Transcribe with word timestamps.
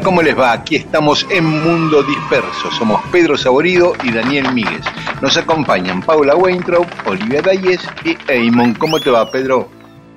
Hola, 0.00 0.08
¿cómo 0.08 0.22
les 0.22 0.38
va? 0.38 0.52
Aquí 0.52 0.76
estamos 0.76 1.26
en 1.30 1.44
Mundo 1.44 2.02
Disperso. 2.02 2.70
Somos 2.70 3.02
Pedro 3.12 3.36
Saborido 3.36 3.92
y 4.02 4.10
Daniel 4.10 4.50
Míguez. 4.54 4.80
Nos 5.20 5.36
acompañan 5.36 6.00
Paula 6.00 6.34
Weintraub, 6.36 6.86
Olivia 7.04 7.42
Dalles 7.42 7.86
y 8.02 8.16
Eamon. 8.32 8.72
¿Cómo 8.76 8.98
te 8.98 9.10
va, 9.10 9.30
Pedro? 9.30 9.68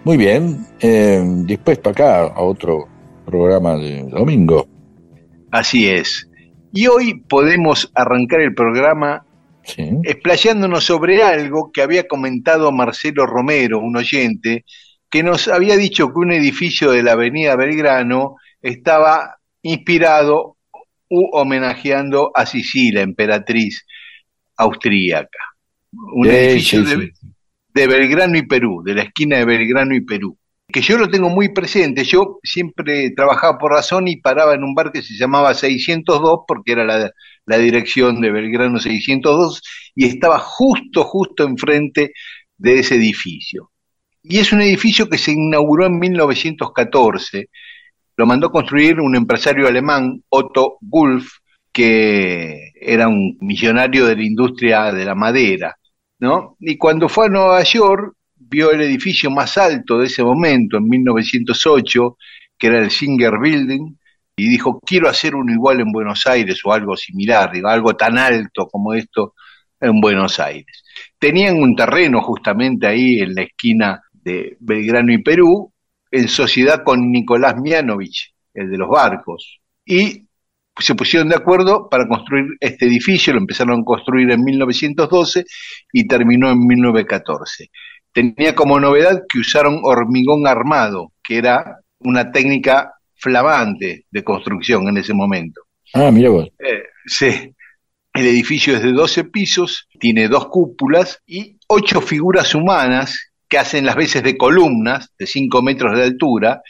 Muy 0.06 0.16
bien, 0.16 0.66
eh, 0.80 1.22
dispuesto 1.46 1.90
acá 1.90 2.22
a 2.28 2.42
otro 2.42 2.88
programa 3.26 3.76
de 3.76 4.04
domingo. 4.04 4.66
Así 5.52 5.90
es. 5.90 6.30
Y 6.72 6.88
hoy 6.88 7.16
podemos 7.28 7.92
arrancar 7.94 8.40
el 8.40 8.56
programa 8.56 9.26
Sí. 9.64 9.90
explayándonos 10.04 10.86
sobre 10.86 11.24
algo 11.24 11.72
que 11.74 11.82
había 11.82 12.08
comentado 12.08 12.72
Marcelo 12.72 13.26
Romero, 13.26 13.80
un 13.80 13.98
oyente, 13.98 14.64
que 15.10 15.24
nos 15.24 15.50
había 15.50 15.76
dicho 15.76 16.08
que 16.08 16.20
un 16.20 16.32
edificio 16.32 16.92
de 16.92 17.04
la 17.04 17.12
Avenida 17.14 17.58
Belgrano 17.58 18.38
estaba 18.62 19.40
inspirado 19.64 20.58
u 21.10 21.30
homenajeando 21.34 22.32
a 22.36 22.46
Sicilia, 22.48 23.02
emperatriz 23.04 23.86
austríaca. 24.58 25.40
Un 25.94 26.30
Sí, 26.30 26.32
edificio 26.32 26.84
sí, 26.86 26.86
de, 26.86 27.12
sí. 27.14 27.28
de 27.74 27.88
Belgrano 27.88 28.38
y 28.38 28.48
Perú, 28.48 28.84
de 28.86 28.96
la 28.96 29.04
esquina 29.04 29.38
de 29.38 29.46
Belgrano 29.46 29.96
y 29.96 30.02
Perú. 30.02 30.38
Que 30.72 30.82
yo 30.82 30.98
lo 30.98 31.10
tengo 31.10 31.30
muy 31.30 31.50
presente. 31.54 32.04
Yo 32.04 32.40
siempre 32.44 33.12
trabajaba 33.12 33.58
por 33.58 33.72
razón 33.74 34.08
y 34.08 34.18
paraba 34.22 34.56
en 34.56 34.64
un 34.64 34.74
bar 34.76 34.92
que 34.92 35.02
se 35.04 35.16
llamaba 35.16 35.54
602 35.54 36.42
porque 36.48 36.72
era 36.74 36.86
la, 36.86 37.12
la 37.46 37.58
dirección 37.58 38.22
de 38.22 38.32
Belgrano 38.32 38.80
602 38.80 39.62
y 39.96 40.06
estaba 40.08 40.40
justo, 40.40 41.04
justo 41.04 41.44
enfrente 41.44 42.14
de 42.58 42.80
ese 42.80 42.96
edificio. 42.96 43.72
Y 44.24 44.40
es 44.40 44.52
un 44.54 44.62
edificio 44.62 45.10
que 45.10 45.18
se 45.18 45.32
inauguró 45.34 45.86
en 45.86 46.00
1914. 46.00 47.50
Lo 48.16 48.26
mandó 48.26 48.52
construir 48.52 49.00
un 49.00 49.16
empresario 49.16 49.68
alemán, 49.68 50.24
Otto 50.30 50.78
Gulf, 50.82 51.28
que 51.72 52.72
era 52.80 53.08
un 53.08 53.38
millonario 53.42 54.06
de 54.06 54.16
la 54.16 54.24
industria 54.24 54.92
de 54.92 55.06
la 55.06 55.16
madera, 55.16 55.76
¿no? 56.20 56.56
Y 56.60 56.78
cuando 56.78 57.10
fue 57.10 57.26
a 57.26 57.30
Nueva 57.30 57.64
York, 57.64 58.16
vio 58.36 58.72
el 58.72 58.82
edificio 58.82 59.32
más 59.32 59.58
alto 59.58 59.98
de 59.98 60.06
ese 60.06 60.24
momento, 60.24 60.78
en 60.78 60.88
1908, 60.88 62.18
que 62.58 62.68
era 62.68 62.80
el 62.80 62.92
Singer 62.92 63.40
Building, 63.40 63.96
y 64.36 64.50
dijo, 64.50 64.80
quiero 64.86 65.10
hacer 65.10 65.36
uno 65.36 65.52
igual 65.52 65.80
en 65.80 65.92
Buenos 65.92 66.26
Aires 66.28 66.60
o 66.64 66.72
algo 66.72 66.96
similar, 66.96 67.52
algo 67.66 67.96
tan 67.96 68.18
alto 68.18 68.68
como 68.68 68.94
esto 68.94 69.34
en 69.80 70.00
Buenos 70.00 70.40
Aires. 70.40 70.84
Tenían 71.20 71.58
un 71.58 71.76
terreno 71.76 72.22
justamente 72.22 72.88
ahí 72.88 73.20
en 73.20 73.36
la 73.36 73.44
esquina 73.44 74.02
de 74.12 74.58
Belgrano 74.60 75.12
y 75.12 75.22
Perú, 75.22 75.73
en 76.14 76.28
sociedad 76.28 76.84
con 76.84 77.12
Nicolás 77.12 77.56
Mianovich, 77.58 78.34
el 78.54 78.70
de 78.70 78.78
los 78.78 78.88
barcos, 78.88 79.60
y 79.84 80.28
se 80.78 80.94
pusieron 80.94 81.30
de 81.30 81.36
acuerdo 81.36 81.90
para 81.90 82.08
construir 82.08 82.46
este 82.60 82.86
edificio, 82.86 83.34
lo 83.34 83.40
empezaron 83.40 83.82
a 83.82 83.84
construir 83.84 84.30
en 84.30 84.44
1912 84.44 85.44
y 85.92 86.08
terminó 86.08 86.52
en 86.52 86.66
1914. 86.66 87.70
Tenía 88.12 88.54
como 88.54 88.80
novedad 88.80 89.24
que 89.28 89.40
usaron 89.40 89.80
hormigón 89.82 90.46
armado, 90.46 91.14
que 91.24 91.38
era 91.38 91.80
una 92.00 92.32
técnica 92.32 92.94
flamante 93.16 94.06
de 94.12 94.24
construcción 94.24 94.88
en 94.88 94.98
ese 94.98 95.16
momento. 95.16 95.62
Ah, 95.96 96.12
mira 96.12 96.30
vos. 96.30 96.48
Eh, 96.60 96.84
sí. 97.08 97.56
El 98.14 98.28
edificio 98.28 98.76
es 98.76 98.84
de 98.84 98.92
12 98.92 99.24
pisos, 99.26 99.88
tiene 100.00 100.28
dos 100.28 100.48
cúpulas 100.50 101.20
y 101.26 101.58
ocho 101.68 102.02
figuras 102.02 102.54
humanas 102.54 103.33
que 103.54 103.60
hacen 103.60 103.86
las 103.86 103.96
veces 103.96 104.24
de 104.24 104.36
columnas 104.36 105.14
de 105.16 105.28
5 105.28 105.62
metros 105.62 105.96
de 105.96 106.02
altura, 106.02 106.64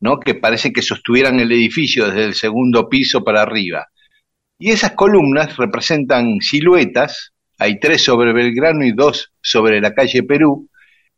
¿no? 0.00 0.20
que 0.20 0.34
parece 0.34 0.70
que 0.70 0.82
sostuvieran 0.82 1.40
el 1.40 1.50
edificio 1.50 2.08
desde 2.08 2.24
el 2.24 2.34
segundo 2.34 2.90
piso 2.90 3.24
para 3.24 3.40
arriba. 3.40 3.86
Y 4.58 4.70
esas 4.70 4.92
columnas 4.92 5.56
representan 5.56 6.42
siluetas, 6.42 7.32
hay 7.58 7.80
tres 7.80 8.04
sobre 8.04 8.34
Belgrano 8.34 8.84
y 8.84 8.92
dos 8.92 9.32
sobre 9.40 9.80
la 9.80 9.94
calle 9.94 10.24
Perú, 10.24 10.68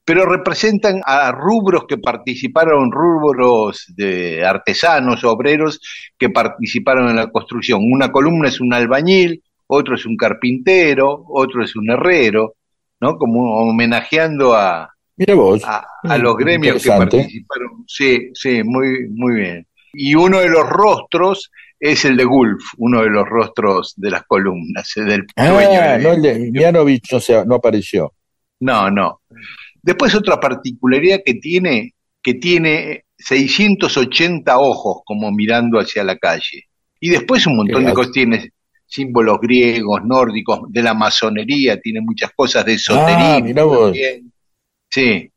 pero 0.04 0.24
representan 0.24 1.00
a 1.04 1.32
rubros 1.32 1.86
que 1.88 1.98
participaron, 1.98 2.92
rubros 2.92 3.86
de 3.96 4.46
artesanos, 4.46 5.24
obreros 5.24 5.80
que 6.16 6.30
participaron 6.30 7.08
en 7.10 7.16
la 7.16 7.26
construcción. 7.26 7.80
Una 7.82 8.12
columna 8.12 8.46
es 8.46 8.60
un 8.60 8.72
albañil, 8.72 9.42
otro 9.66 9.96
es 9.96 10.06
un 10.06 10.16
carpintero, 10.16 11.24
otro 11.28 11.64
es 11.64 11.74
un 11.74 11.90
herrero, 11.90 12.54
¿no? 13.00 13.16
Como 13.16 13.56
homenajeando 13.62 14.54
a, 14.54 14.94
Mira 15.18 15.34
vos. 15.34 15.62
a, 15.64 15.84
a 16.04 16.18
los 16.18 16.34
Mm, 16.34 16.38
gremios 16.38 16.82
que 16.82 16.88
participaron. 16.88 17.84
Sí, 17.86 18.30
sí, 18.34 18.62
muy, 18.62 19.08
muy 19.10 19.34
bien. 19.34 19.66
Y 19.92 20.14
uno 20.14 20.38
de 20.38 20.48
los 20.48 20.66
rostros 20.68 21.50
es 21.80 22.04
el 22.04 22.16
de 22.16 22.24
Gulf, 22.24 22.62
uno 22.78 23.02
de 23.02 23.10
los 23.10 23.28
rostros 23.28 23.94
de 23.96 24.10
las 24.10 24.22
columnas, 24.24 24.90
eh, 24.96 25.02
del 25.02 25.26
dueño 25.36 25.80
Ah, 25.80 25.98
no, 26.00 26.12
el 26.12 26.22
de. 26.22 26.50
Mianovich 26.52 27.12
no, 27.12 27.44
no 27.44 27.54
apareció. 27.56 28.12
No, 28.60 28.90
no. 28.90 29.20
Después 29.82 30.14
otra 30.14 30.38
particularidad 30.40 31.20
que 31.24 31.34
tiene, 31.34 31.94
que 32.22 32.34
tiene 32.34 33.04
680 33.16 34.58
ojos 34.58 35.02
como 35.04 35.30
mirando 35.32 35.78
hacia 35.78 36.04
la 36.04 36.16
calle. 36.16 36.64
Y 37.00 37.10
después 37.10 37.46
un 37.46 37.56
montón 37.56 37.84
de 37.86 37.92
cosas, 37.92 38.12
tiene 38.12 38.50
símbolos 38.86 39.38
griegos, 39.40 40.02
nórdicos, 40.04 40.60
de 40.68 40.82
la 40.82 40.94
masonería, 40.94 41.78
tiene 41.80 42.00
muchas 42.00 42.30
cosas 42.34 42.64
de 42.64 42.74
esoterismo 42.74 43.24
Ah, 43.36 43.40
mirá 43.42 43.64
vos. 43.64 43.96
Sí. 44.90 45.30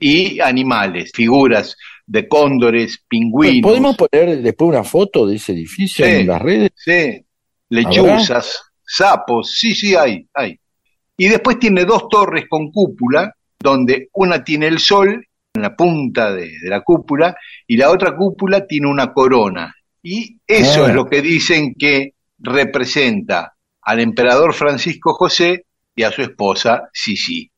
Y 0.00 0.40
animales, 0.40 1.12
figuras 1.14 1.76
de 2.06 2.26
cóndores, 2.28 3.02
pingüinos. 3.08 3.62
¿Podemos 3.70 3.96
poner 3.96 4.42
después 4.42 4.68
una 4.68 4.84
foto 4.84 5.26
de 5.26 5.36
ese 5.36 5.52
edificio 5.52 6.04
Sí. 6.04 6.10
en 6.12 6.26
las 6.26 6.42
redes? 6.42 6.70
Sí, 6.76 7.24
lechuzas, 7.68 8.60
sapos, 8.84 9.52
sí, 9.52 9.74
sí, 9.74 9.94
hay, 9.94 10.26
hay. 10.34 10.58
Y 11.16 11.28
después 11.28 11.58
tiene 11.58 11.84
dos 11.84 12.08
torres 12.08 12.44
con 12.48 12.70
cúpula, 12.70 13.32
donde 13.58 14.08
una 14.14 14.42
tiene 14.42 14.66
el 14.66 14.78
sol 14.80 15.24
en 15.54 15.62
la 15.62 15.76
punta 15.76 16.32
de, 16.32 16.46
de 16.60 16.68
la 16.68 16.80
cúpula 16.80 17.36
y 17.66 17.76
la 17.76 17.90
otra 17.90 18.16
cúpula 18.16 18.66
tiene 18.66 18.88
una 18.88 19.12
corona. 19.12 19.74
Y 20.02 20.38
eso 20.46 20.84
Ah. 20.84 20.88
es 20.88 20.94
lo 20.94 21.06
que 21.06 21.22
dicen 21.22 21.74
que 21.78 22.14
representa 22.38 23.54
al 23.82 24.00
emperador 24.00 24.52
Francisco 24.54 25.12
José 25.14 25.66
y 25.94 26.02
a 26.02 26.10
su 26.10 26.22
esposa 26.22 26.88
Sisi. 26.92 27.48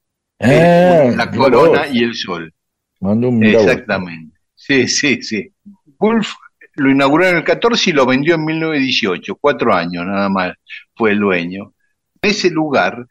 Ah, 0.44 1.04
la 1.16 1.26
mirá 1.26 1.30
corona 1.30 1.80
vos. 1.80 1.94
y 1.94 2.04
el 2.04 2.14
sol. 2.14 2.52
Un. 3.00 3.44
Exactamente. 3.44 4.38
Sí, 4.54 4.88
sí, 4.88 5.22
sí. 5.22 5.52
Wolf 5.98 6.34
lo 6.76 6.90
inauguró 6.90 7.26
en 7.28 7.36
el 7.36 7.44
14 7.44 7.90
y 7.90 7.92
lo 7.92 8.06
vendió 8.06 8.34
en 8.34 8.44
1918, 8.44 9.36
cuatro 9.36 9.74
años 9.74 10.04
nada 10.06 10.28
más 10.28 10.52
fue 10.94 11.12
el 11.12 11.20
dueño. 11.20 11.74
Ese 12.20 12.50
lugar 12.50 13.06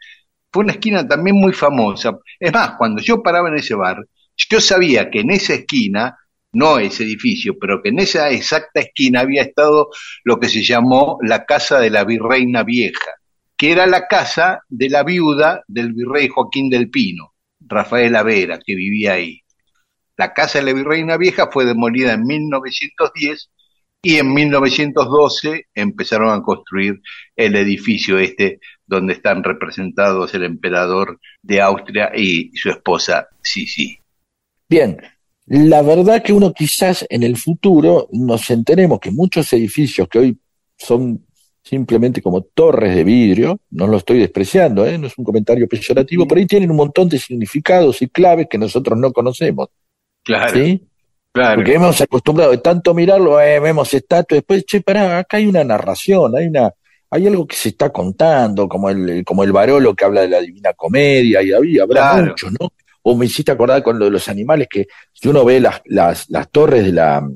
fue 0.51 0.63
una 0.63 0.74
esquina 0.74 1.07
también 1.07 1.38
muy 1.38 1.53
famosa. 1.53 2.18
Es 2.39 2.53
más, 2.53 2.74
cuando 2.77 3.01
yo 3.01 3.21
paraba 3.24 3.50
en 3.50 3.56
ese 3.56 3.75
bar, 3.75 4.06
yo 4.50 4.62
sabía 4.62 5.09
que 5.09 5.21
en 5.21 5.31
esa 5.31 5.53
esquina 5.53 6.18
no 6.53 6.77
ese 6.77 7.03
edificio, 7.03 7.57
pero 7.59 7.81
que 7.81 7.89
en 7.89 8.00
esa 8.00 8.30
exacta 8.30 8.80
esquina 8.80 9.21
había 9.21 9.41
estado 9.41 9.89
lo 10.24 10.39
que 10.39 10.50
se 10.50 10.63
llamó 10.63 11.18
la 11.21 11.45
Casa 11.45 11.80
de 11.80 11.89
la 11.89 12.03
Virreina 12.03 12.63
Vieja, 12.63 13.12
que 13.63 13.71
era 13.71 13.88
la 13.88 14.07
casa 14.10 14.60
de 14.68 14.89
la 14.89 15.04
viuda 15.04 15.63
del 15.69 15.94
virrey 15.94 16.27
Joaquín 16.27 16.69
del 16.69 16.89
Pino, 16.89 17.33
Rafael 17.62 18.12
Vera, 18.25 18.60
que 18.60 18.75
vivía 18.75 19.13
ahí. 19.13 19.39
La 20.18 20.33
Casa 20.33 20.60
de 20.60 20.65
la 20.65 20.74
Virreina 20.74 21.15
Vieja 21.15 21.50
fue 21.50 21.63
demolida 21.63 22.12
en 22.12 22.25
1910 22.25 23.50
y 24.01 24.18
en 24.18 24.33
1912 24.33 25.68
empezaron 25.75 26.38
a 26.38 26.44
construir 26.44 27.00
el 27.38 27.56
edificio 27.56 28.19
este 28.19 28.60
donde 28.86 29.13
están 29.13 29.42
representados 29.45 30.33
el 30.33 30.44
emperador 30.44 31.21
de 31.42 31.62
Austria 31.62 32.12
y 32.13 32.51
su 32.56 32.69
esposa 32.69 33.30
Sisi. 33.42 33.98
Bien, 34.68 34.98
la 35.45 35.81
verdad 35.83 36.21
que 36.21 36.33
uno 36.33 36.51
quizás 36.51 37.06
en 37.09 37.24
el 37.24 37.38
futuro 37.38 38.09
nos 38.12 38.50
enteremos 38.50 39.00
que 39.00 39.12
muchos 39.12 39.54
edificios 39.54 40.09
que 40.09 40.19
hoy 40.19 40.38
son 40.77 41.25
simplemente 41.63 42.21
como 42.21 42.42
torres 42.42 42.94
de 42.94 43.04
vidrio, 43.04 43.60
no 43.71 43.88
lo 43.88 43.98
estoy 43.98 44.19
despreciando, 44.19 44.86
¿eh? 44.86 44.98
no 44.98 45.07
es 45.07 45.18
un 45.18 45.24
comentario 45.24 45.68
peyorativo, 45.68 46.27
por 46.27 46.38
ahí 46.38 46.45
tienen 46.45 46.69
un 46.69 46.77
montón 46.77 47.07
de 47.07 47.18
significados 47.18 48.01
y 48.01 48.10
claves 48.10 48.48
que 48.50 48.57
nosotros 48.57 49.00
no 49.00 49.13
conocemos. 49.13 49.69
Claro. 50.24 50.54
¿sí? 50.54 50.83
Claro. 51.31 51.56
Porque 51.56 51.74
hemos 51.74 52.00
acostumbrado 52.01 52.51
de 52.51 52.57
tanto 52.57 52.94
mirarlo, 52.94 53.39
eh, 53.39 53.60
vemos 53.60 53.94
estatuas, 53.94 54.39
después, 54.39 54.65
che, 54.65 54.81
pará, 54.81 55.19
acá 55.19 55.38
hay 55.38 55.48
una 55.48 55.63
narración, 55.63 56.36
hay 56.36 56.48
una, 56.48 56.69
hay 57.10 57.27
algo 57.27 57.48
que 57.48 57.56
se 57.56 57.69
está 57.69 57.92
contando, 57.92 58.68
como 58.68 58.89
el, 58.89 59.24
como 59.24 59.44
el 59.44 59.51
Barolo 59.51 59.95
que 59.95 60.06
habla 60.06 60.21
de 60.21 60.27
la 60.27 60.42
Divina 60.42 60.74
Comedia, 60.74 61.42
y 61.42 61.54
había, 61.54 61.83
habrá 61.83 62.12
Claro. 62.12 62.25
mucho, 62.27 62.48
¿no? 62.51 62.69
O 63.04 63.16
me 63.18 63.25
hiciste 63.25 63.51
acordar 63.51 63.81
con 63.81 63.98
lo 63.98 64.06
de 64.06 64.12
los 64.12 64.27
animales, 64.30 64.68
que 64.69 64.88
si 65.12 65.27
uno 65.27 65.44
ve 65.44 65.59
las, 65.59 65.81
las, 65.86 66.30
las 66.30 66.50
torres 66.51 66.86
de 66.86 66.92
la, 66.92 67.27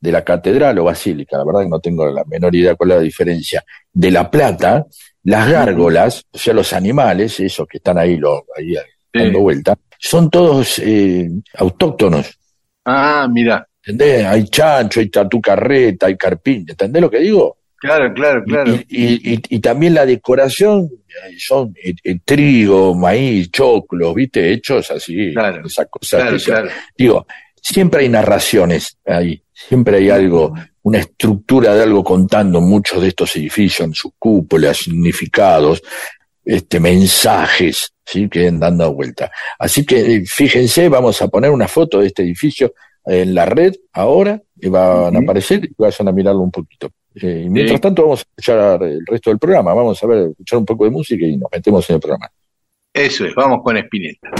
de 0.00 0.12
la 0.12 0.24
catedral 0.24 0.78
o 0.78 0.84
basílica, 0.84 1.36
la 1.36 1.44
verdad 1.44 1.60
que 1.62 1.68
no 1.68 1.80
tengo 1.80 2.10
la 2.10 2.24
menor 2.24 2.54
idea 2.54 2.74
cuál 2.74 2.92
es 2.92 2.96
la 2.96 3.02
diferencia, 3.02 3.64
de 3.92 4.10
la 4.10 4.30
plata, 4.30 4.86
las 5.24 5.48
gárgolas, 5.50 6.24
o 6.30 6.38
sea, 6.38 6.54
los 6.54 6.72
animales, 6.72 7.38
esos 7.40 7.66
que 7.68 7.76
están 7.78 7.98
ahí, 7.98 8.16
lo, 8.16 8.44
ahí 8.56 8.74
dando 9.12 9.38
Sí. 9.38 9.42
vuelta, 9.42 9.76
son 9.98 10.30
todos 10.30 10.78
eh, 10.78 11.28
autóctonos. 11.54 12.38
Ah, 12.84 13.28
mira. 13.30 13.66
¿Entendés? 13.84 14.24
Hay 14.26 14.44
chancho, 14.44 15.00
hay 15.00 15.08
tatu 15.08 15.40
carreta, 15.40 16.06
hay 16.06 16.16
carpín, 16.16 16.64
¿entendés 16.68 17.02
lo 17.02 17.10
que 17.10 17.18
digo? 17.20 17.56
Claro, 17.76 18.12
claro, 18.12 18.44
claro. 18.44 18.74
Y, 18.88 19.06
y- 19.06 19.32
y- 19.34 19.42
y 19.48 19.58
también 19.60 19.94
la 19.94 20.04
decoración 20.04 20.84
eh, 21.08 21.34
son 21.38 21.74
eh, 21.82 21.94
eh, 22.04 22.18
trigo, 22.24 22.94
maíz, 22.94 23.50
choclos, 23.50 24.14
¿viste? 24.14 24.52
Hechos 24.52 24.90
así, 24.90 25.32
Claro, 25.32 25.66
esas 25.66 25.86
cosas. 25.88 26.20
Claro, 26.22 26.36
claro. 26.44 26.68
Digo, 26.96 27.26
siempre 27.60 28.02
hay 28.02 28.10
narraciones 28.10 28.98
ahí, 29.06 29.42
siempre 29.68 29.98
hay 29.98 30.10
algo, 30.10 30.52
una 30.82 30.98
estructura 30.98 31.74
de 31.74 31.82
algo 31.82 32.02
contando 32.02 32.60
muchos 32.60 33.02
de 33.02 33.08
estos 33.08 33.34
edificios 33.36 33.86
en 33.86 33.94
sus 33.94 34.12
cúpulas, 34.18 34.78
significados, 34.78 35.82
este, 36.44 36.80
mensajes, 36.80 37.92
¿sí? 38.04 38.28
que 38.28 38.40
den 38.40 38.58
dando 38.58 38.92
vuelta. 38.94 39.30
Así 39.58 39.84
que 39.84 40.14
eh, 40.16 40.24
fíjense, 40.26 40.88
vamos 40.88 41.20
a 41.22 41.28
poner 41.28 41.50
una 41.50 41.68
foto 41.68 42.00
de 42.00 42.06
este 42.08 42.22
edificio 42.22 42.72
en 43.04 43.34
la 43.34 43.46
red 43.46 43.74
ahora, 43.92 44.40
y 44.60 44.68
van 44.68 45.16
a 45.16 45.18
aparecer 45.20 45.64
y 45.64 45.74
vayan 45.76 46.08
a 46.08 46.12
mirarlo 46.12 46.40
un 46.40 46.50
poquito. 46.50 46.90
Eh, 47.14 47.44
y 47.46 47.48
mientras 47.48 47.78
Sí. 47.78 47.82
tanto 47.82 48.02
vamos 48.02 48.20
a 48.20 48.22
escuchar 48.22 48.82
el 48.82 49.04
resto 49.06 49.30
del 49.30 49.38
programa, 49.38 49.74
vamos 49.74 50.02
a 50.02 50.06
ver, 50.06 50.28
escuchar 50.30 50.58
un 50.58 50.66
poco 50.66 50.84
de 50.84 50.90
música 50.90 51.24
y 51.26 51.36
nos 51.36 51.50
metemos 51.50 51.88
en 51.90 51.94
el 51.94 52.00
programa. 52.00 52.30
Eso 52.92 53.24
es, 53.24 53.34
vamos 53.34 53.60
con 53.62 53.76
Espineta. 53.76 54.30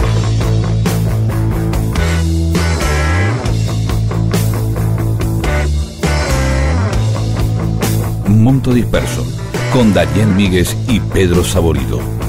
Monto 8.31 8.73
Disperso, 8.73 9.25
con 9.73 9.93
Daniel 9.93 10.27
Míguez 10.27 10.75
y 10.87 10.99
Pedro 10.99 11.43
Saborido. 11.43 12.20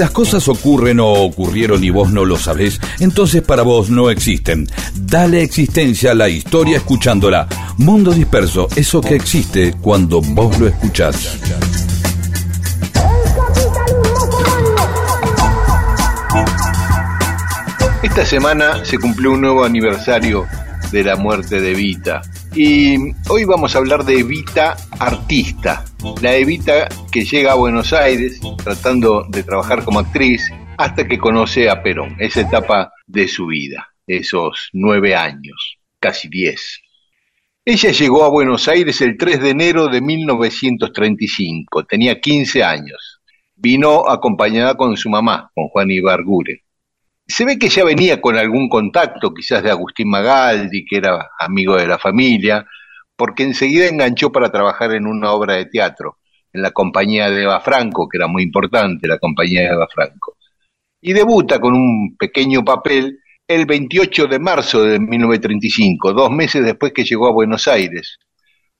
Las 0.00 0.12
cosas 0.12 0.48
ocurren 0.48 0.98
o 0.98 1.12
ocurrieron 1.12 1.84
y 1.84 1.90
vos 1.90 2.10
no 2.10 2.24
lo 2.24 2.38
sabés, 2.38 2.80
entonces 3.00 3.42
para 3.42 3.62
vos 3.62 3.90
no 3.90 4.08
existen. 4.08 4.66
Dale 4.94 5.42
existencia 5.42 6.12
a 6.12 6.14
la 6.14 6.30
historia 6.30 6.78
escuchándola. 6.78 7.46
Mundo 7.76 8.10
disperso, 8.12 8.66
eso 8.76 9.02
que 9.02 9.14
existe 9.14 9.74
cuando 9.78 10.22
vos 10.22 10.58
lo 10.58 10.68
escuchás. 10.68 11.38
Esta 18.02 18.24
semana 18.24 18.82
se 18.86 18.96
cumplió 18.96 19.32
un 19.32 19.42
nuevo 19.42 19.64
aniversario 19.66 20.46
de 20.90 21.04
la 21.04 21.16
muerte 21.16 21.60
de 21.60 21.72
Evita. 21.72 22.22
Y 22.54 22.96
hoy 23.28 23.44
vamos 23.44 23.74
a 23.74 23.78
hablar 23.78 24.06
de 24.06 24.20
Evita 24.20 24.78
artista. 24.98 25.84
La 26.22 26.34
Evita 26.34 26.88
que 27.12 27.24
llega 27.24 27.52
a 27.52 27.56
Buenos 27.56 27.92
Aires 27.92 28.40
tratando 28.70 29.26
de 29.28 29.42
trabajar 29.42 29.84
como 29.84 29.98
actriz 29.98 30.48
hasta 30.78 31.04
que 31.08 31.18
conoce 31.18 31.68
a 31.68 31.82
Perón. 31.82 32.14
Esa 32.20 32.42
etapa 32.42 32.92
de 33.04 33.26
su 33.26 33.46
vida, 33.46 33.88
esos 34.06 34.70
nueve 34.72 35.16
años, 35.16 35.78
casi 35.98 36.28
diez. 36.28 36.80
Ella 37.64 37.90
llegó 37.90 38.22
a 38.22 38.28
Buenos 38.28 38.68
Aires 38.68 39.00
el 39.00 39.18
3 39.18 39.40
de 39.40 39.50
enero 39.50 39.88
de 39.88 40.00
1935, 40.00 41.84
tenía 41.84 42.20
15 42.20 42.62
años. 42.62 43.20
Vino 43.56 44.08
acompañada 44.08 44.76
con 44.76 44.96
su 44.96 45.10
mamá, 45.10 45.50
con 45.52 45.66
Juan 45.66 45.90
Ibarguren. 45.90 46.60
Se 47.26 47.44
ve 47.44 47.58
que 47.58 47.68
ya 47.68 47.82
venía 47.82 48.20
con 48.20 48.36
algún 48.36 48.68
contacto, 48.68 49.34
quizás 49.34 49.64
de 49.64 49.72
Agustín 49.72 50.08
Magaldi, 50.10 50.84
que 50.84 50.98
era 50.98 51.28
amigo 51.40 51.74
de 51.74 51.88
la 51.88 51.98
familia, 51.98 52.64
porque 53.16 53.42
enseguida 53.42 53.88
enganchó 53.88 54.30
para 54.30 54.52
trabajar 54.52 54.92
en 54.92 55.08
una 55.08 55.32
obra 55.32 55.54
de 55.54 55.66
teatro, 55.66 56.19
en 56.52 56.62
la 56.62 56.70
compañía 56.70 57.30
de 57.30 57.42
Eva 57.42 57.60
Franco, 57.60 58.08
que 58.08 58.18
era 58.18 58.26
muy 58.26 58.42
importante, 58.42 59.06
la 59.08 59.18
compañía 59.18 59.62
de 59.62 59.68
Eva 59.68 59.88
Franco. 59.92 60.36
Y 61.00 61.12
debuta 61.12 61.60
con 61.60 61.74
un 61.74 62.16
pequeño 62.18 62.64
papel 62.64 63.18
el 63.46 63.66
28 63.66 64.26
de 64.26 64.38
marzo 64.38 64.84
de 64.84 64.98
1935, 64.98 66.12
dos 66.12 66.30
meses 66.30 66.64
después 66.64 66.92
que 66.92 67.04
llegó 67.04 67.28
a 67.28 67.32
Buenos 67.32 67.66
Aires, 67.66 68.18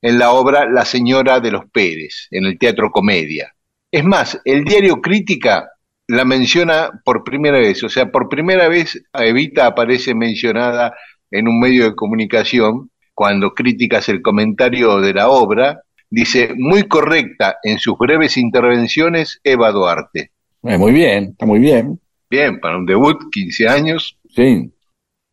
en 0.02 0.18
la 0.18 0.30
obra 0.32 0.68
La 0.68 0.84
Señora 0.84 1.40
de 1.40 1.50
los 1.50 1.64
Pérez, 1.70 2.28
en 2.30 2.44
el 2.44 2.58
Teatro 2.58 2.90
Comedia. 2.90 3.54
Es 3.90 4.04
más, 4.04 4.40
el 4.44 4.64
diario 4.64 5.00
Crítica 5.00 5.70
la 6.06 6.24
menciona 6.24 6.90
por 7.04 7.24
primera 7.24 7.58
vez, 7.58 7.82
o 7.84 7.88
sea, 7.88 8.10
por 8.10 8.28
primera 8.28 8.68
vez 8.68 9.02
Evita 9.12 9.66
aparece 9.66 10.14
mencionada 10.14 10.94
en 11.30 11.48
un 11.48 11.60
medio 11.60 11.84
de 11.84 11.94
comunicación 11.94 12.90
cuando 13.14 13.54
criticas 13.54 14.08
el 14.08 14.22
comentario 14.22 15.00
de 15.00 15.14
la 15.14 15.28
obra, 15.28 15.82
dice, 16.10 16.54
muy 16.56 16.84
correcta 16.84 17.56
en 17.62 17.78
sus 17.78 17.96
breves 17.96 18.36
intervenciones 18.36 19.40
Eva 19.42 19.70
Duarte. 19.70 20.32
Eh, 20.62 20.76
muy 20.76 20.92
bien, 20.92 21.30
está 21.30 21.46
muy 21.46 21.60
bien. 21.60 21.98
Bien, 22.28 22.60
para 22.60 22.76
un 22.76 22.84
debut, 22.84 23.30
15 23.30 23.68
años. 23.68 24.18
Sí. 24.28 24.70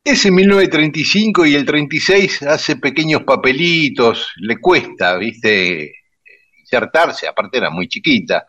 Ese 0.04 0.32
1935 0.32 1.46
y 1.46 1.56
el 1.56 1.66
36 1.66 2.44
hace 2.44 2.78
pequeños 2.78 3.24
papelitos, 3.24 4.30
le 4.38 4.58
cuesta, 4.58 5.18
viste, 5.18 5.92
insertarse, 6.62 7.28
aparte 7.28 7.58
era 7.58 7.70
muy 7.70 7.88
chiquita 7.90 8.48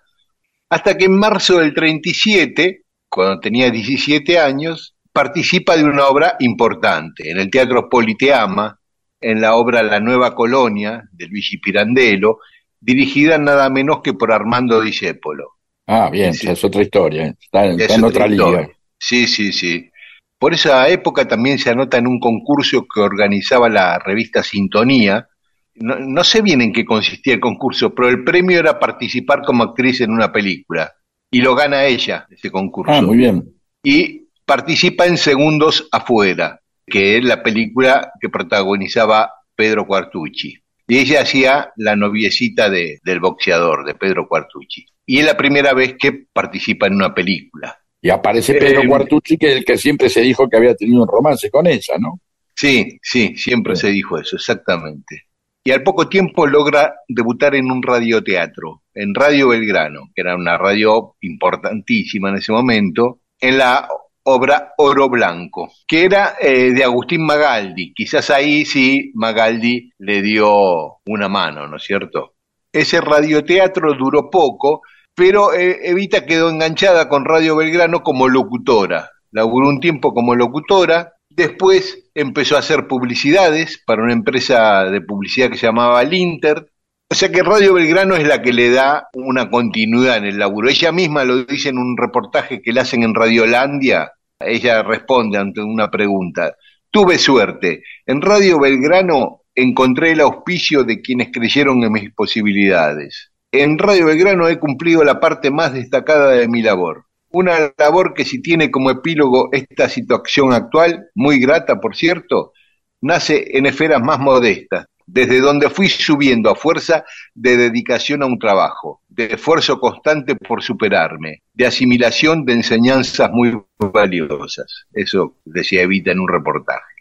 hasta 0.70 0.96
que 0.96 1.06
en 1.06 1.18
marzo 1.18 1.58
del 1.58 1.72
37, 1.72 2.82
cuando 3.08 3.40
tenía 3.40 3.70
17 3.70 4.38
años, 4.38 4.94
participa 5.12 5.76
de 5.76 5.84
una 5.84 6.06
obra 6.06 6.36
importante 6.40 7.30
en 7.30 7.38
el 7.38 7.50
Teatro 7.50 7.88
Politeama, 7.88 8.77
en 9.20 9.40
la 9.40 9.54
obra 9.56 9.82
La 9.82 10.00
Nueva 10.00 10.34
Colonia 10.34 11.04
de 11.12 11.26
Luigi 11.26 11.58
Pirandello, 11.58 12.38
dirigida 12.80 13.38
nada 13.38 13.68
menos 13.70 14.00
que 14.02 14.14
por 14.14 14.32
Armando 14.32 14.80
Discépolo. 14.80 15.54
Ah, 15.86 16.10
bien, 16.10 16.34
Sí. 16.34 16.48
es 16.48 16.62
otra 16.64 16.82
historia. 16.82 17.34
Está, 17.40 17.66
está 17.66 17.84
Es 17.84 17.90
en 17.98 18.04
otra 18.04 18.26
otra 18.26 18.28
liga. 18.28 18.68
Sí, 18.98 19.26
sí, 19.26 19.52
sí. 19.52 19.90
Por 20.38 20.54
esa 20.54 20.88
época 20.88 21.26
también 21.26 21.58
se 21.58 21.70
anota 21.70 21.98
en 21.98 22.06
un 22.06 22.20
concurso 22.20 22.86
que 22.92 23.00
organizaba 23.00 23.68
la 23.68 23.98
revista 23.98 24.42
Sintonía. 24.42 25.26
No, 25.74 25.98
no 25.98 26.22
sé 26.24 26.42
bien 26.42 26.60
en 26.60 26.72
qué 26.72 26.84
consistía 26.84 27.34
el 27.34 27.40
concurso, 27.40 27.94
pero 27.94 28.08
el 28.08 28.22
premio 28.24 28.58
era 28.58 28.78
participar 28.78 29.42
como 29.42 29.64
actriz 29.64 30.00
en 30.00 30.10
una 30.10 30.30
película. 30.32 30.92
Y 31.30 31.40
lo 31.40 31.54
gana 31.54 31.84
ella, 31.84 32.26
ese 32.30 32.50
concurso. 32.50 32.92
Ah, 32.92 33.02
muy 33.02 33.16
bien. 33.16 33.44
y 33.82 34.26
participa 34.44 35.06
en 35.06 35.16
Segundos 35.18 35.88
Afuera, 35.92 36.57
que 36.88 37.18
es 37.18 37.24
la 37.24 37.42
película 37.42 38.12
que 38.20 38.28
protagonizaba 38.28 39.32
Pedro 39.54 39.86
Cuartucci. 39.86 40.56
Y 40.86 40.98
ella 40.98 41.20
hacía 41.22 41.70
la 41.76 41.96
noviecita 41.96 42.70
de- 42.70 42.98
del 43.04 43.20
boxeador, 43.20 43.84
de 43.84 43.94
Pedro 43.94 44.26
Cuartucci. 44.26 44.86
Y 45.06 45.18
es 45.18 45.24
la 45.26 45.36
primera 45.36 45.74
vez 45.74 45.96
que 45.98 46.26
participa 46.32 46.86
en 46.86 46.94
una 46.94 47.14
película. 47.14 47.76
Y 48.00 48.10
aparece 48.10 48.54
Pedro 48.54 48.82
Eh, 48.82 48.86
Cuartucci, 48.88 49.36
que 49.36 49.52
el 49.52 49.64
que 49.64 49.76
siempre 49.76 50.08
se 50.08 50.20
dijo 50.22 50.48
que 50.48 50.56
había 50.56 50.74
tenido 50.74 51.02
un 51.02 51.08
romance 51.08 51.50
con 51.50 51.66
ella, 51.66 51.94
¿no? 51.98 52.20
Sí, 52.54 52.98
sí, 53.02 53.34
siempre 53.36 53.74
Sí. 53.76 53.82
se 53.82 53.88
dijo 53.88 54.18
eso, 54.18 54.36
exactamente. 54.36 55.24
Y 55.64 55.70
al 55.72 55.82
poco 55.82 56.08
tiempo 56.08 56.46
logra 56.46 56.94
debutar 57.08 57.54
en 57.54 57.70
un 57.70 57.82
radioteatro, 57.82 58.82
en 58.94 59.14
Radio 59.14 59.48
Belgrano, 59.48 60.10
que 60.14 60.22
era 60.22 60.34
una 60.36 60.56
radio 60.56 61.16
importantísima 61.20 62.30
en 62.30 62.36
ese 62.36 62.52
momento, 62.52 63.20
en 63.40 63.58
la 63.58 63.86
obra 64.28 64.74
Oro 64.76 65.08
Blanco, 65.08 65.72
que 65.86 66.04
era 66.04 66.36
eh, 66.40 66.72
de 66.72 66.84
Agustín 66.84 67.24
Magaldi. 67.24 67.92
Quizás 67.94 68.30
ahí 68.30 68.64
sí 68.64 69.10
Magaldi 69.14 69.90
le 69.98 70.22
dio 70.22 70.98
una 71.06 71.28
mano, 71.28 71.66
¿no 71.66 71.76
es 71.76 71.84
cierto? 71.84 72.34
Ese 72.72 73.00
radioteatro 73.00 73.94
duró 73.94 74.30
poco, 74.30 74.82
pero 75.14 75.52
eh, 75.52 75.78
Evita 75.82 76.26
quedó 76.26 76.50
enganchada 76.50 77.08
con 77.08 77.24
Radio 77.24 77.56
Belgrano 77.56 78.02
como 78.02 78.28
locutora. 78.28 79.10
Laburó 79.30 79.68
un 79.68 79.80
tiempo 79.80 80.12
como 80.12 80.34
locutora, 80.34 81.14
después 81.28 82.10
empezó 82.14 82.56
a 82.56 82.60
hacer 82.60 82.86
publicidades 82.86 83.82
para 83.86 84.02
una 84.02 84.12
empresa 84.12 84.84
de 84.84 85.00
publicidad 85.00 85.50
que 85.50 85.56
se 85.56 85.66
llamaba 85.66 86.02
Linter. 86.04 86.70
O 87.10 87.14
sea 87.14 87.32
que 87.32 87.42
Radio 87.42 87.72
Belgrano 87.72 88.16
es 88.16 88.26
la 88.26 88.42
que 88.42 88.52
le 88.52 88.70
da 88.70 89.08
una 89.14 89.48
continuidad 89.48 90.18
en 90.18 90.26
el 90.26 90.38
laburo. 90.38 90.68
Ella 90.68 90.92
misma 90.92 91.24
lo 91.24 91.44
dice 91.44 91.70
en 91.70 91.78
un 91.78 91.96
reportaje 91.96 92.60
que 92.60 92.72
le 92.72 92.80
hacen 92.80 93.02
en 93.02 93.14
Radiolandia. 93.14 94.12
Ella 94.40 94.84
responde 94.84 95.36
ante 95.36 95.60
una 95.60 95.90
pregunta. 95.90 96.56
Tuve 96.90 97.18
suerte. 97.18 97.82
En 98.06 98.22
Radio 98.22 98.60
Belgrano 98.60 99.42
encontré 99.54 100.12
el 100.12 100.20
auspicio 100.20 100.84
de 100.84 101.00
quienes 101.00 101.30
creyeron 101.32 101.82
en 101.82 101.92
mis 101.92 102.12
posibilidades. 102.14 103.32
En 103.50 103.78
Radio 103.78 104.06
Belgrano 104.06 104.46
he 104.46 104.58
cumplido 104.60 105.02
la 105.02 105.18
parte 105.18 105.50
más 105.50 105.72
destacada 105.72 106.30
de 106.30 106.46
mi 106.46 106.62
labor. 106.62 107.06
Una 107.30 107.72
labor 107.76 108.14
que 108.14 108.24
si 108.24 108.40
tiene 108.40 108.70
como 108.70 108.90
epílogo 108.90 109.48
esta 109.52 109.88
situación 109.88 110.52
actual, 110.52 111.08
muy 111.14 111.40
grata 111.40 111.80
por 111.80 111.96
cierto, 111.96 112.52
nace 113.00 113.56
en 113.58 113.66
esferas 113.66 114.00
más 114.00 114.20
modestas, 114.20 114.86
desde 115.08 115.40
donde 115.40 115.70
fui 115.70 115.88
subiendo 115.88 116.50
a 116.50 116.54
fuerza 116.54 117.02
de 117.34 117.56
dedicación 117.56 118.22
a 118.22 118.26
un 118.26 118.38
trabajo, 118.38 119.00
de 119.08 119.24
esfuerzo 119.34 119.80
constante 119.80 120.36
por 120.36 120.62
superarme, 120.62 121.42
de 121.54 121.66
asimilación 121.66 122.44
de 122.44 122.52
enseñanzas 122.52 123.30
muy 123.32 123.58
valiosas. 123.78 124.86
Eso 124.92 125.36
decía 125.46 125.82
Evita 125.82 126.12
en 126.12 126.20
un 126.20 126.28
reportaje. 126.28 126.94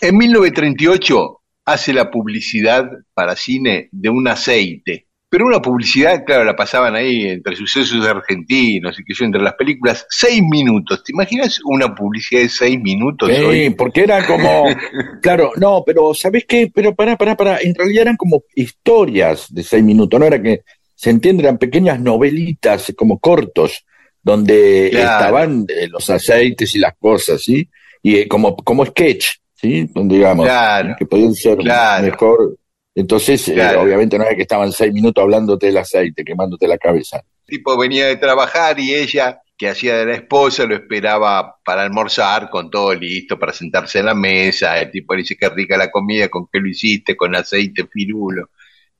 En 0.00 0.16
1938 0.16 1.40
hace 1.64 1.92
la 1.92 2.10
publicidad 2.10 2.88
para 3.14 3.34
cine 3.34 3.88
de 3.90 4.08
un 4.08 4.28
aceite, 4.28 5.08
pero 5.30 5.46
una 5.46 5.62
publicidad, 5.62 6.24
claro, 6.26 6.42
la 6.44 6.56
pasaban 6.56 6.96
ahí 6.96 7.22
entre 7.28 7.54
sucesos 7.54 8.04
argentinos 8.04 8.98
y 8.98 9.04
que 9.04 9.14
yo 9.14 9.24
entre 9.24 9.40
las 9.40 9.54
películas, 9.54 10.04
seis 10.10 10.42
minutos. 10.42 11.04
¿Te 11.04 11.12
imaginas 11.12 11.60
una 11.64 11.94
publicidad 11.94 12.42
de 12.42 12.48
seis 12.48 12.80
minutos 12.80 13.30
Sí, 13.32 13.40
hoy? 13.42 13.70
porque 13.70 14.02
era 14.02 14.26
como, 14.26 14.64
claro, 15.22 15.52
no, 15.56 15.84
pero 15.86 16.12
¿sabés 16.14 16.44
qué? 16.46 16.70
Pero 16.74 16.94
pará, 16.96 17.16
pará, 17.16 17.36
pará, 17.36 17.58
en 17.62 17.74
realidad 17.76 18.02
eran 18.02 18.16
como 18.16 18.42
historias 18.56 19.46
de 19.54 19.62
seis 19.62 19.84
minutos, 19.84 20.18
no 20.18 20.26
era 20.26 20.42
que, 20.42 20.62
se 20.94 21.10
entiende, 21.10 21.44
eran 21.44 21.58
pequeñas 21.58 22.00
novelitas, 22.00 22.92
como 22.96 23.18
cortos, 23.20 23.84
donde 24.22 24.88
Claro. 24.90 25.10
estaban 25.18 25.64
eh, 25.68 25.88
los 25.88 26.10
aceites 26.10 26.74
y 26.74 26.78
las 26.78 26.94
cosas, 26.98 27.40
¿sí? 27.42 27.68
Y 28.02 28.16
eh, 28.16 28.28
como, 28.28 28.56
como 28.56 28.84
sketch, 28.84 29.26
¿sí? 29.54 29.88
Digamos, 29.94 30.44
Claro, 30.46 30.96
que 30.98 31.06
podían 31.06 31.34
ser 31.34 31.56
claro. 31.58 32.04
mejor. 32.04 32.56
Entonces, 33.00 33.48
eh, 33.48 33.54
Claro. 33.54 33.82
obviamente 33.82 34.18
no 34.18 34.24
es 34.24 34.36
que 34.36 34.42
estaban 34.42 34.72
seis 34.72 34.92
minutos 34.92 35.22
hablándote 35.22 35.66
del 35.66 35.78
aceite, 35.78 36.24
quemándote 36.24 36.66
la 36.68 36.78
cabeza. 36.78 37.18
El 37.46 37.56
tipo 37.58 37.76
venía 37.76 38.06
de 38.06 38.16
trabajar 38.16 38.78
y 38.78 38.94
ella, 38.94 39.40
que 39.56 39.68
hacía 39.68 39.96
de 39.96 40.06
la 40.06 40.14
esposa, 40.14 40.64
lo 40.64 40.74
esperaba 40.74 41.56
para 41.64 41.82
almorzar 41.82 42.48
con 42.48 42.70
todo 42.70 42.94
listo, 42.94 43.38
para 43.38 43.52
sentarse 43.52 43.98
en 43.98 44.06
la 44.06 44.14
mesa. 44.14 44.78
El 44.80 44.90
tipo 44.90 45.14
le 45.14 45.22
dice, 45.22 45.36
qué 45.36 45.48
rica 45.48 45.76
la 45.76 45.90
comida, 45.90 46.28
¿con 46.28 46.46
qué 46.50 46.60
lo 46.60 46.68
hiciste? 46.68 47.16
Con 47.16 47.34
aceite 47.34 47.86
firulo. 47.92 48.50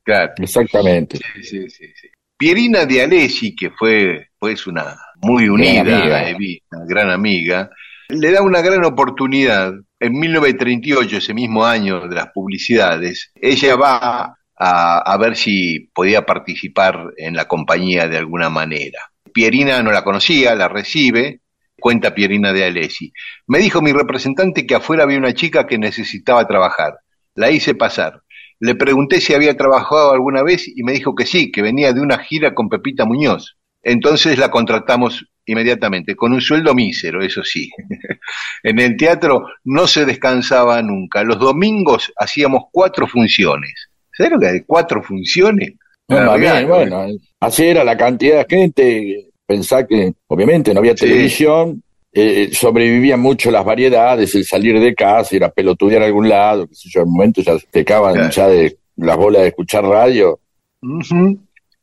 Claro. 0.03 0.33
Exactamente. 0.39 1.19
Sí, 1.19 1.43
sí, 1.43 1.71
sí, 1.71 1.87
sí. 1.95 2.09
Pierina 2.37 2.87
de 2.87 3.03
Alessi, 3.03 3.55
que 3.55 3.71
fue 3.71 4.29
pues 4.39 4.67
una 4.67 4.97
muy 5.17 5.49
unida 5.49 5.81
amiga. 5.83 6.29
Evita, 6.31 6.79
gran 6.87 7.11
amiga, 7.11 7.71
le 8.09 8.31
da 8.33 8.43
una 8.43 8.63
gran 8.63 8.83
oportunidad. 8.85 9.75
En 10.01 10.15
1938, 10.15 11.19
ese 11.19 11.35
mismo 11.35 11.67
año 11.67 12.09
de 12.09 12.15
las 12.15 12.29
publicidades, 12.33 13.33
ella 13.35 13.77
va 13.77 14.35
a, 14.57 15.17
ver 15.19 15.37
si 15.37 15.91
podía 15.95 16.25
participar 16.25 17.13
en 17.19 17.35
la 17.37 17.47
compañía 17.47 18.09
de 18.09 18.17
alguna 18.17 18.49
manera. 18.49 18.99
Pierina 19.33 19.83
no 19.83 19.93
la 19.93 20.03
conocía, 20.03 20.55
la 20.55 20.69
recibe, 20.69 21.43
cuenta 21.79 22.15
Pierina 22.15 22.55
de 22.55 22.65
Alessi. 22.65 23.13
Me 23.47 23.59
dijo 23.59 23.83
mi 23.83 23.93
representante 23.93 24.67
que 24.67 24.75
afuera 24.75 25.03
había 25.03 25.19
una 25.19 25.35
chica 25.35 25.67
que 25.67 25.77
necesitaba 25.79 26.49
trabajar. 26.49 26.95
La 27.35 27.51
hice 27.51 27.75
pasar. 27.75 28.23
Le 28.59 28.75
pregunté 28.75 29.21
si 29.21 29.35
había 29.35 29.57
trabajado 29.57 30.13
alguna 30.13 30.43
vez 30.43 30.67
y 30.67 30.83
me 30.83 30.93
dijo 30.93 31.15
que 31.15 31.27
sí, 31.27 31.53
que 31.53 31.61
venía 31.61 31.93
de 31.93 32.01
una 32.01 32.19
gira 32.19 32.55
con 32.55 32.71
Pepita 32.71 33.05
Muñoz. 33.05 33.59
Entonces 33.83 34.39
la 34.39 34.51
contratamos 34.51 35.30
inmediatamente, 35.47 36.15
con 36.15 36.33
un 36.33 36.41
sueldo 36.41 36.75
mísero, 36.75 37.23
eso 37.23 37.43
sí. 37.43 37.71
en 38.63 38.79
el 38.79 38.97
teatro 38.97 39.47
no 39.65 39.87
se 39.87 40.05
descansaba 40.05 40.81
nunca. 40.83 41.23
Los 41.25 41.39
domingos 41.39 42.13
hacíamos 42.17 42.65
cuatro 42.71 43.07
funciones. 43.07 43.73
¿Sabes 44.17 44.33
lo 44.33 44.39
que 44.41 44.47
hay? 44.47 44.61
¿Cuatro 44.67 45.03
funciones? 45.03 45.73
No, 46.09 46.21
más 46.25 46.41
bien, 46.41 46.67
bueno, 46.69 47.07
así 47.39 47.65
era 47.67 47.85
la 47.85 47.97
cantidad 47.97 48.47
de 48.47 48.57
gente. 48.57 49.27
Pensá 49.47 49.87
que, 49.87 50.13
obviamente, 50.29 50.73
no 50.75 50.81
había 50.81 50.97
Sí. 50.97 51.07
televisión, 51.07 51.83
eh, 52.13 52.51
sobrevivían 52.53 53.21
mucho 53.21 53.51
las 53.51 53.65
variedades, 53.65 54.35
el 54.35 54.45
salir 54.45 54.79
de 54.81 54.95
casa, 54.95 55.37
ir 55.37 55.45
a 55.45 55.51
pelotudear 55.51 56.03
a 56.03 56.07
algún 56.07 56.29
lado, 56.29 56.67
qué 56.67 56.75
sé 56.75 56.89
yo, 56.93 57.03
en 57.03 57.09
un 57.09 57.15
momento 57.15 57.41
ya 57.43 57.53
te 57.71 57.81
acaban 57.81 58.15
Claro. 58.15 58.31
ya 58.31 58.49
de 58.49 58.77
las 58.97 59.17
bolas 59.17 59.43
de 59.43 59.49
escuchar 59.49 59.85
radio. 59.85 60.39
Ujú. 60.83 61.39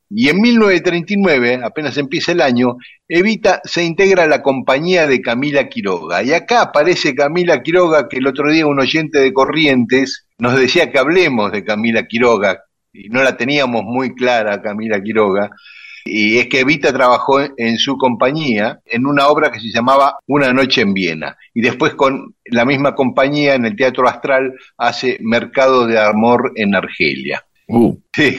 Y 0.09 0.29
en 0.29 0.39
1939, 0.39 1.59
apenas 1.63 1.97
empieza 1.97 2.31
el 2.31 2.41
año, 2.41 2.77
Evita 3.07 3.61
se 3.65 3.83
integra 3.83 4.23
a 4.23 4.27
la 4.27 4.41
compañía 4.41 5.05
de 5.05 5.21
Camila 5.21 5.67
Quiroga. 5.67 6.23
Y 6.23 6.33
acá 6.33 6.61
aparece 6.61 7.13
Camila 7.13 7.61
Quiroga, 7.61 8.07
que 8.07 8.17
el 8.17 8.27
otro 8.27 8.51
día 8.51 8.65
un 8.65 8.79
oyente 8.79 9.19
de 9.19 9.33
Corrientes 9.33 10.25
nos 10.37 10.57
decía 10.57 10.91
que 10.91 10.99
hablemos 10.99 11.51
de 11.51 11.63
Camila 11.63 12.07
Quiroga, 12.07 12.63
y 12.93 13.09
no 13.09 13.21
la 13.21 13.35
teníamos 13.35 13.83
muy 13.83 14.15
clara 14.15 14.61
Camila 14.61 15.01
Quiroga, 15.01 15.51
y 16.05 16.37
es 16.37 16.47
que 16.47 16.61
Evita 16.61 16.93
trabajó 16.93 17.39
en 17.57 17.77
su 17.77 17.97
compañía 17.97 18.79
en 18.85 19.05
una 19.05 19.27
obra 19.27 19.51
que 19.51 19.59
se 19.59 19.71
llamaba 19.71 20.17
Una 20.27 20.53
noche 20.53 20.81
en 20.81 20.93
Viena, 20.93 21.35
y 21.53 21.61
después 21.61 21.95
con 21.95 22.33
la 22.45 22.63
misma 22.63 22.95
compañía 22.95 23.55
en 23.55 23.65
el 23.65 23.75
Teatro 23.75 24.07
Astral 24.07 24.53
hace 24.77 25.17
Mercado 25.21 25.85
de 25.85 25.99
Amor 25.99 26.53
en 26.55 26.75
Argelia. 26.75 27.43
Uh, 27.67 27.97
Sí, 28.13 28.37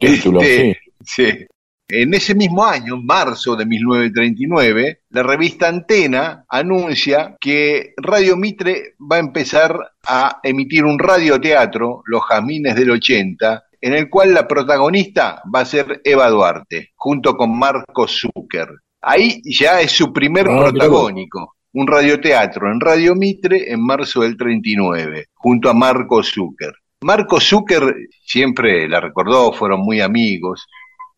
título, 0.00 0.40
Este, 0.40 0.72
sí. 0.72 0.85
Sí. 1.06 1.46
En 1.88 2.14
ese 2.14 2.34
mismo 2.34 2.64
año, 2.64 2.94
en 2.94 3.06
marzo 3.06 3.54
de 3.54 3.64
1939, 3.64 5.02
la 5.10 5.22
revista 5.22 5.68
Antena 5.68 6.44
anuncia 6.48 7.36
que 7.40 7.94
Radio 7.96 8.36
Mitre 8.36 8.96
va 9.00 9.16
a 9.16 9.20
empezar 9.20 9.92
a 10.08 10.40
emitir 10.42 10.84
un 10.84 10.98
radioteatro, 10.98 12.02
Los 12.06 12.22
Jazmines 12.28 12.74
del 12.74 12.90
80, 12.90 13.64
en 13.80 13.94
el 13.94 14.10
cual 14.10 14.34
la 14.34 14.48
protagonista 14.48 15.40
va 15.54 15.60
a 15.60 15.64
ser 15.64 16.00
Eva 16.02 16.28
Duarte, 16.28 16.90
junto 16.96 17.36
con 17.36 17.56
Marco 17.56 18.08
Zucker. 18.08 18.68
Ahí 19.02 19.40
ya 19.44 19.80
es 19.80 19.92
su 19.92 20.12
primer 20.12 20.48
Ah, 20.48 20.70
protagónico, 20.70 21.54
un 21.74 21.86
radioteatro 21.86 22.68
en 22.72 22.80
Radio 22.80 23.14
Mitre 23.14 23.70
en 23.70 23.80
marzo 23.80 24.22
del 24.22 24.36
39, 24.36 25.26
junto 25.34 25.70
a 25.70 25.72
Marco 25.72 26.20
Zucker. 26.24 26.72
Marco 27.02 27.40
Zucker 27.40 27.94
siempre 28.24 28.88
la 28.88 28.98
recordó, 29.00 29.52
fueron 29.52 29.82
muy 29.82 30.00
amigos. 30.00 30.66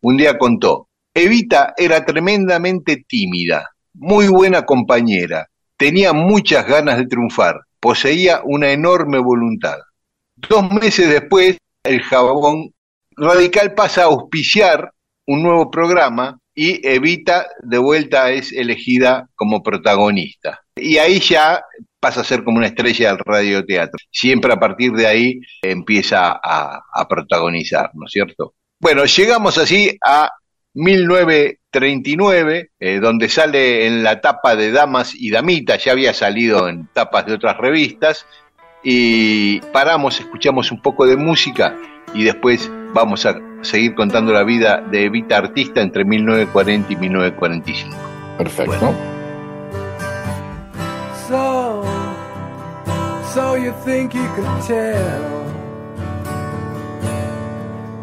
Un 0.00 0.16
día 0.16 0.38
contó, 0.38 0.88
Evita 1.12 1.74
era 1.76 2.04
tremendamente 2.04 3.04
tímida, 3.08 3.68
muy 3.94 4.28
buena 4.28 4.62
compañera, 4.62 5.48
tenía 5.76 6.12
muchas 6.12 6.66
ganas 6.68 6.98
de 6.98 7.06
triunfar, 7.06 7.62
poseía 7.80 8.40
una 8.44 8.70
enorme 8.70 9.18
voluntad. 9.18 9.78
Dos 10.36 10.70
meses 10.70 11.08
después, 11.08 11.58
el 11.82 12.00
jabón 12.02 12.72
radical 13.16 13.74
pasa 13.74 14.02
a 14.02 14.06
auspiciar 14.06 14.92
un 15.26 15.42
nuevo 15.42 15.68
programa 15.70 16.38
y 16.54 16.86
Evita 16.86 17.48
de 17.62 17.78
vuelta 17.78 18.30
es 18.30 18.52
elegida 18.52 19.28
como 19.34 19.62
protagonista. 19.62 20.60
Y 20.76 20.98
ahí 20.98 21.18
ya 21.18 21.62
pasa 21.98 22.20
a 22.20 22.24
ser 22.24 22.44
como 22.44 22.58
una 22.58 22.68
estrella 22.68 23.08
del 23.08 23.18
radioteatro. 23.18 23.98
Siempre 24.12 24.52
a 24.52 24.60
partir 24.60 24.92
de 24.92 25.08
ahí 25.08 25.40
empieza 25.62 26.38
a, 26.42 26.82
a 26.92 27.08
protagonizar, 27.08 27.90
¿no 27.94 28.06
es 28.06 28.12
cierto? 28.12 28.54
Bueno, 28.80 29.04
llegamos 29.06 29.58
así 29.58 29.98
a 30.06 30.30
1939, 30.74 32.70
eh, 32.78 33.00
donde 33.00 33.28
sale 33.28 33.88
en 33.88 34.04
la 34.04 34.20
tapa 34.20 34.54
de 34.54 34.70
Damas 34.70 35.14
y 35.16 35.30
Damitas, 35.30 35.82
ya 35.82 35.90
había 35.92 36.14
salido 36.14 36.68
en 36.68 36.86
tapas 36.92 37.26
de 37.26 37.34
otras 37.34 37.56
revistas, 37.56 38.24
y 38.84 39.58
paramos, 39.72 40.20
escuchamos 40.20 40.70
un 40.70 40.80
poco 40.80 41.06
de 41.06 41.16
música 41.16 41.76
y 42.14 42.22
después 42.22 42.70
vamos 42.94 43.26
a 43.26 43.40
seguir 43.62 43.96
contando 43.96 44.32
la 44.32 44.44
vida 44.44 44.80
de 44.80 45.06
Evita 45.06 45.38
Artista 45.38 45.80
entre 45.82 46.04
1940 46.04 46.92
y 46.92 46.96
1945. 46.96 47.96
Perfecto. 48.38 48.94
So, 51.26 51.82
so 53.34 53.56
you 53.56 53.72
think 53.84 54.14
you 54.14 54.28
can 54.36 54.62
tell 54.64 55.47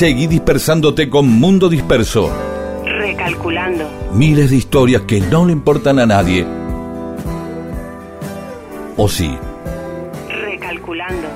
Seguí 0.00 0.26
dispersándote 0.28 1.10
con 1.10 1.28
Mundo 1.28 1.68
Disperso. 1.68 2.32
Recalculando. 2.86 3.84
Miles 4.14 4.48
de 4.48 4.56
historias 4.56 5.02
que 5.02 5.20
no 5.20 5.44
le 5.44 5.52
importan 5.52 5.98
a 5.98 6.06
nadie. 6.06 6.46
¿O 8.96 9.06
sí? 9.06 9.30
Recalculando. 10.26 11.28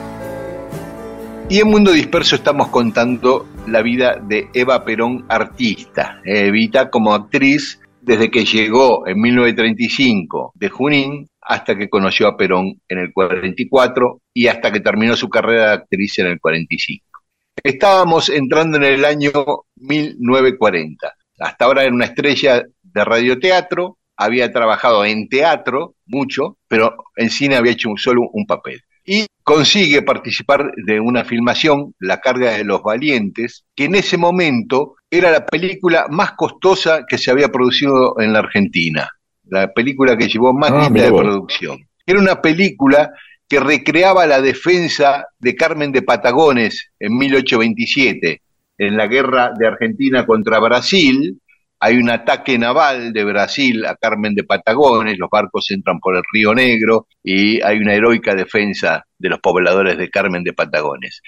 Y 1.50 1.60
en 1.60 1.68
Mundo 1.68 1.92
Disperso 1.92 2.36
estamos 2.36 2.68
contando 2.68 3.46
la 3.66 3.82
vida 3.82 4.16
de 4.18 4.48
Eva 4.54 4.82
Perón, 4.82 5.26
artista. 5.28 6.22
Evita 6.24 6.88
como 6.88 7.12
actriz 7.12 7.82
desde 8.00 8.30
que 8.30 8.46
llegó 8.46 9.06
en 9.06 9.20
1935 9.20 10.52
de 10.54 10.70
Junín 10.70 11.28
hasta 11.42 11.76
que 11.76 11.90
conoció 11.90 12.28
a 12.28 12.36
Perón 12.38 12.80
en 12.88 12.98
el 12.98 13.12
44 13.12 14.22
y 14.32 14.46
hasta 14.46 14.72
que 14.72 14.80
terminó 14.80 15.16
su 15.16 15.28
carrera 15.28 15.66
de 15.66 15.72
actriz 15.74 16.18
en 16.20 16.28
el 16.28 16.40
45. 16.40 17.13
Estábamos 17.62 18.28
entrando 18.28 18.76
en 18.76 18.84
el 18.84 19.04
año 19.04 19.30
1940. 19.76 21.14
Hasta 21.38 21.64
ahora 21.64 21.82
era 21.82 21.92
una 21.92 22.06
estrella 22.06 22.62
de 22.82 23.04
radioteatro, 23.04 23.98
había 24.16 24.52
trabajado 24.52 25.04
en 25.04 25.28
teatro 25.28 25.94
mucho, 26.06 26.58
pero 26.68 26.94
en 27.16 27.30
cine 27.30 27.56
había 27.56 27.72
hecho 27.72 27.90
solo 27.96 28.28
un 28.32 28.46
papel. 28.46 28.80
Y 29.04 29.26
consigue 29.42 30.02
participar 30.02 30.72
de 30.76 31.00
una 31.00 31.24
filmación, 31.24 31.94
La 31.98 32.20
carga 32.20 32.52
de 32.52 32.64
los 32.64 32.82
valientes, 32.82 33.64
que 33.74 33.84
en 33.84 33.96
ese 33.96 34.16
momento 34.16 34.94
era 35.10 35.30
la 35.30 35.44
película 35.44 36.06
más 36.08 36.32
costosa 36.32 37.04
que 37.06 37.18
se 37.18 37.30
había 37.30 37.48
producido 37.48 38.18
en 38.20 38.32
la 38.32 38.38
Argentina, 38.40 39.10
la 39.44 39.72
película 39.72 40.16
que 40.16 40.28
llevó 40.28 40.54
más 40.54 40.70
Ah, 40.72 40.88
de 40.90 41.08
producción. 41.12 41.78
Era 42.06 42.18
una 42.20 42.40
película 42.40 43.10
que 43.48 43.60
recreaba 43.60 44.26
la 44.26 44.40
defensa 44.40 45.26
de 45.38 45.54
Carmen 45.54 45.92
de 45.92 46.02
Patagones 46.02 46.90
en 46.98 47.16
1827, 47.16 48.42
en 48.78 48.96
la 48.96 49.06
guerra 49.06 49.52
de 49.56 49.66
Argentina 49.66 50.26
contra 50.26 50.58
Brasil. 50.58 51.38
hay 51.80 51.96
un 51.98 52.08
ataque 52.08 52.58
naval 52.58 53.12
de 53.12 53.24
Brasil 53.24 53.84
a 53.84 53.94
Carmen 53.96 54.34
de 54.34 54.44
Patagones, 54.44 55.18
los 55.18 55.28
barcos 55.28 55.70
entran 55.70 56.00
por 56.00 56.16
el 56.16 56.22
río 56.32 56.54
Negro 56.54 57.08
y 57.22 57.60
hay 57.60 57.78
una 57.78 57.94
heroica 57.94 58.34
defensa 58.34 59.04
de 59.18 59.28
los 59.28 59.40
pobladores 59.40 59.98
de 59.98 60.08
Carmen 60.08 60.42
de 60.44 60.54
Patagones. 60.54 61.20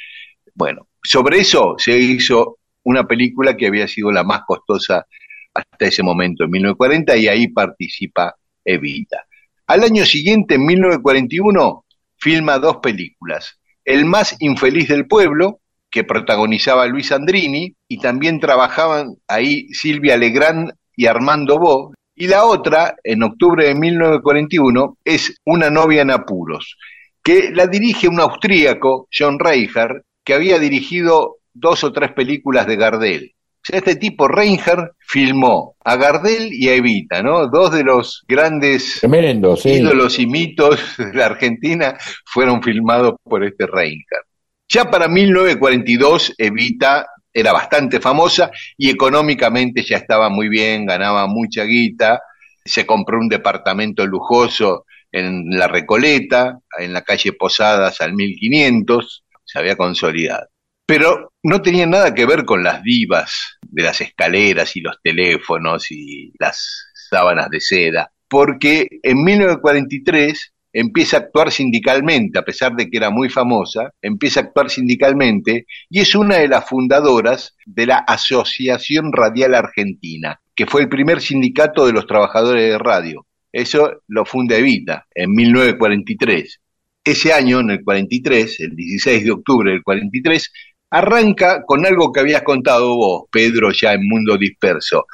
Bueno, 0.55 0.89
sobre 1.03 1.41
eso 1.41 1.75
se 1.77 1.99
hizo 1.99 2.59
una 2.85 3.05
película 3.05 3.57
que 3.57 3.67
había 3.67 3.87
sido 3.87 4.11
la 4.11 4.25
más 4.25 4.43
costosa 4.47 5.07
hasta 5.53 5.87
ese 5.87 6.03
momento, 6.03 6.45
en 6.45 6.51
1940, 6.51 7.17
y 7.17 7.29
ahí 7.29 7.49
participa 7.49 8.35
Evita. 8.65 9.27
Al 9.67 9.83
año 9.83 10.05
siguiente, 10.05 10.55
en 10.55 10.65
1941, 10.67 11.86
filma 12.27 12.59
dos 12.59 12.79
películas. 12.79 13.61
El 13.85 14.05
más 14.05 14.35
infeliz 14.41 14.89
del 14.89 15.07
pueblo, 15.07 15.61
que 15.89 16.03
protagonizaba 16.03 16.85
Luis 16.89 17.13
Andrini, 17.13 17.77
y 17.87 18.01
también 18.01 18.41
trabajaban 18.41 19.15
ahí 19.29 19.69
Silvia 19.69 20.17
Legrand 20.17 20.73
y 20.97 21.07
Armando 21.07 21.61
Bo. 21.61 21.95
Y 22.17 22.27
la 22.27 22.45
otra, 22.45 22.97
en 23.05 23.23
octubre 23.23 23.69
de 23.69 23.77
1941, 23.77 24.99
es 25.05 25.37
Una 25.45 25.71
novia 25.71 26.03
en 26.03 26.11
apuros, 26.11 26.77
que 27.23 27.53
la 27.53 27.69
dirige 27.69 28.09
un 28.09 28.19
austríaco, 28.19 29.07
John 29.17 29.39
Reichert, 29.39 30.03
que 30.25 30.35
había 30.35 30.59
dirigido 30.59 31.37
dos 31.55 31.85
o 31.85 31.93
tres 31.93 32.11
películas 32.11 32.67
de 32.67 32.75
Gardel. 32.75 33.36
Sea, 33.67 33.79
este 33.79 33.97
tipo, 33.97 34.29
Reinhardt, 34.29 34.93
filmó 35.01 35.75
a 35.85 35.97
Gardel 35.97 36.51
y 36.53 36.69
a 36.69 36.75
Evita, 36.75 37.21
¿no? 37.21 37.49
Dos 37.49 37.73
de 37.73 37.83
los 37.83 38.25
grandes 38.29 38.99
Tremendo, 39.01 39.57
sí. 39.57 39.71
ídolos 39.71 40.21
y 40.21 40.27
mitos 40.29 40.79
de 40.97 41.13
la 41.13 41.27
Argentina 41.27 41.99
fueron 42.25 42.63
filmados 42.63 43.17
por 43.25 43.45
este 43.45 43.67
Reinhardt. 43.67 44.29
Ya 44.69 44.89
para 44.89 45.09
1942, 45.09 46.35
Evita 46.39 47.09
era 47.33 47.53
bastante 47.53 47.99
famosa 47.99 48.53
y 48.79 48.89
económicamente 48.89 49.83
ya 49.83 49.97
estaba 49.97 50.29
muy 50.29 50.49
bien, 50.49 50.87
ganaba 50.87 51.27
mucha 51.27 51.65
guita, 51.65 52.21
se 52.65 52.87
compró 52.87 53.19
un 53.19 53.29
departamento 53.29 54.07
lujoso 54.07 54.87
en 55.11 55.51
la 55.51 55.67
Recoleta, 55.67 56.61
en 56.79 56.93
la 56.93 57.03
calle 57.03 57.33
Posadas 57.33 58.01
al 58.01 58.15
1500, 58.15 59.25
se 59.45 59.59
había 59.59 59.75
consolidado. 59.75 60.47
Pero 60.87 61.33
no 61.43 61.63
tenía 61.63 61.87
nada 61.87 62.15
que 62.15 62.27
ver 62.27 62.45
con 62.45 62.63
las 62.63 62.83
divas 62.83 63.59
de 63.63 63.83
las 63.83 64.01
escaleras 64.01 64.77
y 64.77 64.81
los 64.81 64.97
teléfonos 65.03 65.91
y 65.91 66.33
las 66.39 66.93
sábanas 67.11 67.51
de 67.51 67.61
seda, 67.61 68.13
porque 68.29 68.89
en 69.03 69.23
1943 69.23 70.53
empieza 70.73 71.17
a 71.17 71.21
actuar 71.21 71.51
sindicalmente, 71.51 72.39
a 72.39 72.45
pesar 72.45 72.77
de 72.77 72.89
que 72.89 72.99
era 72.99 73.11
muy 73.11 73.31
famosa, 73.31 73.93
empieza 74.01 74.41
a 74.41 74.43
actuar 74.45 74.71
sindicalmente 74.71 75.67
y 75.89 76.01
es 76.01 76.15
una 76.15 76.37
de 76.37 76.49
las 76.49 76.69
fundadoras 76.69 77.57
de 77.65 77.87
la 77.87 77.99
Asociación 77.99 79.13
Radial 79.13 79.55
Argentina, 79.55 80.39
que 80.55 80.67
fue 80.67 80.83
el 80.83 80.89
primer 80.89 81.21
sindicato 81.21 81.87
de 81.87 81.95
los 81.95 82.07
trabajadores 82.07 82.71
de 82.71 82.79
radio. 82.79 83.27
Eso 83.53 84.03
lo 84.09 84.25
funda 84.25 84.57
Evita 84.57 85.07
en 85.15 85.33
1943. 85.33 86.61
Ese 87.03 87.33
año, 87.33 87.61
en 87.61 87.71
el 87.71 87.85
43, 87.85 88.61
el 88.61 88.77
16 88.77 89.25
de 89.25 89.31
octubre 89.31 89.71
del 89.71 89.83
43, 89.83 90.53
arranca 90.91 91.63
con 91.65 91.85
algo 91.85 92.13
que 92.13 92.21
habías 92.21 92.43
contado 92.43 92.97
vos, 92.97 93.25
Pedro, 93.31 93.71
ya 93.73 93.93
en 93.93 94.07
Mundo 94.09 94.37
Disperso, 94.37 95.07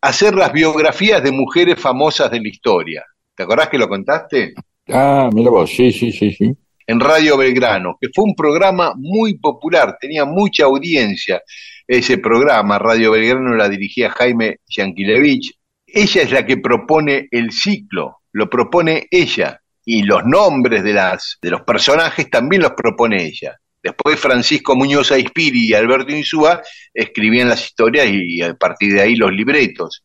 hacer 0.00 0.34
las 0.34 0.52
biografías 0.52 1.22
de 1.22 1.32
mujeres 1.32 1.78
famosas 1.78 2.30
de 2.30 2.40
la 2.40 2.48
historia. 2.48 3.04
¿Te 3.34 3.42
acordás 3.42 3.68
que 3.68 3.78
lo 3.78 3.88
contaste? 3.88 4.54
Ah, 4.88 5.30
mira 5.32 5.50
vos, 5.50 5.70
sí, 5.70 5.92
sí, 5.92 6.10
sí, 6.12 6.32
sí. 6.32 6.52
en 6.86 7.00
Radio 7.00 7.36
Belgrano, 7.36 7.96
que 8.00 8.08
fue 8.14 8.24
un 8.24 8.34
programa 8.34 8.92
muy 8.96 9.38
popular, 9.38 9.96
tenía 10.00 10.24
mucha 10.24 10.64
audiencia 10.64 11.42
ese 11.86 12.18
programa, 12.18 12.78
Radio 12.78 13.10
Belgrano 13.12 13.54
la 13.54 13.68
dirigía 13.68 14.10
Jaime 14.10 14.58
Yanquilevich, 14.68 15.52
ella 15.86 16.22
es 16.22 16.30
la 16.30 16.46
que 16.46 16.56
propone 16.56 17.28
el 17.30 17.50
ciclo, 17.50 18.18
lo 18.32 18.48
propone 18.48 19.06
ella, 19.10 19.60
y 19.84 20.02
los 20.02 20.24
nombres 20.24 20.84
de, 20.84 20.92
las, 20.92 21.38
de 21.42 21.50
los 21.50 21.62
personajes 21.62 22.30
también 22.30 22.62
los 22.62 22.72
propone 22.72 23.24
ella. 23.24 23.58
Después 23.82 24.20
Francisco 24.20 24.76
Muñoz 24.76 25.10
Aispiri 25.12 25.68
y 25.68 25.74
Alberto 25.74 26.12
Insúa 26.12 26.60
escribían 26.92 27.48
las 27.48 27.64
historias 27.64 28.06
y 28.10 28.42
a 28.42 28.54
partir 28.54 28.92
de 28.92 29.00
ahí 29.00 29.16
los 29.16 29.32
libretos 29.32 30.04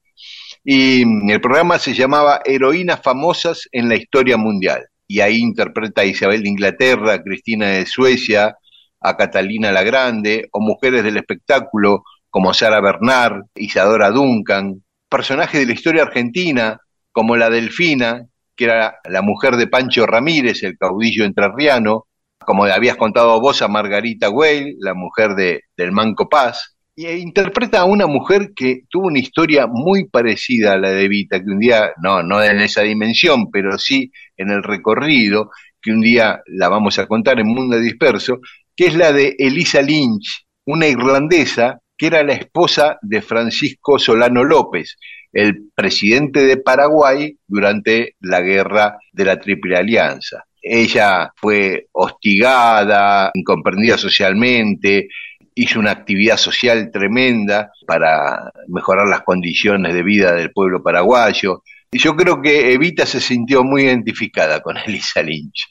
y 0.67 1.03
el 1.31 1.39
programa 1.41 1.77
se 1.77 1.93
llamaba 1.93 2.41
Heroínas 2.43 2.99
famosas 3.03 3.69
en 3.71 3.87
la 3.87 3.95
historia 3.95 4.35
mundial. 4.35 4.87
Y 5.07 5.19
ahí 5.19 5.37
interpreta 5.37 6.01
a 6.01 6.05
Isabel 6.05 6.41
de 6.41 6.49
Inglaterra, 6.49 7.13
a 7.13 7.21
Cristina 7.21 7.67
de 7.67 7.85
Suecia, 7.85 8.57
a 8.99 9.15
Catalina 9.15 9.71
la 9.71 9.83
Grande, 9.83 10.49
o 10.51 10.59
mujeres 10.59 11.03
del 11.03 11.17
espectáculo 11.17 12.03
como 12.31 12.51
Sara 12.55 12.81
Bernard, 12.81 13.43
Isadora 13.53 14.09
Duncan, 14.09 14.83
personajes 15.07 15.59
de 15.59 15.67
la 15.67 15.73
historia 15.73 16.01
argentina 16.01 16.79
como 17.11 17.37
la 17.37 17.51
Delfina, 17.51 18.25
que 18.55 18.65
era 18.65 18.97
la 19.07 19.21
mujer 19.21 19.57
de 19.57 19.67
Pancho 19.67 20.07
Ramírez, 20.07 20.63
el 20.63 20.79
caudillo 20.79 21.25
entrerriano, 21.25 22.04
como 22.39 22.65
habías 22.65 22.97
contado 22.97 23.39
vos 23.39 23.61
a 23.61 23.67
Margarita 23.67 24.29
Weil, 24.29 24.75
la 24.79 24.93
mujer 24.93 25.35
de, 25.35 25.61
del 25.75 25.91
Manco 25.91 26.29
Paz, 26.29 26.75
y 26.95 27.07
interpreta 27.07 27.81
a 27.81 27.85
una 27.85 28.07
mujer 28.07 28.51
que 28.55 28.83
tuvo 28.89 29.07
una 29.07 29.19
historia 29.19 29.67
muy 29.67 30.07
parecida 30.07 30.73
a 30.73 30.77
la 30.77 30.91
de 30.91 31.03
Evita, 31.03 31.43
que 31.43 31.51
un 31.51 31.59
día, 31.59 31.91
no, 32.01 32.23
no 32.23 32.41
en 32.41 32.59
esa 32.59 32.83
dimensión, 32.83 33.51
pero 33.51 33.77
sí 33.77 34.11
en 34.37 34.49
el 34.49 34.63
recorrido, 34.63 35.51
que 35.81 35.91
un 35.91 36.01
día 36.01 36.41
la 36.47 36.69
vamos 36.69 36.97
a 36.97 37.05
contar 37.05 37.39
en 37.39 37.47
Mundo 37.47 37.77
Disperso, 37.79 38.39
que 38.75 38.87
es 38.87 38.95
la 38.95 39.11
de 39.11 39.35
Elisa 39.37 39.81
Lynch, 39.81 40.45
una 40.65 40.87
irlandesa 40.87 41.79
que 41.97 42.07
era 42.07 42.23
la 42.23 42.33
esposa 42.33 42.97
de 43.01 43.21
Francisco 43.21 43.99
Solano 43.99 44.43
López, 44.43 44.97
el 45.31 45.69
presidente 45.75 46.45
de 46.45 46.57
Paraguay 46.57 47.37
durante 47.45 48.15
la 48.21 48.41
guerra 48.41 48.97
de 49.11 49.25
la 49.25 49.39
Triple 49.39 49.77
Alianza. 49.77 50.45
Ella 50.67 51.31
fue 51.35 51.85
hostigada, 51.91 53.29
incomprendida 53.35 53.99
socialmente, 53.99 55.09
hizo 55.53 55.79
una 55.79 55.91
actividad 55.91 56.37
social 56.37 56.89
tremenda 56.91 57.71
para 57.85 58.51
mejorar 58.67 59.07
las 59.07 59.21
condiciones 59.21 59.93
de 59.93 60.01
vida 60.01 60.33
del 60.33 60.51
pueblo 60.51 60.81
paraguayo. 60.81 61.61
Y 61.91 61.99
yo 61.99 62.15
creo 62.15 62.41
que 62.41 62.73
Evita 62.73 63.05
se 63.05 63.21
sintió 63.21 63.63
muy 63.63 63.83
identificada 63.83 64.59
con 64.61 64.75
Elisa 64.85 65.21
Lynch. 65.21 65.67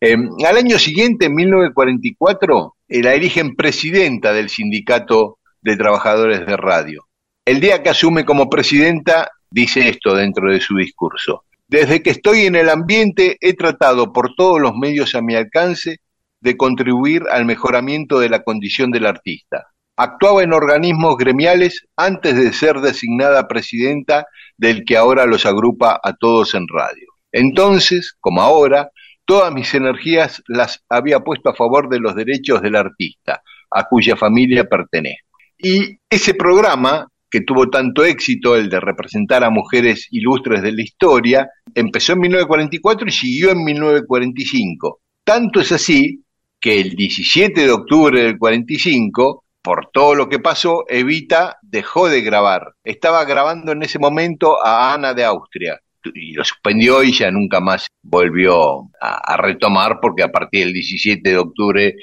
Eh, 0.00 0.16
al 0.46 0.56
año 0.56 0.78
siguiente, 0.78 1.26
en 1.26 1.34
1944, 1.34 2.76
eh, 2.88 3.02
la 3.02 3.12
eligen 3.12 3.54
presidenta 3.54 4.32
del 4.32 4.48
Sindicato 4.48 5.40
de 5.60 5.76
Trabajadores 5.76 6.46
de 6.46 6.56
Radio. 6.56 7.06
El 7.44 7.60
día 7.60 7.82
que 7.82 7.90
asume 7.90 8.24
como 8.24 8.48
presidenta, 8.48 9.28
dice 9.50 9.90
esto 9.90 10.14
dentro 10.14 10.50
de 10.50 10.60
su 10.60 10.74
discurso. 10.74 11.44
Desde 11.72 12.02
que 12.02 12.10
estoy 12.10 12.40
en 12.40 12.54
el 12.54 12.68
ambiente 12.68 13.38
he 13.40 13.54
tratado 13.54 14.12
por 14.12 14.34
todos 14.34 14.60
los 14.60 14.74
medios 14.74 15.14
a 15.14 15.22
mi 15.22 15.34
alcance 15.34 16.00
de 16.42 16.58
contribuir 16.58 17.22
al 17.30 17.46
mejoramiento 17.46 18.20
de 18.20 18.28
la 18.28 18.42
condición 18.42 18.90
del 18.90 19.06
artista. 19.06 19.68
Actuaba 19.96 20.42
en 20.42 20.52
organismos 20.52 21.16
gremiales 21.16 21.86
antes 21.96 22.36
de 22.36 22.52
ser 22.52 22.82
designada 22.82 23.48
presidenta 23.48 24.26
del 24.58 24.84
que 24.84 24.98
ahora 24.98 25.24
los 25.24 25.46
agrupa 25.46 25.98
a 26.04 26.12
todos 26.12 26.54
en 26.54 26.66
radio. 26.68 27.06
Entonces, 27.32 28.18
como 28.20 28.42
ahora, 28.42 28.90
todas 29.24 29.50
mis 29.50 29.72
energías 29.72 30.42
las 30.48 30.84
había 30.90 31.20
puesto 31.20 31.48
a 31.48 31.54
favor 31.54 31.88
de 31.88 32.00
los 32.00 32.14
derechos 32.14 32.60
del 32.60 32.76
artista, 32.76 33.42
a 33.70 33.84
cuya 33.88 34.14
familia 34.14 34.64
pertenezco. 34.64 35.38
Y 35.56 35.96
ese 36.10 36.34
programa, 36.34 37.08
que 37.32 37.40
tuvo 37.40 37.70
tanto 37.70 38.04
éxito, 38.04 38.56
el 38.56 38.68
de 38.68 38.78
representar 38.78 39.42
a 39.42 39.48
mujeres 39.48 40.06
ilustres 40.10 40.60
de 40.60 40.70
la 40.70 40.82
historia, 40.82 41.48
empezó 41.74 42.12
en 42.12 42.20
1944 42.20 43.08
y 43.08 43.10
siguió 43.10 43.50
en 43.52 43.64
1945. 43.64 45.00
Tanto 45.24 45.60
es 45.62 45.72
así 45.72 46.22
que 46.60 46.78
el 46.78 46.90
17 46.90 47.62
de 47.62 47.70
octubre 47.70 48.22
del 48.22 48.36
45, 48.36 49.44
por 49.62 49.88
todo 49.90 50.14
lo 50.14 50.28
que 50.28 50.40
pasó, 50.40 50.84
Evita 50.86 51.56
dejó 51.62 52.10
de 52.10 52.20
grabar. 52.20 52.74
Estaba 52.84 53.24
grabando 53.24 53.72
en 53.72 53.82
ese 53.82 53.98
momento 53.98 54.62
a 54.62 54.92
Ana 54.92 55.14
de 55.14 55.24
Austria 55.24 55.80
y 56.14 56.34
lo 56.34 56.44
suspendió 56.44 57.02
y 57.02 57.12
ya 57.12 57.30
nunca 57.30 57.60
más 57.60 57.86
volvió 58.02 58.90
a, 59.00 59.32
a 59.32 59.36
retomar 59.38 60.00
porque 60.02 60.22
a 60.22 60.30
partir 60.30 60.66
del 60.66 60.74
17 60.74 61.30
de 61.30 61.38
octubre 61.38 61.94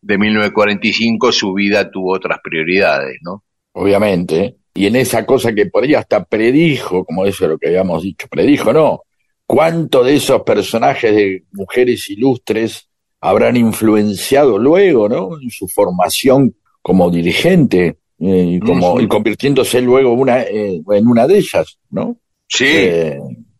de 0.00 0.18
1945 0.18 1.32
su 1.32 1.54
vida 1.54 1.90
tuvo 1.90 2.12
otras 2.14 2.38
prioridades, 2.40 3.18
¿no? 3.22 3.42
obviamente, 3.76 4.56
y 4.76 4.86
en 4.86 4.96
esa 4.96 5.24
cosa 5.26 5.52
que 5.54 5.66
por 5.66 5.84
ahí 5.84 5.94
hasta 5.94 6.24
predijo, 6.24 7.04
como 7.04 7.24
eso 7.24 7.44
es 7.44 7.50
lo 7.50 7.58
que 7.58 7.68
habíamos 7.68 8.02
dicho, 8.02 8.28
predijo, 8.28 8.72
no, 8.72 9.02
cuánto 9.46 10.04
de 10.04 10.16
esos 10.16 10.42
personajes 10.42 11.14
de 11.14 11.44
mujeres 11.52 12.08
ilustres 12.10 12.88
habrán 13.20 13.56
influenciado 13.56 14.58
luego, 14.58 15.08
¿no? 15.08 15.40
En 15.40 15.50
su 15.50 15.66
formación 15.68 16.54
como 16.82 17.10
dirigente 17.10 17.96
eh, 18.20 18.44
y, 18.56 18.60
como, 18.60 19.00
y 19.00 19.08
convirtiéndose 19.08 19.80
luego 19.80 20.12
una, 20.12 20.42
eh, 20.42 20.80
en 20.90 21.06
una 21.06 21.26
de 21.26 21.38
ellas, 21.38 21.78
¿no? 21.90 22.16
Sí, 22.48 22.64
Eh, 22.68 23.18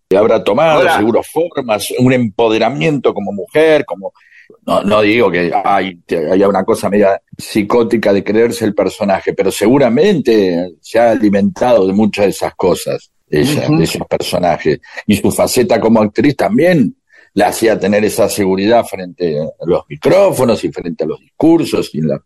que 0.08 0.16
habrá 0.16 0.44
tomado 0.44 0.78
Ahora- 0.78 0.98
seguro 0.98 1.20
formas, 1.22 1.92
un 1.98 2.12
empoderamiento 2.12 3.12
como 3.12 3.32
mujer, 3.32 3.84
como 3.84 4.12
No, 4.66 4.82
no 4.82 5.00
digo 5.00 5.30
que 5.30 5.52
hay, 5.64 6.00
haya 6.30 6.48
una 6.48 6.64
cosa 6.64 6.90
media 6.90 7.22
psicótica 7.38 8.12
de 8.12 8.24
creerse 8.24 8.64
el 8.64 8.74
personaje, 8.74 9.32
pero 9.32 9.52
seguramente 9.52 10.74
se 10.80 10.98
ha 10.98 11.12
alimentado 11.12 11.86
de 11.86 11.92
muchas 11.92 12.24
de 12.24 12.30
esas 12.32 12.54
cosas, 12.56 13.12
de, 13.28 13.42
esos 13.42 14.06
personajes. 14.08 14.80
Y 15.06 15.16
su 15.16 15.30
faceta 15.30 15.80
como 15.80 16.02
actriz 16.02 16.34
también 16.34 16.96
le 17.34 17.44
hacía 17.44 17.78
tener 17.78 18.04
esa 18.04 18.28
seguridad 18.28 18.84
frente 18.84 19.38
a 19.38 19.66
los 19.66 19.84
micrófonos 19.88 20.64
y 20.64 20.72
frente 20.72 21.04
a 21.04 21.06
los 21.06 21.20
discursos, 21.20 21.94
y 21.94 22.00
la, 22.00 22.20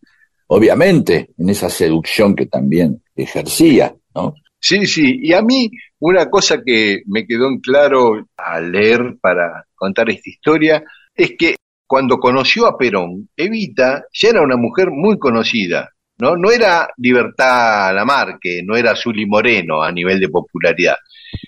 obviamente 0.46 1.30
en 1.36 1.50
esa 1.50 1.68
seducción 1.68 2.34
que 2.34 2.46
también 2.46 3.02
ejercía, 3.14 3.94
¿no? 4.14 4.34
Sí, 4.58 4.86
sí, 4.86 5.18
y 5.22 5.32
a 5.32 5.42
mí 5.42 5.70
una 5.98 6.28
cosa 6.28 6.62
que 6.64 7.02
me 7.06 7.26
quedó 7.26 7.48
en 7.48 7.60
claro 7.60 8.26
al 8.36 8.72
leer 8.72 9.16
para 9.20 9.66
contar 9.74 10.10
esta 10.10 10.28
historia 10.28 10.84
es 11.14 11.32
que 11.38 11.56
cuando 11.90 12.20
conoció 12.20 12.68
a 12.68 12.78
Perón, 12.78 13.28
Evita 13.36 14.04
ya 14.12 14.28
era 14.28 14.42
una 14.42 14.56
mujer 14.56 14.92
muy 14.92 15.18
conocida, 15.18 15.90
¿no? 16.18 16.36
No 16.36 16.52
era 16.52 16.88
Libertad 16.98 17.92
Lamarque, 17.92 18.62
no 18.64 18.76
era 18.76 18.94
Zully 18.94 19.26
Moreno 19.26 19.82
a 19.82 19.90
nivel 19.90 20.20
de 20.20 20.28
popularidad. 20.28 20.94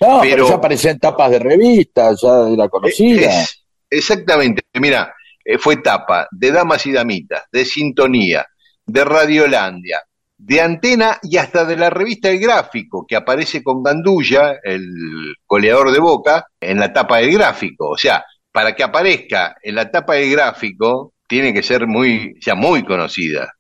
No, 0.01 0.19
pero, 0.21 0.35
Pero- 0.35 0.49
ya 0.49 0.55
aparecía 0.57 0.91
en 0.91 0.99
tapas 0.99 1.31
de 1.31 1.39
revistas, 1.39 2.21
ya 2.21 2.49
era 2.53 2.69
conocida. 2.69 3.43
Es- 3.43 3.63
exactamente, 3.89 4.63
mira, 4.81 5.15
eh, 5.45 5.59
fue 5.59 5.77
tapa 5.77 6.27
de 6.33 6.51
Damas 6.51 6.85
y 6.87 6.93
Damitas, 6.93 7.45
de 7.53 7.65
Sintonía, 7.65 8.45
de 8.85 9.05
Radiolandia, 9.05 10.03
de 10.39 10.61
Antena 10.61 11.19
y 11.23 11.37
hasta 11.37 11.65
de 11.65 11.77
la 11.77 11.89
revista 11.89 12.29
El 12.31 12.41
Gráfico, 12.41 13.07
que 13.07 13.15
aparece 13.15 13.63
con 13.63 13.81
Gandulla, 13.81 14.57
el 14.65 15.37
goleador 15.47 15.93
de 15.93 16.01
Boca, 16.01 16.49
en 16.61 16.81
la 16.81 16.93
tapa 16.93 17.19
del 17.19 17.33
gráfico. 17.33 17.91
O 17.91 17.97
sea, 17.97 18.25
para 18.53 18.75
que 18.75 18.83
aparezca 18.83 19.57
en 19.63 19.75
la 19.75 19.91
tapa 19.91 20.15
del 20.15 20.31
gráfico, 20.31 21.15
tiene 21.27 21.53
que 21.53 21.63
ser 21.63 21.87
muy, 21.87 22.35
ya 22.41 22.55
muy 22.55 22.85
conocida. 22.85 23.53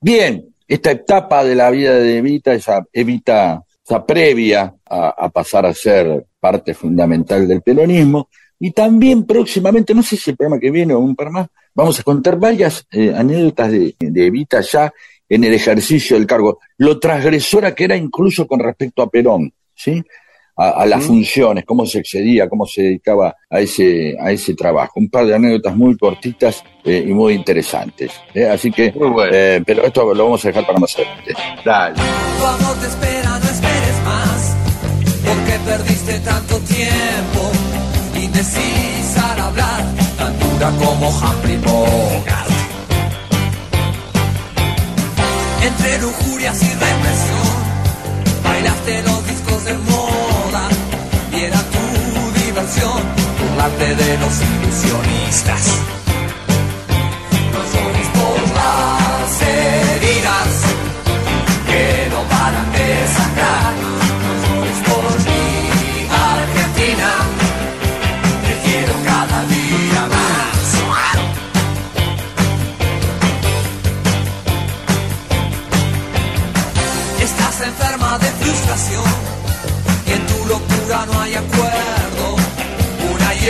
Bien, 0.00 0.44
esta 0.66 0.90
etapa 0.90 1.44
de 1.44 1.54
la 1.54 1.70
vida 1.70 1.94
de 1.94 2.18
Evita, 2.18 2.54
esa 2.54 2.84
Evita, 2.92 3.62
esa 3.84 4.04
previa 4.04 4.74
a, 4.86 5.28
pasar 5.28 5.66
a 5.66 5.74
ser 5.74 6.26
parte 6.40 6.74
fundamental 6.74 7.46
del 7.46 7.62
peronismo, 7.62 8.28
y 8.58 8.72
también 8.72 9.24
próximamente, 9.24 9.94
no 9.94 10.02
sé 10.02 10.16
si 10.16 10.30
el 10.30 10.36
programa 10.36 10.58
que 10.58 10.70
viene 10.70 10.94
o 10.94 10.98
un 10.98 11.14
par 11.14 11.30
más, 11.30 11.48
vamos 11.74 12.00
a 12.00 12.02
contar 12.02 12.38
varias 12.38 12.86
eh, 12.90 13.12
anécdotas 13.14 13.70
de 13.70 13.94
Evita 14.00 14.60
ya 14.62 14.92
en 15.28 15.44
el 15.44 15.54
ejercicio 15.54 16.16
del 16.16 16.26
cargo, 16.26 16.58
lo 16.78 16.98
transgresora 16.98 17.74
que 17.74 17.84
era 17.84 17.96
incluso 17.96 18.46
con 18.46 18.60
respecto 18.60 19.02
a 19.02 19.10
Perón, 19.10 19.52
¿sí? 19.74 20.02
A, 20.58 20.82
a 20.82 20.86
las 20.86 21.04
funciones, 21.04 21.64
cómo 21.64 21.86
se 21.86 22.00
excedía, 22.00 22.48
cómo 22.48 22.66
se 22.66 22.82
dedicaba 22.82 23.34
a 23.48 23.60
ese, 23.60 24.16
a 24.20 24.32
ese 24.32 24.54
trabajo. 24.54 24.94
Un 24.96 25.08
par 25.08 25.24
de 25.24 25.34
anécdotas 25.36 25.76
muy 25.76 25.96
cortitas 25.96 26.64
eh, 26.84 27.04
y 27.06 27.12
muy 27.14 27.34
interesantes. 27.34 28.10
¿eh? 28.34 28.46
Así 28.48 28.72
que 28.72 28.90
Muy 28.92 29.08
bueno. 29.08 29.30
eh, 29.32 29.62
pero 29.64 29.84
esto 29.84 30.12
lo 30.12 30.24
vamos 30.24 30.44
a 30.44 30.48
dejar 30.48 30.66
para 30.66 30.78
más 30.80 30.94
adelante. 30.96 31.32
Dale. 31.64 31.94
Tu 31.94 32.44
amor 32.46 32.76
te 32.80 32.86
espera, 32.88 33.30
no 33.38 33.50
esperes 33.50 34.02
más, 34.04 34.56
porque 35.24 35.58
perdiste 35.64 36.18
tanto 36.20 36.58
tiempo, 36.60 37.50
indecisa 38.20 39.32
al 39.34 39.40
hablar, 39.40 39.84
tan 40.18 40.38
dura 40.40 40.70
como 40.84 41.08
Humphrey 41.08 41.56
Bogart. 41.58 42.48
Entre 45.62 45.98
lujurias 46.00 46.62
y 46.62 46.68
represión, 46.68 48.42
bailaste 48.44 49.02
los 49.02 49.17
moda, 49.74 50.68
y 51.32 51.44
era 51.44 51.58
tu 51.58 52.44
diversión, 52.44 53.02
burlarte 53.38 53.94
de 53.94 54.18
los 54.18 54.34
ilusionistas. 54.40 56.07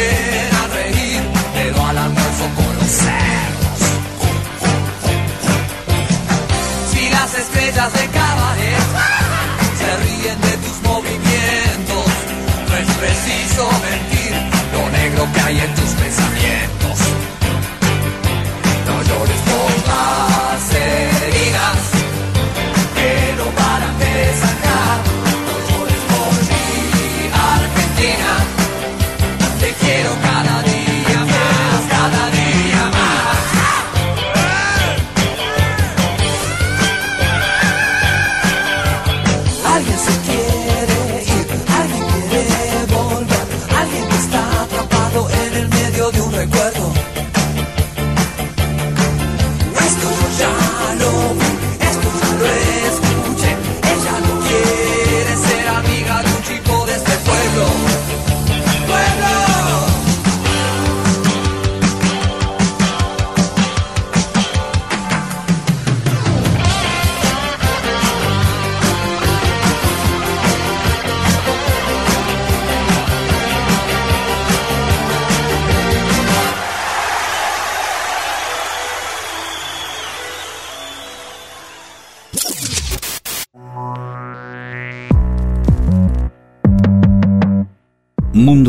A 0.00 0.66
reír, 0.74 1.20
pero 1.54 1.86
al 1.86 1.98
almuerzo 1.98 2.44
con 2.54 2.76
los 2.76 2.86
cerdos. 2.86 3.80
Si 6.92 7.08
las 7.10 7.34
estrellas 7.34 7.92
de 7.92 8.06
cabaret 8.06 8.78
se 9.78 9.96
ríen 10.04 10.40
de 10.40 10.56
tus 10.64 10.82
movimientos, 10.82 12.06
no 12.68 12.76
es 12.76 12.88
preciso 13.02 13.68
mentir 13.90 14.34
lo 14.72 14.88
negro 14.90 15.28
que 15.34 15.40
hay 15.40 15.58
en 15.58 15.74
tus 15.74 15.90
pensamientos. 15.94 16.67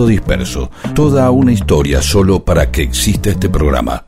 Disperso, 0.09 0.71
toda 0.95 1.29
una 1.29 1.51
historia 1.51 2.01
solo 2.01 2.43
para 2.43 2.71
que 2.71 2.81
exista 2.81 3.29
este 3.29 3.47
programa. 3.47 4.05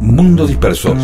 Mundo 0.00 0.46
Disperso. 0.46 0.94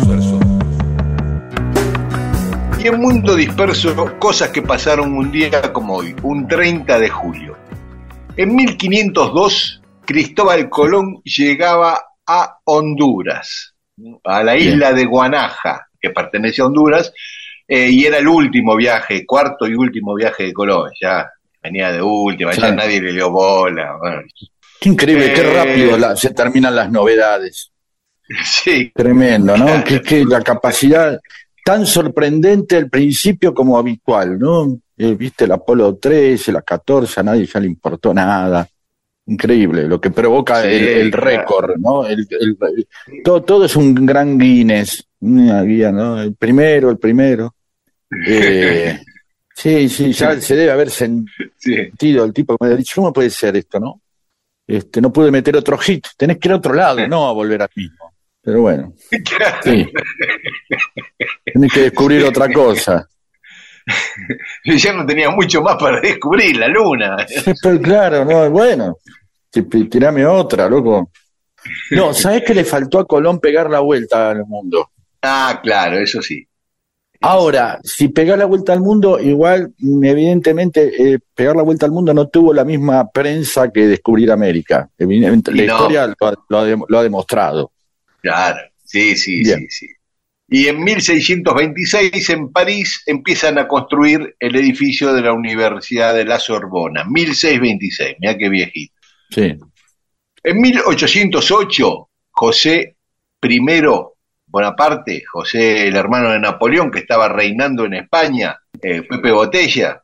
Y 2.79 2.87
en 2.87 2.99
Mundo 2.99 3.35
Disperso, 3.35 4.17
cosas 4.19 4.49
que 4.49 4.61
pasaron 4.61 5.13
un 5.13 5.31
día 5.31 5.73
como 5.73 5.95
hoy, 5.95 6.15
un 6.21 6.47
30 6.47 6.99
de 6.99 7.09
julio. 7.09 7.57
En 8.37 8.55
1502, 8.55 9.81
Cristóbal 10.05 10.69
Colón 10.69 11.21
llegaba 11.23 11.99
a 12.27 12.59
Honduras, 12.65 13.73
a 14.23 14.43
la 14.43 14.55
isla 14.55 14.93
de 14.93 15.05
Guanaja, 15.05 15.87
que 15.99 16.11
pertenece 16.11 16.61
a 16.61 16.65
Honduras, 16.65 17.11
eh, 17.67 17.89
y 17.89 18.05
era 18.05 18.19
el 18.19 18.27
último 18.27 18.75
viaje, 18.75 19.25
cuarto 19.25 19.67
y 19.67 19.73
último 19.73 20.13
viaje 20.13 20.43
de 20.43 20.53
Colón. 20.53 20.91
Ya 21.01 21.27
venía 21.63 21.91
de 21.91 22.01
última, 22.01 22.51
ya 22.53 22.71
nadie 22.71 23.01
le 23.01 23.13
dio 23.13 23.31
bola. 23.31 23.95
bueno. 23.99 24.21
Qué 24.79 24.89
increíble, 24.89 25.31
qué 25.33 25.41
Eh, 25.41 25.53
rápido 25.53 25.97
la- 25.97 26.15
se 26.15 26.31
terminan 26.31 26.75
las 26.75 26.91
novedades. 26.91 27.71
Sí, 28.45 28.91
Tremendo, 28.95 29.57
¿no? 29.57 29.65
Claro. 29.65 29.83
Que, 29.83 30.01
que 30.01 30.25
la 30.25 30.41
capacidad 30.41 31.19
tan 31.65 31.85
sorprendente 31.85 32.75
al 32.77 32.89
principio 32.89 33.53
como 33.53 33.77
habitual, 33.77 34.37
¿no? 34.39 34.79
Eh, 34.97 35.13
Viste 35.15 35.45
el 35.45 35.51
Apolo 35.51 35.95
13, 35.97 36.51
la 36.51 36.61
14, 36.61 37.19
a 37.19 37.23
nadie 37.23 37.45
ya 37.45 37.59
le 37.59 37.67
importó 37.67 38.13
nada. 38.13 38.67
Increíble, 39.25 39.83
lo 39.87 40.01
que 40.01 40.09
provoca 40.11 40.61
Sí, 40.63 40.67
el, 40.69 40.83
el 40.87 41.11
claro. 41.11 41.25
récord, 41.25 41.77
¿no? 41.77 42.05
El- 42.05 42.27
el- 42.39 42.57
todo, 43.23 43.41
todo 43.43 43.65
es 43.65 43.75
un 43.75 43.93
gran 44.05 44.37
Guinness, 44.37 45.05
una 45.21 45.61
guía, 45.63 45.91
¿no? 45.91 46.21
El 46.21 46.35
primero, 46.35 46.89
el 46.89 46.97
primero. 46.97 47.53
Eh, 48.27 48.99
sí, 49.55 49.89
sí, 49.89 50.11
ya 50.13 50.39
se 50.39 50.55
debe 50.55 50.71
haber 50.71 50.89
sí. 50.89 51.05
sentido 51.57 52.23
el 52.25 52.33
tipo 52.33 52.57
que 52.57 52.65
me 52.67 52.73
ha 52.73 52.77
dicho, 52.77 52.93
¿cómo 52.95 53.13
puede 53.13 53.29
ser 53.29 53.55
esto, 53.57 53.79
no? 53.79 54.01
este, 54.65 55.01
no 55.01 55.11
pude 55.11 55.29
meter 55.29 55.55
otro 55.57 55.77
hit. 55.77 56.07
Tenés 56.17 56.37
que 56.37 56.47
ir 56.47 56.53
a 56.53 56.57
otro 56.57 56.73
lado, 56.73 57.05
no 57.07 57.27
a 57.27 57.33
volver 57.33 57.61
al 57.61 57.69
mismo. 57.75 58.13
Pero 58.41 58.61
bueno, 58.61 58.93
sí. 59.63 59.87
Tenés 61.53 61.73
que 61.73 61.79
descubrir 61.81 62.23
otra 62.23 62.51
cosa. 62.51 63.07
Yo 64.63 64.75
ya 64.75 64.93
no 64.93 65.05
tenía 65.05 65.29
mucho 65.29 65.61
más 65.61 65.75
para 65.75 65.99
descubrir, 65.99 66.55
la 66.57 66.67
luna. 66.69 67.17
Pero 67.61 67.81
claro, 67.81 68.23
no, 68.25 68.49
bueno, 68.49 68.97
ti- 69.49 69.63
tirame 69.89 70.25
otra, 70.25 70.69
loco. 70.69 71.11
No, 71.91 72.13
¿sabés 72.13 72.43
que 72.43 72.53
le 72.53 72.63
faltó 72.65 72.99
a 72.99 73.05
Colón 73.05 73.39
pegar 73.39 73.69
la 73.69 73.79
vuelta 73.79 74.31
al 74.31 74.45
mundo? 74.45 74.89
Ah, 75.21 75.59
claro, 75.61 75.97
eso 75.99 76.21
sí. 76.21 76.45
Ahora, 77.25 77.79
si 77.83 78.09
pegó 78.09 78.35
la 78.35 78.43
vuelta 78.45 78.73
al 78.73 78.81
mundo, 78.81 79.17
igual, 79.17 79.73
evidentemente, 79.79 80.91
eh, 81.13 81.19
pegar 81.33 81.55
la 81.55 81.63
vuelta 81.63 81.85
al 81.85 81.93
mundo 81.93 82.13
no 82.13 82.27
tuvo 82.27 82.53
la 82.53 82.65
misma 82.65 83.09
prensa 83.09 83.71
que 83.71 83.87
descubrir 83.87 84.29
América. 84.29 84.89
Evidentemente, 84.97 85.51
la 85.53 85.63
no. 85.65 85.73
historia 85.73 86.07
lo 86.07 86.27
ha, 86.27 86.33
lo 86.49 86.57
ha 86.59 86.67
dem- 86.67 86.85
lo 86.87 86.99
ha 86.99 87.03
demostrado. 87.03 87.71
Claro, 88.21 88.59
sí, 88.83 89.15
sí, 89.15 89.39
Bien. 89.41 89.59
sí, 89.59 89.67
sí. 89.69 89.87
Y 90.49 90.67
en 90.67 90.83
1626 90.83 92.29
en 92.29 92.51
París 92.51 93.01
empiezan 93.05 93.57
a 93.57 93.67
construir 93.69 94.35
el 94.39 94.55
edificio 94.57 95.13
de 95.13 95.21
la 95.21 95.31
Universidad 95.31 96.13
de 96.13 96.25
la 96.25 96.39
Sorbona. 96.39 97.05
1626, 97.05 98.17
mira 98.19 98.37
qué 98.37 98.49
viejito. 98.49 98.93
Sí, 99.29 99.55
En 100.43 100.59
1808, 100.61 102.09
José 102.31 102.95
I 103.41 103.59
Bonaparte, 104.53 105.23
José 105.29 105.87
el 105.87 105.95
hermano 105.95 106.29
de 106.29 106.39
Napoleón 106.39 106.91
que 106.91 106.99
estaba 106.99 107.27
reinando 107.27 107.85
en 107.85 107.95
España, 107.95 108.55
eh, 108.79 109.01
Pepe 109.01 109.31
Botella, 109.31 110.03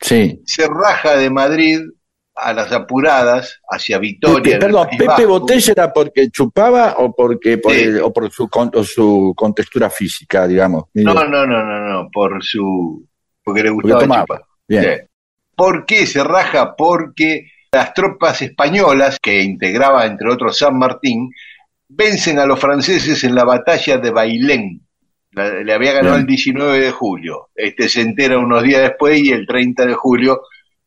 sí. 0.00 0.40
se 0.46 0.66
raja 0.66 1.16
de 1.16 1.28
Madrid 1.28 1.80
a 2.34 2.54
las 2.54 2.72
apuradas 2.72 3.60
hacia 3.70 3.98
Vitoria. 3.98 4.42
Pepe, 4.42 4.56
perdón, 4.58 4.88
¿Pepe 4.90 5.04
Vasco. 5.06 5.28
Botella 5.28 5.72
era 5.72 5.92
porque 5.92 6.30
chupaba 6.30 6.94
o 6.96 7.14
porque 7.14 7.58
por 7.58 7.72
Sí. 7.74 7.82
el- 7.82 8.00
o 8.00 8.10
por 8.10 8.30
su, 8.32 8.48
con- 8.48 8.70
o 8.74 8.82
su 8.82 9.34
contextura 9.36 9.90
física, 9.90 10.46
digamos? 10.48 10.84
No, 10.94 11.12
no, 11.12 11.24
no, 11.28 11.46
no, 11.46 11.62
no, 12.02 12.08
por 12.10 12.42
su... 12.42 13.06
porque 13.44 13.62
le 13.64 13.70
gustaba 13.70 14.00
tomaba. 14.00 14.22
chupar. 14.24 14.42
Bien. 14.66 14.82
Sí. 14.82 14.90
¿Por 15.54 15.84
qué 15.84 16.06
se 16.06 16.24
raja? 16.24 16.74
Porque 16.74 17.50
las 17.70 17.92
tropas 17.92 18.40
españolas, 18.40 19.18
que 19.20 19.42
integraba 19.42 20.06
entre 20.06 20.30
otros 20.32 20.56
San 20.56 20.78
Martín, 20.78 21.30
vencen 21.88 22.38
a 22.38 22.46
los 22.46 22.58
franceses 22.60 23.22
en 23.24 23.34
la 23.34 23.44
batalla 23.44 23.98
de 23.98 24.10
Bailén. 24.10 24.80
La- 25.32 25.50
le 25.62 25.72
había 25.72 25.92
ganado 25.92 26.14
Bien. 26.14 26.20
el 26.22 26.26
19 26.26 26.80
de 26.80 26.90
julio. 26.90 27.48
Este 27.54 27.88
se 27.88 28.00
entera 28.02 28.38
unos 28.38 28.62
días 28.62 28.82
después 28.82 29.18
y 29.20 29.32
el 29.32 29.46
30 29.46 29.86
de 29.86 29.94
julio 29.94 30.40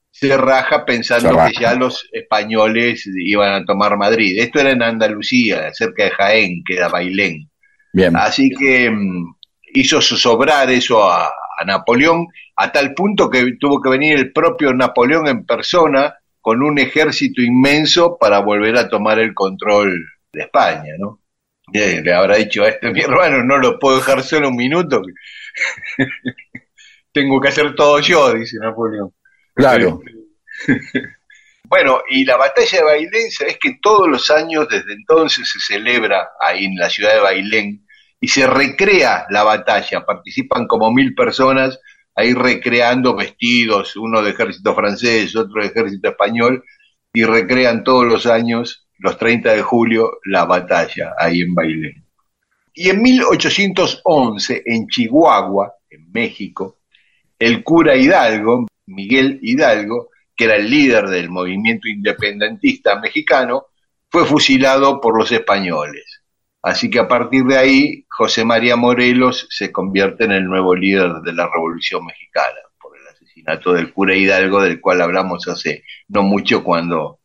se 0.09 0.35
raja 0.37 0.83
pensando 0.85 1.29
Se 1.29 1.35
raja. 1.35 1.49
que 1.51 1.61
ya 1.61 1.75
los 1.75 2.07
españoles 2.11 3.03
iban 3.17 3.53
a 3.53 3.65
tomar 3.65 3.97
Madrid. 3.97 4.39
Esto 4.39 4.59
era 4.59 4.71
en 4.71 4.81
Andalucía, 4.81 5.71
cerca 5.73 6.05
de 6.05 6.11
Jaén, 6.11 6.63
que 6.65 6.75
era 6.75 6.87
Bailén. 6.87 7.49
Bien. 7.93 8.15
Así 8.15 8.49
que 8.49 8.89
mm, 8.89 9.35
hizo 9.73 10.01
sobrar 10.01 10.69
eso 10.71 11.03
a, 11.11 11.25
a 11.27 11.65
Napoleón, 11.65 12.27
a 12.55 12.71
tal 12.71 12.93
punto 12.93 13.29
que 13.29 13.53
tuvo 13.59 13.81
que 13.81 13.89
venir 13.89 14.17
el 14.17 14.31
propio 14.31 14.73
Napoleón 14.73 15.27
en 15.27 15.45
persona 15.45 16.15
con 16.41 16.63
un 16.63 16.79
ejército 16.79 17.41
inmenso 17.41 18.17
para 18.19 18.39
volver 18.39 18.77
a 18.77 18.87
tomar 18.89 19.19
el 19.19 19.33
control 19.33 20.03
de 20.31 20.41
España, 20.41 20.93
¿no? 20.97 21.21
Y, 21.71 22.01
le 22.01 22.13
habrá 22.13 22.37
dicho 22.37 22.63
a 22.63 22.69
este 22.69 22.91
mi 22.91 23.01
hermano, 23.01 23.43
no 23.43 23.57
lo 23.57 23.77
puedo 23.77 23.97
dejar 23.97 24.23
solo 24.23 24.49
un 24.49 24.55
minuto, 24.55 25.01
tengo 27.11 27.41
que 27.41 27.49
hacer 27.49 27.75
todo 27.75 27.99
yo, 27.99 28.33
dice 28.33 28.57
Napoleón. 28.59 29.13
Claro. 29.53 30.01
Bueno, 31.69 32.01
y 32.09 32.23
la 32.23 32.37
batalla 32.37 32.77
de 32.77 32.83
Bailén, 32.85 33.29
sabes 33.29 33.57
que 33.59 33.77
todos 33.81 34.07
los 34.07 34.31
años 34.31 34.69
desde 34.69 34.93
entonces 34.93 35.49
se 35.51 35.59
celebra 35.59 36.29
ahí 36.39 36.63
en 36.63 36.75
la 36.77 36.89
ciudad 36.89 37.13
de 37.13 37.19
Bailén 37.19 37.85
y 38.21 38.29
se 38.29 38.47
recrea 38.47 39.25
la 39.29 39.43
batalla, 39.43 40.05
participan 40.05 40.65
como 40.65 40.93
mil 40.93 41.13
personas 41.13 41.77
ahí 42.15 42.33
recreando 42.33 43.15
vestidos, 43.15 43.95
uno 43.95 44.21
de 44.21 44.31
ejército 44.31 44.73
francés, 44.73 45.35
otro 45.35 45.61
de 45.61 45.67
ejército 45.67 46.09
español, 46.09 46.63
y 47.13 47.23
recrean 47.23 47.83
todos 47.83 48.05
los 48.05 48.25
años, 48.25 48.86
los 48.99 49.17
30 49.17 49.53
de 49.53 49.61
julio, 49.61 50.19
la 50.25 50.45
batalla 50.45 51.13
ahí 51.17 51.41
en 51.41 51.53
Bailén. 51.53 52.03
Y 52.73 52.89
en 52.89 53.01
1811, 53.01 54.63
en 54.65 54.87
Chihuahua, 54.87 55.73
en 55.89 56.11
México, 56.11 56.77
el 57.39 57.63
cura 57.63 57.95
Hidalgo, 57.95 58.67
Miguel 58.87 59.39
Hidalgo, 59.41 60.09
que 60.35 60.45
era 60.45 60.55
el 60.55 60.69
líder 60.69 61.07
del 61.07 61.29
movimiento 61.29 61.87
independentista 61.87 62.99
mexicano, 62.99 63.65
fue 64.09 64.25
fusilado 64.25 65.01
por 65.01 65.17
los 65.17 65.31
españoles. 65.31 66.21
Así 66.61 66.89
que 66.89 66.99
a 66.99 67.07
partir 67.07 67.43
de 67.45 67.57
ahí, 67.57 68.05
José 68.09 68.43
María 68.43 68.75
Morelos 68.75 69.47
se 69.49 69.71
convierte 69.71 70.25
en 70.25 70.31
el 70.31 70.45
nuevo 70.45 70.75
líder 70.75 71.13
de 71.23 71.33
la 71.33 71.49
Revolución 71.51 72.05
Mexicana, 72.05 72.57
por 72.79 72.97
el 72.97 73.07
asesinato 73.07 73.73
del 73.73 73.93
cura 73.93 74.15
Hidalgo, 74.15 74.61
del 74.61 74.81
cual 74.81 75.01
hablamos 75.01 75.47
hace 75.47 75.83
no 76.07 76.23
mucho 76.23 76.63
cuando... 76.63 77.19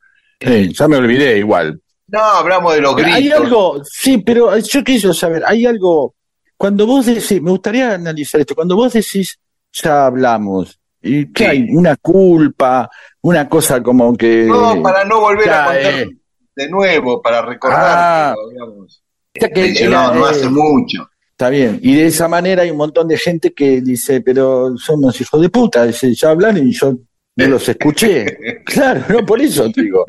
Sí, 0.45 0.73
ya 0.73 0.89
me 0.89 0.97
olvidé 0.97 1.39
igual. 1.39 1.81
No, 2.09 2.21
hablamos 2.21 2.75
de 2.75 2.81
los 2.81 2.95
gritos. 2.97 3.15
Hay 3.15 3.31
algo, 3.31 3.83
sí, 3.85 4.19
pero 4.19 4.57
yo 4.59 4.85
quiero 4.85 5.15
saber, 5.15 5.43
hay 5.47 5.65
algo, 5.67 6.15
cuando 6.57 6.87
vos 6.87 7.07
decís, 7.07 7.41
me 7.41 7.51
gustaría 7.51 7.95
analizar 7.95 8.41
esto, 8.41 8.55
cuando 8.55 8.77
vos 8.77 8.93
decís, 8.93 9.39
ya 9.73 10.07
hablamos, 10.07 10.79
y 11.01 11.33
que 11.33 11.45
Sí. 11.45 11.51
hay 11.51 11.67
una 11.71 11.97
culpa, 11.97 12.91
una 13.23 13.49
cosa 13.49 13.83
como 13.83 14.15
que... 14.17 14.45
No, 14.45 14.83
para 14.83 15.05
no 15.05 15.21
volver 15.21 15.47
ya, 15.47 15.65
a 15.65 15.67
contar 15.67 15.95
eh. 15.95 16.09
de 16.55 16.69
nuevo, 16.69 17.23
para 17.23 17.43
recordar 17.43 17.81
Ah. 17.83 18.35
Ya 19.35 19.49
que 19.49 19.73
era, 19.83 20.13
no 20.13 20.27
eh, 20.27 20.31
hace 20.31 20.49
mucho. 20.51 21.09
Está 21.31 21.49
bien, 21.49 21.81
y 21.83 21.95
de 21.97 22.07
esa 22.07 22.29
manera 22.29 22.63
hay 22.63 22.71
un 22.71 22.77
montón 22.77 23.09
de 23.09 23.17
gente 23.17 23.55
que 23.55 23.81
dice, 23.81 24.21
pero 24.21 24.77
somos 24.77 25.19
hijos 25.21 25.41
de 25.41 25.49
puta, 25.49 25.85
dice, 25.87 26.15
ya 26.15 26.31
hablaron 26.31 26.69
y 26.69 26.73
yo 26.73 26.93
no 27.37 27.47
los 27.49 27.69
escuché. 27.69 28.63
claro, 28.65 29.05
no 29.09 29.25
por 29.27 29.41
eso 29.41 29.69
digo. 29.69 30.05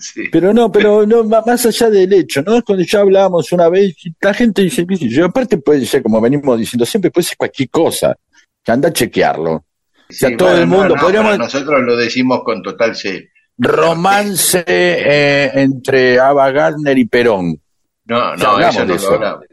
Sí. 0.00 0.28
Pero 0.30 0.52
no, 0.54 0.70
pero 0.70 1.04
no, 1.06 1.24
más 1.24 1.66
allá 1.66 1.90
del 1.90 2.12
hecho, 2.12 2.42
¿no? 2.42 2.56
Es 2.56 2.62
cuando 2.62 2.84
ya 2.84 3.00
hablábamos 3.00 3.50
una 3.52 3.68
vez, 3.68 3.94
y 4.04 4.14
la 4.20 4.32
gente 4.32 4.62
dice, 4.62 4.86
yo, 4.88 5.26
aparte 5.26 5.58
puede 5.58 5.84
ser, 5.86 6.02
como 6.02 6.20
venimos 6.20 6.58
diciendo, 6.58 6.86
siempre 6.86 7.10
puede 7.10 7.24
ser 7.26 7.36
cualquier 7.36 7.68
cosa, 7.68 8.16
que 8.62 8.72
anda 8.72 8.88
a 8.88 8.92
chequearlo. 8.92 9.64
sea, 10.08 10.28
Sí, 10.30 10.36
todo 10.36 10.48
bueno, 10.50 10.62
el 10.62 10.68
no, 10.70 10.76
mundo, 10.76 10.94
no, 10.96 11.00
podríamos- 11.02 11.38
nosotros 11.38 11.82
lo 11.82 11.96
decimos 11.96 12.42
con 12.44 12.62
total 12.62 12.94
serio. 12.94 13.28
Romance 13.58 14.64
eh, 14.66 15.50
entre 15.54 16.18
Ava 16.18 16.50
Gardner 16.50 16.96
y 16.98 17.04
Perón. 17.06 17.60
No, 18.06 18.36
no, 18.36 18.50
hablamos 18.50 18.74
eso 18.76 18.80
no 18.80 18.86
de 18.86 18.88
lo 18.88 18.94
eso. 18.96 19.14
hablamos. 19.14 19.44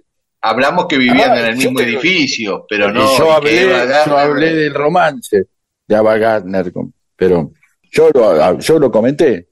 Hablamos 0.44 0.86
que 0.88 0.98
vivían 0.98 1.32
Ah, 1.32 1.40
en 1.40 1.46
el 1.46 1.56
mismo 1.58 1.78
te- 1.80 1.84
edificio, 1.86 2.66
pero 2.68 2.92
no. 2.92 3.16
yo 3.18 3.32
hablé, 3.32 3.68
yo 4.08 4.18
hablé 4.18 4.56
del 4.56 4.74
romance 4.74 5.46
de 5.92 5.98
Ava 5.98 6.18
Gardner 6.18 6.72
Perón. 7.18 7.54
Yo 7.92 8.10
lo, 8.14 8.58
yo 8.60 8.80
lo 8.80 8.90
comenté. 8.90 9.50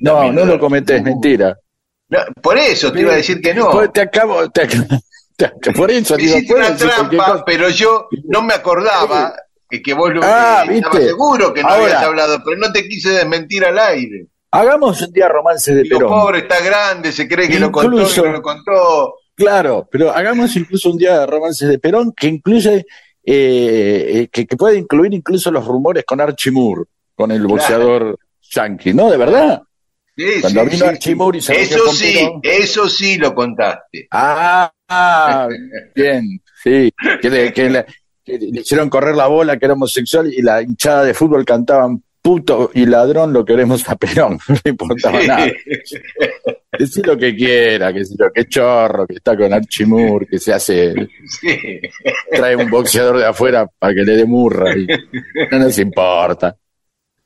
No, 0.00 0.32
no 0.32 0.46
lo 0.46 0.58
comenté, 0.58 0.96
es 0.96 1.02
mentira. 1.02 1.56
No, 2.08 2.18
por 2.40 2.56
eso 2.56 2.90
te 2.90 3.00
iba 3.02 3.12
a 3.12 3.16
decir 3.16 3.38
que 3.42 3.52
no. 3.52 3.90
Te 3.90 4.00
acabo, 4.00 4.48
te, 4.50 4.66
te- 5.36 5.72
por 5.72 5.90
eso 5.90 6.16
digo, 6.16 6.36
Hiciste 6.38 6.54
una 6.54 6.74
trampa, 6.74 7.44
pero 7.44 7.68
yo 7.68 8.08
no 8.24 8.40
me 8.40 8.54
acordaba 8.54 9.34
que, 9.68 9.82
que 9.82 9.92
vos 9.92 10.10
lo 10.14 10.22
Ah, 10.24 10.64
eh, 10.66 10.78
estaba 10.78 10.98
seguro 11.00 11.52
que 11.52 11.62
no 11.62 11.68
Ahora. 11.68 11.84
habías 11.84 12.02
hablado, 12.02 12.38
pero 12.42 12.56
no 12.56 12.72
te 12.72 12.88
quise 12.88 13.10
desmentir 13.10 13.62
al 13.66 13.78
aire. 13.78 14.26
Hagamos 14.50 15.02
un 15.02 15.12
día 15.12 15.28
romances 15.28 15.74
de 15.76 15.82
Digo, 15.82 15.98
Perón. 15.98 16.10
pobre, 16.10 16.38
está 16.38 16.60
grande, 16.60 17.12
se 17.12 17.28
cree 17.28 17.46
que 17.46 17.60
lo 17.60 17.70
contó 17.70 17.92
y 17.92 18.00
Incluso- 18.00 18.24
no 18.24 18.32
lo 18.32 18.40
contó. 18.42 19.14
Claro, 19.36 19.86
pero 19.92 20.10
hagamos 20.10 20.56
incluso 20.56 20.90
un 20.90 20.96
día 20.96 21.20
de 21.20 21.26
romances 21.26 21.68
de 21.68 21.78
Perón 21.78 22.12
que 22.16 22.26
incluye, 22.26 22.86
eh, 23.30 24.28
que, 24.32 24.46
que 24.46 24.56
puede 24.56 24.78
incluir 24.78 25.12
incluso 25.12 25.50
los 25.50 25.66
rumores 25.66 26.04
con 26.04 26.20
Archie 26.20 26.50
Moore, 26.52 26.82
con 27.14 27.30
el 27.30 27.46
boxeador 27.46 28.18
yankee, 28.50 28.94
¿no? 28.94 29.10
De 29.10 29.16
verdad. 29.18 29.62
Sí, 30.16 30.40
Cuando 30.40 30.62
sí, 30.64 30.66
vino 30.70 30.84
sí, 30.84 30.88
Archie. 30.90 31.14
Moore 31.14 31.38
y 31.38 31.40
se 31.42 31.60
Eso 31.60 31.92
sí, 31.92 32.28
eso 32.42 32.88
sí 32.88 33.16
lo 33.18 33.34
contaste. 33.34 34.08
Ah, 34.10 34.72
ah, 34.88 35.48
bien, 35.94 36.40
sí. 36.62 36.90
Que 37.20 37.30
le, 37.30 37.52
que 37.52 37.70
le- 37.70 37.86
que 38.24 38.38
le 38.38 38.60
hicieron 38.60 38.90
correr 38.90 39.14
la 39.14 39.26
bola, 39.26 39.58
que 39.58 39.64
era 39.64 39.74
homosexual, 39.74 40.32
y 40.32 40.42
la 40.42 40.60
hinchada 40.62 41.04
de 41.04 41.14
fútbol 41.14 41.44
cantaban 41.46 42.02
puto 42.28 42.70
y 42.74 42.84
ladrón, 42.84 43.32
lo 43.32 43.42
queremos 43.42 43.88
a 43.88 43.96
Perón. 43.96 44.38
No 44.48 44.54
le 44.62 44.70
importaba 44.70 45.22
nada. 45.22 45.46
Decir 46.78 47.06
lo 47.06 47.16
que 47.16 47.34
quiera, 47.34 47.90
que, 47.92 48.02
lo 48.18 48.30
que 48.30 48.44
chorro, 48.44 49.06
que 49.06 49.14
está 49.14 49.34
con 49.34 49.50
Archie 49.52 49.86
Moore, 49.86 50.26
que 50.26 50.38
se 50.38 50.52
hace, 50.52 50.94
Sí. 51.40 51.80
trae 52.30 52.54
un 52.54 52.68
boxeador 52.68 53.16
de 53.16 53.24
afuera 53.24 53.66
para 53.78 53.94
que 53.94 54.02
le 54.04 54.12
dé 54.16 54.24
murra. 54.26 54.76
Y 54.76 54.86
no 55.50 55.58
nos 55.58 55.78
importa. 55.78 56.54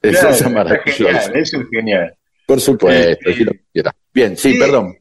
Eso 0.00 0.20
Claro, 0.20 0.34
es 0.34 0.50
maravilloso. 0.52 1.04
genial, 1.04 1.32
eso 1.36 1.60
es 1.60 1.66
genial. 1.70 2.14
Por 2.46 2.60
supuesto, 2.60 3.18
Sí. 3.20 3.28
decir 3.30 3.46
lo 3.46 3.52
que 3.52 3.64
quiera. 3.72 3.94
Bien, 4.14 4.36
sí, 4.36 4.52
Sí. 4.52 4.58
perdón. 4.60 4.96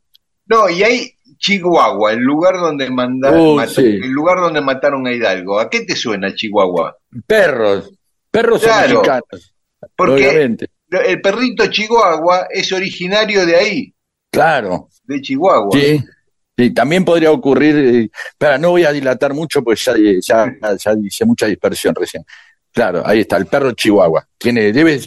No, 0.47 0.67
y 0.69 0.81
hay 0.83 1.11
Chihuahua, 1.37 2.13
el 2.13 2.19
lugar 2.19 2.55
donde 2.59 2.89
mandaron, 2.89 3.59
Uy, 3.59 3.67
sí. 3.67 3.81
el 4.01 4.09
lugar 4.09 4.39
donde 4.39 4.61
mataron 4.61 5.05
a 5.07 5.13
Hidalgo. 5.13 5.59
¿A 5.59 5.69
qué 5.69 5.81
te 5.81 5.95
suena 5.95 6.33
Chihuahua? 6.33 6.97
Perros, 7.27 7.91
perros 8.31 8.61
Claro. 8.63 8.95
mexicanos, 9.01 9.53
Porque 9.95 10.27
obviamente. 10.27 10.67
El 10.89 11.21
perrito 11.21 11.67
Chihuahua 11.67 12.47
es 12.49 12.71
originario 12.73 13.45
de 13.45 13.55
ahí, 13.55 13.93
Claro, 14.31 14.89
de 15.05 15.21
Chihuahua. 15.21 15.69
sí. 15.79 15.99
Sí, 16.57 16.69
también 16.71 17.03
podría 17.05 17.31
ocurrir, 17.31 17.75
eh, 17.77 18.09
espera, 18.29 18.57
no 18.57 18.71
voy 18.71 18.83
a 18.83 18.91
dilatar 18.91 19.33
mucho 19.33 19.63
porque 19.63 19.79
ya, 19.81 19.95
ya, 20.21 20.53
ya 20.77 20.93
hice 21.01 21.25
mucha 21.25 21.47
dispersión 21.47 21.95
recién. 21.95 22.23
Claro, 22.71 23.01
ahí 23.05 23.21
está, 23.21 23.37
el 23.37 23.47
perro 23.47 23.71
chihuahua. 23.71 24.27
Tiene, 24.37 24.71
debe, 24.71 24.99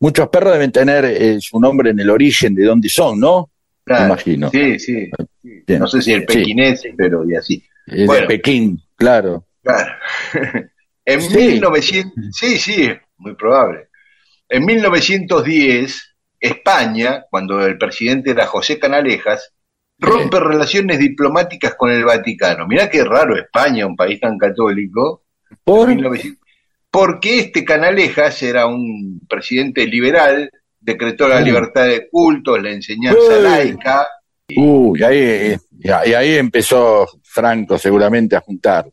muchos 0.00 0.28
perros 0.28 0.52
deben 0.52 0.72
tener 0.72 1.04
eh, 1.06 1.38
su 1.40 1.58
nombre 1.58 1.90
en 1.90 2.00
el 2.00 2.10
origen 2.10 2.54
de 2.54 2.64
dónde 2.64 2.88
son, 2.90 3.18
¿no? 3.20 3.50
Claro. 3.84 4.02
Me 4.02 4.06
imagino. 4.08 4.50
Sí, 4.50 4.78
sí. 4.78 5.10
No 5.68 5.86
sé 5.86 6.02
si 6.02 6.12
el 6.12 6.20
Sí. 6.22 6.26
pequinés, 6.26 6.82
pero 6.98 7.24
y 7.30 7.34
así. 7.36 7.64
Eh, 7.86 8.04
Bueno. 8.04 8.22
De 8.22 8.26
Pekín, 8.36 8.82
claro. 8.96 9.46
Claro. 9.62 9.92
en 11.06 11.20
Sí. 11.22 11.36
1900, 11.38 12.12
sí, 12.32 12.58
sí, 12.58 12.88
muy 13.18 13.34
probable. 13.36 13.88
En 14.54 14.64
1910, 14.66 16.14
España, 16.38 17.24
cuando 17.28 17.66
el 17.66 17.76
presidente 17.76 18.30
era 18.30 18.46
José 18.46 18.78
Canalejas, 18.78 19.52
rompe 19.98 20.38
relaciones 20.38 21.00
diplomáticas 21.00 21.74
con 21.74 21.90
el 21.90 22.04
Vaticano. 22.04 22.64
Mirá 22.68 22.88
qué 22.88 23.02
raro 23.02 23.36
España, 23.36 23.84
un 23.84 23.96
país 23.96 24.20
tan 24.20 24.38
católico. 24.38 25.24
Por, 25.64 25.88
1900 25.88 26.38
Porque 26.88 27.40
este 27.40 27.64
Canalejas 27.64 28.40
era 28.44 28.66
un 28.66 29.22
presidente 29.28 29.88
liberal, 29.88 30.48
decretó 30.78 31.26
la 31.26 31.40
libertad 31.40 31.86
de 31.86 32.08
cultos, 32.08 32.62
la 32.62 32.70
enseñanza 32.70 33.36
laica. 33.40 34.06
uh, 34.56 34.96
y 34.96 35.02
ahí, 35.02 35.18
eh, 35.18 35.58
y 35.80 35.90
ahí 35.90 36.10
y 36.10 36.14
ahí 36.14 36.34
empezó 36.36 37.08
Franco 37.24 37.76
seguramente 37.76 38.36
a 38.36 38.40
juntar. 38.40 38.86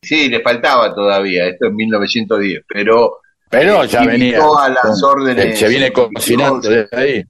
Sí, 0.00 0.30
le 0.30 0.40
faltaba 0.40 0.94
todavía, 0.94 1.46
esto 1.48 1.66
en 1.66 1.76
1910, 1.76 2.62
pero 2.66 3.18
Pero 3.50 3.84
Eh, 3.84 3.88
ya 3.88 4.04
venía. 4.04 4.38
a 4.40 4.68
las 4.68 5.00
con- 5.00 5.20
órdenes 5.20 5.58
Se 5.58 5.68
viene 5.68 5.92
cocinando 5.92 6.68
desde 6.68 6.88
ahí. 6.96 7.22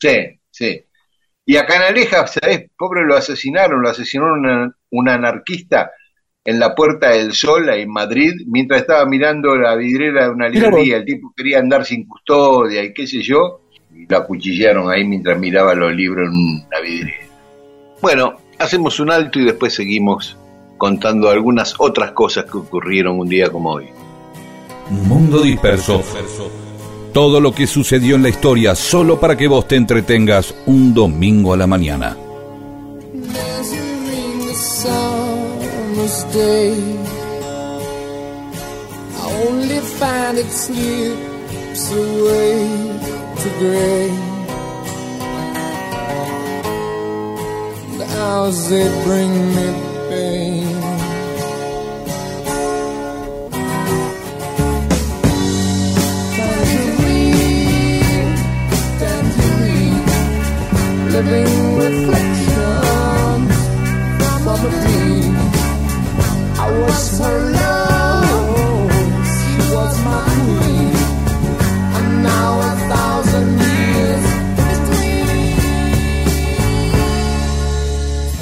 Sí, 0.00 0.40
sí. 0.50 0.82
Y 1.44 1.56
a 1.56 1.64
Canalejas, 1.66 2.32
¿sabés? 2.40 2.68
Pobre 2.76 3.04
lo 3.04 3.16
asesinaron, 3.16 3.80
lo 3.80 3.88
asesinó 3.88 4.32
una- 4.32 4.72
un 4.90 5.08
anarquista 5.08 5.92
en 6.44 6.58
la 6.58 6.74
Puerta 6.74 7.10
del 7.10 7.32
Sol, 7.32 7.68
ahí 7.68 7.82
en 7.82 7.90
Madrid, 7.92 8.32
mientras 8.46 8.80
estaba 8.80 9.06
mirando 9.06 9.56
la 9.56 9.74
vidriera 9.76 10.24
de 10.24 10.30
una 10.30 10.48
librería. 10.48 10.96
El 10.98 11.04
tipo 11.04 11.32
quería 11.36 11.58
andar 11.60 11.84
sin 11.84 12.06
custodia 12.06 12.82
y 12.82 12.92
qué 12.92 13.06
sé 13.06 13.20
yo, 13.22 13.62
y 13.94 14.06
lo 14.06 14.16
acuchillaron 14.16 14.90
ahí 14.90 15.04
mientras 15.04 15.38
miraba 15.38 15.74
los 15.74 15.92
libros 15.94 16.28
en 16.34 16.68
la 16.70 16.80
vidriera. 16.80 17.26
Bueno, 18.02 18.34
hacemos 18.58 18.98
un 19.00 19.10
alto 19.10 19.38
y 19.40 19.44
después 19.44 19.72
seguimos 19.74 20.36
contando 20.78 21.30
algunas 21.30 21.74
otras 21.78 22.10
cosas 22.12 22.44
que 22.44 22.58
ocurrieron 22.58 23.18
un 23.18 23.28
día 23.28 23.50
como 23.50 23.70
hoy. 23.72 23.88
Mundo 24.90 25.40
Disperso. 25.40 26.02
Todo 27.12 27.40
lo 27.40 27.52
que 27.52 27.66
sucedió 27.66 28.16
en 28.16 28.22
la 28.22 28.28
historia 28.28 28.74
solo 28.74 29.18
para 29.18 29.36
que 29.36 29.48
vos 29.48 29.66
te 29.66 29.76
entretengas 29.76 30.54
un 30.66 30.92
domingo 30.92 31.54
a 31.54 31.56
la 31.56 31.66
mañana. 31.66 32.16
Living 61.16 61.76
reflections 61.78 63.56
from 64.44 64.60
a 64.66 64.70
dream. 64.82 65.34
I 66.64 66.66
was 66.80 67.02
her 67.20 67.38
love, 67.60 68.92
she 69.32 69.54
was 69.74 69.94
my 70.08 70.26
queen, 70.44 70.96
and 71.96 72.08
now 72.22 72.50
a 72.70 72.72
thousand 72.92 73.48
years 73.66 74.26
between. 74.60 75.56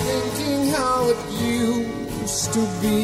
Thinking 0.06 0.62
how 0.76 0.98
it 1.12 1.20
used 1.58 2.48
to 2.56 2.62
be. 2.82 3.02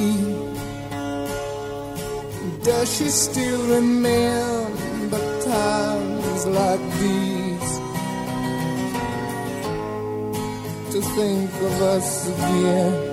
Does 2.64 2.86
she 2.96 3.08
still 3.08 3.62
remember 3.76 5.22
times 5.44 6.42
like 6.46 6.84
these? 6.98 7.39
To 11.00 11.06
think 11.08 11.50
of 11.62 11.82
us 11.82 12.28
again. 12.28 13.09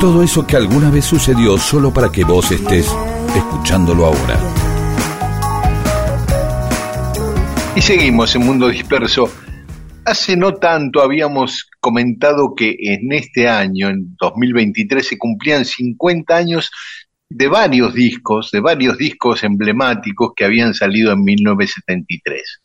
Todo 0.00 0.22
eso 0.22 0.46
que 0.46 0.56
alguna 0.56 0.90
vez 0.90 1.04
sucedió 1.04 1.58
solo 1.58 1.92
para 1.92 2.10
que 2.10 2.24
vos 2.24 2.50
estés 2.50 2.90
escuchándolo 3.36 4.06
ahora. 4.06 4.38
Y 7.76 7.82
seguimos 7.82 8.34
en 8.36 8.46
Mundo 8.46 8.68
Disperso. 8.68 9.30
Hace 10.06 10.34
no 10.34 10.54
tanto 10.54 11.02
habíamos 11.02 11.68
comentado 11.78 12.54
que 12.54 12.74
en 12.78 13.12
este 13.12 13.50
año, 13.50 13.90
en 13.90 14.16
2023, 14.18 15.06
se 15.06 15.18
cumplían 15.18 15.66
50 15.66 16.34
años 16.34 16.70
de 17.28 17.48
varios 17.48 17.92
discos, 17.92 18.50
de 18.50 18.60
varios 18.60 18.96
discos 18.96 19.44
emblemáticos 19.44 20.30
que 20.34 20.46
habían 20.46 20.72
salido 20.72 21.12
en 21.12 21.22
1973. 21.22 22.62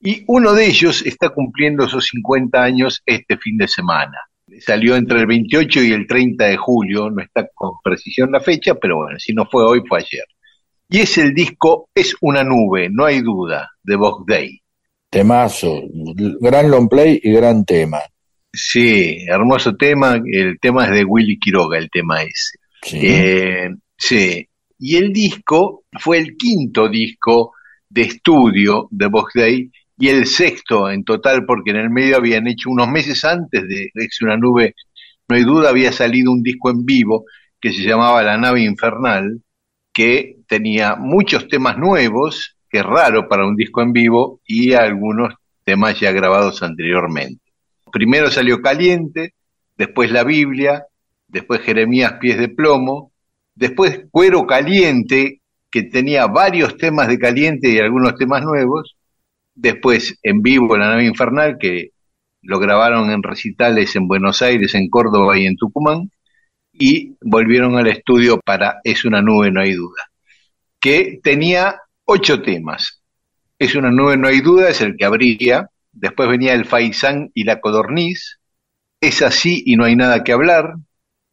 Y 0.00 0.24
uno 0.28 0.52
de 0.52 0.66
ellos 0.66 1.04
está 1.04 1.30
cumpliendo 1.30 1.84
esos 1.84 2.06
50 2.06 2.62
años 2.62 3.02
este 3.04 3.36
fin 3.36 3.56
de 3.56 3.66
semana. 3.66 4.18
Salió 4.60 4.96
entre 4.96 5.20
el 5.20 5.26
28 5.26 5.82
y 5.82 5.92
el 5.92 6.06
30 6.06 6.44
de 6.46 6.56
julio, 6.56 7.10
no 7.10 7.22
está 7.22 7.48
con 7.54 7.72
precisión 7.82 8.30
la 8.32 8.40
fecha, 8.40 8.74
pero 8.74 8.96
bueno, 8.98 9.18
si 9.18 9.32
no 9.32 9.46
fue 9.46 9.64
hoy, 9.64 9.82
fue 9.86 9.98
ayer. 10.00 10.24
Y 10.88 11.00
es 11.00 11.18
el 11.18 11.34
disco 11.34 11.90
Es 11.94 12.16
una 12.22 12.42
nube, 12.42 12.88
no 12.90 13.04
hay 13.04 13.20
duda, 13.20 13.68
de 13.82 13.96
Vox 13.96 14.24
Day. 14.26 14.60
Temazo, 15.10 15.82
gran 16.40 16.70
long 16.70 16.88
play 16.88 17.20
y 17.22 17.32
gran 17.32 17.64
tema. 17.64 17.98
Sí, 18.52 19.24
hermoso 19.26 19.76
tema. 19.76 20.20
El 20.24 20.58
tema 20.60 20.86
es 20.86 20.92
de 20.92 21.04
Willy 21.04 21.38
Quiroga, 21.38 21.78
el 21.78 21.90
tema 21.90 22.22
ese. 22.22 22.58
Sí. 22.82 23.00
Eh, 23.02 23.70
sí. 23.96 24.48
Y 24.78 24.96
el 24.96 25.12
disco 25.12 25.84
fue 25.98 26.18
el 26.18 26.36
quinto 26.36 26.88
disco 26.88 27.52
de 27.88 28.02
estudio 28.02 28.88
de 28.90 29.06
Vox 29.06 29.32
Day 29.34 29.70
y 29.98 30.08
el 30.08 30.26
sexto 30.26 30.90
en 30.90 31.04
total, 31.04 31.44
porque 31.44 31.70
en 31.70 31.76
el 31.76 31.90
medio 31.90 32.16
habían 32.16 32.46
hecho 32.46 32.70
unos 32.70 32.88
meses 32.88 33.24
antes 33.24 33.66
de 33.66 33.90
Es 33.94 34.22
una 34.22 34.36
nube, 34.36 34.74
no 35.28 35.36
hay 35.36 35.42
duda, 35.44 35.70
había 35.70 35.92
salido 35.92 36.32
un 36.32 36.42
disco 36.42 36.70
en 36.70 36.84
vivo 36.84 37.24
que 37.60 37.72
se 37.72 37.82
llamaba 37.82 38.22
La 38.22 38.38
nave 38.38 38.62
infernal, 38.62 39.42
que 39.92 40.36
tenía 40.46 40.94
muchos 40.94 41.48
temas 41.48 41.76
nuevos, 41.76 42.56
que 42.70 42.78
es 42.78 42.84
raro 42.84 43.28
para 43.28 43.46
un 43.46 43.56
disco 43.56 43.82
en 43.82 43.92
vivo, 43.92 44.40
y 44.46 44.72
algunos 44.72 45.34
temas 45.64 45.98
ya 45.98 46.12
grabados 46.12 46.62
anteriormente. 46.62 47.42
Primero 47.90 48.30
salió 48.30 48.62
Caliente, 48.62 49.34
después 49.76 50.12
la 50.12 50.22
Biblia, 50.22 50.84
después 51.26 51.60
Jeremías 51.62 52.14
Pies 52.20 52.38
de 52.38 52.48
Plomo, 52.48 53.12
después 53.54 54.02
Cuero 54.10 54.46
Caliente, 54.46 55.40
que 55.70 55.82
tenía 55.82 56.26
varios 56.26 56.76
temas 56.76 57.08
de 57.08 57.18
caliente 57.18 57.68
y 57.68 57.78
algunos 57.78 58.14
temas 58.14 58.42
nuevos, 58.42 58.96
después 59.58 60.18
en 60.22 60.40
vivo 60.42 60.76
La 60.76 60.88
Nave 60.88 61.04
Infernal, 61.04 61.58
que 61.58 61.90
lo 62.42 62.58
grabaron 62.58 63.10
en 63.10 63.22
recitales 63.22 63.96
en 63.96 64.06
Buenos 64.06 64.40
Aires, 64.42 64.74
en 64.74 64.88
Córdoba 64.88 65.38
y 65.38 65.46
en 65.46 65.56
Tucumán, 65.56 66.10
y 66.72 67.16
volvieron 67.20 67.76
al 67.76 67.88
estudio 67.88 68.40
para 68.40 68.80
Es 68.84 69.04
una 69.04 69.20
nube, 69.20 69.50
no 69.50 69.60
hay 69.60 69.72
duda, 69.72 70.10
que 70.80 71.20
tenía 71.22 71.80
ocho 72.04 72.40
temas. 72.40 73.02
Es 73.58 73.74
una 73.74 73.90
nube, 73.90 74.16
no 74.16 74.28
hay 74.28 74.40
duda, 74.40 74.68
es 74.68 74.80
el 74.80 74.96
que 74.96 75.04
abría, 75.04 75.68
después 75.92 76.28
venía 76.28 76.52
el 76.54 76.64
Faisán 76.64 77.30
y 77.34 77.44
la 77.44 77.60
Codorniz, 77.60 78.38
Es 79.00 79.22
así 79.22 79.62
y 79.66 79.76
no 79.76 79.84
hay 79.84 79.96
nada 79.96 80.24
que 80.24 80.32
hablar, 80.32 80.74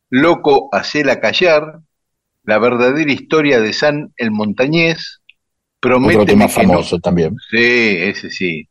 Loco, 0.09 0.69
hacela 0.71 1.19
callar, 1.19 1.81
La 2.43 2.59
verdadera 2.59 3.11
historia 3.11 3.59
de 3.59 3.73
San 3.73 4.13
el 4.17 4.31
Montañés, 4.31 5.21
Prométeme 5.89 6.23
Otro 6.23 6.33
tema 6.33 6.45
no- 6.45 6.49
famoso 6.49 6.99
también. 6.99 7.35
Sí, 7.49 7.57
ese 7.59 8.29
sí. 8.31 8.67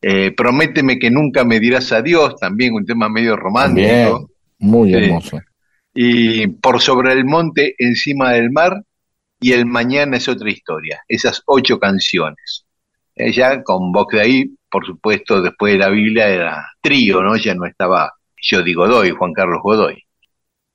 Eh, 0.00 0.32
prométeme 0.36 0.98
que 0.98 1.10
nunca 1.10 1.44
me 1.44 1.58
dirás 1.60 1.90
adiós, 1.92 2.36
también 2.36 2.74
un 2.74 2.84
tema 2.86 3.08
medio 3.08 3.36
romántico. 3.36 3.86
También, 3.88 4.26
muy 4.58 4.88
Sí. 4.90 4.94
hermoso. 4.96 5.40
Y 5.94 6.46
por 6.48 6.80
sobre 6.80 7.12
el 7.12 7.24
monte, 7.24 7.74
encima 7.78 8.32
del 8.32 8.50
mar, 8.50 8.82
y 9.40 9.52
el 9.52 9.66
mañana 9.66 10.16
es 10.16 10.28
otra 10.28 10.50
historia. 10.50 11.02
Esas 11.08 11.42
ocho 11.46 11.78
canciones. 11.78 12.64
Ella 13.14 13.62
con 13.62 13.92
Vox 13.92 14.14
de 14.14 14.20
ahí, 14.20 14.50
por 14.70 14.84
supuesto, 14.86 15.40
después 15.42 15.72
de 15.74 15.78
la 15.78 15.88
Biblia 15.88 16.28
era 16.28 16.66
trío, 16.80 17.22
¿no? 17.22 17.36
Ya 17.36 17.54
no 17.54 17.66
estaba 17.66 18.12
yo 18.42 18.62
digo 18.62 18.86
Godoy, 18.86 19.10
Juan 19.10 19.32
Carlos 19.32 19.60
Godoy. 19.62 20.02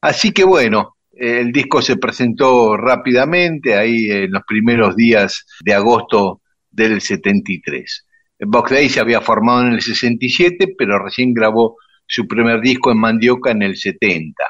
Así 0.02 0.32
que 0.32 0.44
bueno, 0.44 0.96
el 1.22 1.52
disco 1.52 1.84
se 1.84 1.98
presentó 1.98 2.76
rápidamente, 2.76 3.76
ahí 3.76 4.10
en 4.10 4.32
los 4.32 4.42
primeros 4.44 4.96
días 4.96 5.46
de 5.64 5.76
agosto 5.76 6.42
del 6.72 7.00
73. 7.00 8.08
Vox 8.40 8.72
Day 8.72 8.90
se 8.90 9.00
había 9.00 9.22
formado 9.22 9.62
en 9.62 9.74
el 9.74 9.82
67, 9.82 10.74
pero 10.76 10.98
recién 10.98 11.32
grabó 11.32 11.78
su 12.08 12.28
primer 12.28 12.60
disco 12.60 12.92
en 12.92 12.98
Mandioca 12.98 13.52
en 13.52 13.62
el 13.62 13.78
70. 13.78 14.44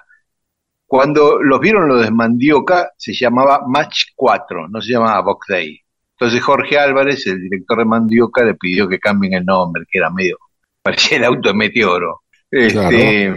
Cuando 0.86 1.41
los 1.41 1.59
vieron 1.59 1.89
lo 1.89 1.97
de 1.97 2.09
Mandioca, 2.09 2.91
se 2.97 3.13
llamaba 3.13 3.63
Match 3.67 4.05
4, 4.15 4.69
no 4.69 4.82
se 4.82 4.93
llamaba 4.93 5.22
Vox 5.22 5.47
Day. 5.49 5.78
Entonces 6.17 6.41
Jorge 6.41 6.80
Álvarez, 6.80 7.28
el 7.28 7.41
director 7.41 7.80
de 7.80 7.86
Mandioca, 7.86 8.45
le 8.45 8.55
pidió 8.55 8.88
que 8.88 8.99
cambien 8.99 9.34
el 9.34 9.43
nombre, 9.43 9.84
que 9.89 9.97
era 9.97 10.09
medio, 10.09 10.38
parecía 10.82 11.17
el 11.17 11.26
auto 11.26 11.49
de 11.49 11.55
Meteoro. 11.55 12.22
Este, 12.49 13.34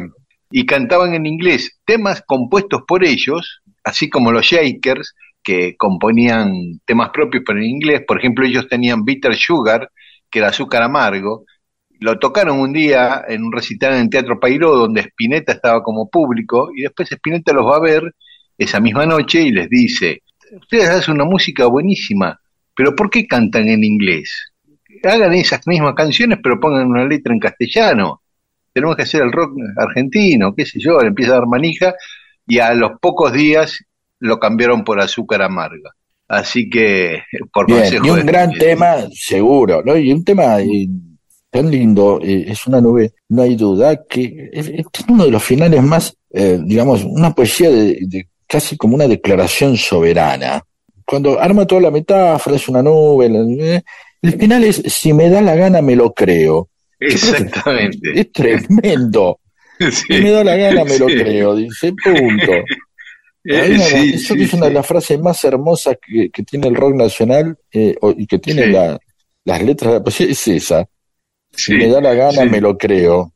Y 0.57 0.67
cantaban 0.67 1.15
en 1.15 1.27
inglés 1.27 1.81
temas 1.85 2.23
compuestos 2.25 2.83
por 2.87 3.05
ellos, 3.05 3.61
así 3.83 4.09
como 4.09 4.31
los 4.31 4.47
Shakers, 4.47 5.17
que 5.43 5.75
componían 5.77 6.79
temas 6.85 7.11
propios 7.11 7.43
pero 7.45 7.59
en 7.59 7.65
inglés. 7.65 8.03
Por 8.07 8.21
ejemplo, 8.21 8.47
ellos 8.47 8.69
tenían 8.69 9.05
Bitter 9.05 9.35
Sugar, 9.35 9.91
que 10.31 10.39
era 10.39 10.51
azúcar 10.51 10.85
amargo. 10.85 11.45
Lo 11.99 12.21
tocaron 12.21 12.61
un 12.61 12.73
día 12.73 13.25
en 13.27 13.43
un 13.43 13.51
recital 13.51 13.95
en 13.95 14.03
el 14.03 14.11
Teatro 14.11 14.39
Pairó, 14.39 14.77
donde 14.77 15.01
Spinetta 15.01 15.55
estaba 15.55 15.83
como 15.83 16.09
público, 16.09 16.71
y 16.73 16.83
después 16.83 17.11
Spinetta 17.11 17.53
los 17.53 17.67
va 17.67 17.79
a 17.79 17.81
ver 17.81 18.15
esa 18.57 18.79
misma 18.79 19.07
noche 19.07 19.43
y 19.43 19.51
les 19.51 19.69
dice, 19.69 20.23
ustedes 20.53 20.89
hacen 20.89 21.15
una 21.15 21.25
música 21.25 21.67
buenísima, 21.67 22.39
pero 22.77 22.95
¿por 22.95 23.11
qué 23.11 23.27
cantan 23.27 23.67
en 23.67 23.83
inglés? 23.83 24.53
Hagan 25.03 25.35
esas 25.35 25.67
mismas 25.67 25.95
canciones, 25.95 26.39
pero 26.41 26.61
pongan 26.61 26.87
una 26.87 27.05
letra 27.05 27.35
en 27.35 27.41
castellano. 27.41 28.21
Tenemos 28.75 28.97
que 28.97 29.03
hacer 29.03 29.23
el 29.23 29.33
rock 29.33 29.53
argentino, 29.79 30.55
qué 30.55 30.67
sé 30.67 30.81
yo, 30.81 31.01
le 31.01 31.09
empieza 31.09 31.33
a 31.33 31.35
dar 31.37 31.47
manija, 31.47 31.95
y 32.47 32.59
a 32.59 32.75
los 32.75 32.99
pocos 33.01 33.33
días 33.33 33.79
lo 34.19 34.39
cambiaron 34.39 34.85
por 34.85 35.01
azúcar 35.01 35.41
amarga. 35.43 35.91
Así 36.29 36.69
que, 36.69 37.23
por 37.53 37.67
Bien, 37.67 37.81
consejo 37.81 38.07
y 38.07 38.11
un 38.11 38.17
de- 38.17 38.23
gran 38.25 38.53
tema, 38.53 38.97
seguro, 39.13 39.83
¿no? 39.85 39.97
Y 39.97 40.13
un 40.13 40.25
tema 40.25 40.61
eh, 40.61 40.89
tan 41.51 41.71
lindo, 41.71 42.19
eh, 42.23 42.47
es 42.49 42.67
una 42.67 42.81
nube, 42.81 43.13
no 43.29 43.43
hay 43.43 43.55
duda, 43.55 44.05
que 44.09 44.51
es, 44.53 44.69
es 44.69 44.85
uno 45.09 45.25
de 45.27 45.31
los 45.31 45.43
finales 45.43 45.83
más, 45.83 46.17
eh, 46.33 46.59
digamos, 46.65 47.05
una 47.05 47.33
poesía 47.33 47.71
de, 47.71 47.99
de 48.03 48.29
casi 48.47 48.77
como 48.77 48.97
una 48.97 49.07
declaración 49.07 49.77
soberana. 49.77 50.63
Cuando 51.07 51.39
arma 51.39 51.67
toda 51.67 51.83
la 51.83 51.91
metáfora, 51.91 52.57
es 52.57 52.69
una 52.69 52.83
nube, 52.83 53.27
el 54.23 54.33
final 54.41 54.65
es, 54.65 54.77
si 54.87 55.13
me 55.13 55.29
da 55.29 55.43
la 55.43 55.55
gana, 55.55 55.83
me 55.83 55.95
lo 55.95 56.13
creo. 56.15 56.71
Exactamente. 57.07 58.21
Es 58.21 58.33
tremendo. 58.33 59.41
Sí. 59.81 59.91
Si 59.91 60.23
me 60.23 60.31
da 60.31 60.45
la 60.45 60.55
gana, 60.57 60.85
me 60.85 60.97
lo 61.01 61.07
creo, 61.07 61.57
dice, 61.57 61.93
punto. 61.93 62.53
Eh, 63.47 63.73
una- 63.75 63.85
sí, 63.85 64.13
eso 64.15 64.35
es 64.35 64.55
una 64.55 64.69
de 64.69 64.73
las 64.73 64.87
frases 64.87 65.21
más 65.21 65.45
hermosas 65.45 65.97
que, 66.01 66.31
que 66.31 66.43
tiene 66.45 66.69
el 66.69 66.75
rock 66.77 66.95
nacional 66.95 67.59
eh, 67.73 67.95
y 68.17 68.27
que 68.27 68.39
tiene 68.39 68.69
la- 68.69 68.99
las 69.45 69.63
letras 69.63 69.93
de 69.93 69.99
la 69.99 70.03
poesía, 70.05 70.27
es 70.31 70.49
esa. 70.49 70.89
Si 71.53 71.75
me 71.75 71.89
da 71.89 72.01
la 72.01 72.15
gana, 72.15 72.45
me 72.47 72.59
lo 72.61 72.79
creo. 72.79 73.35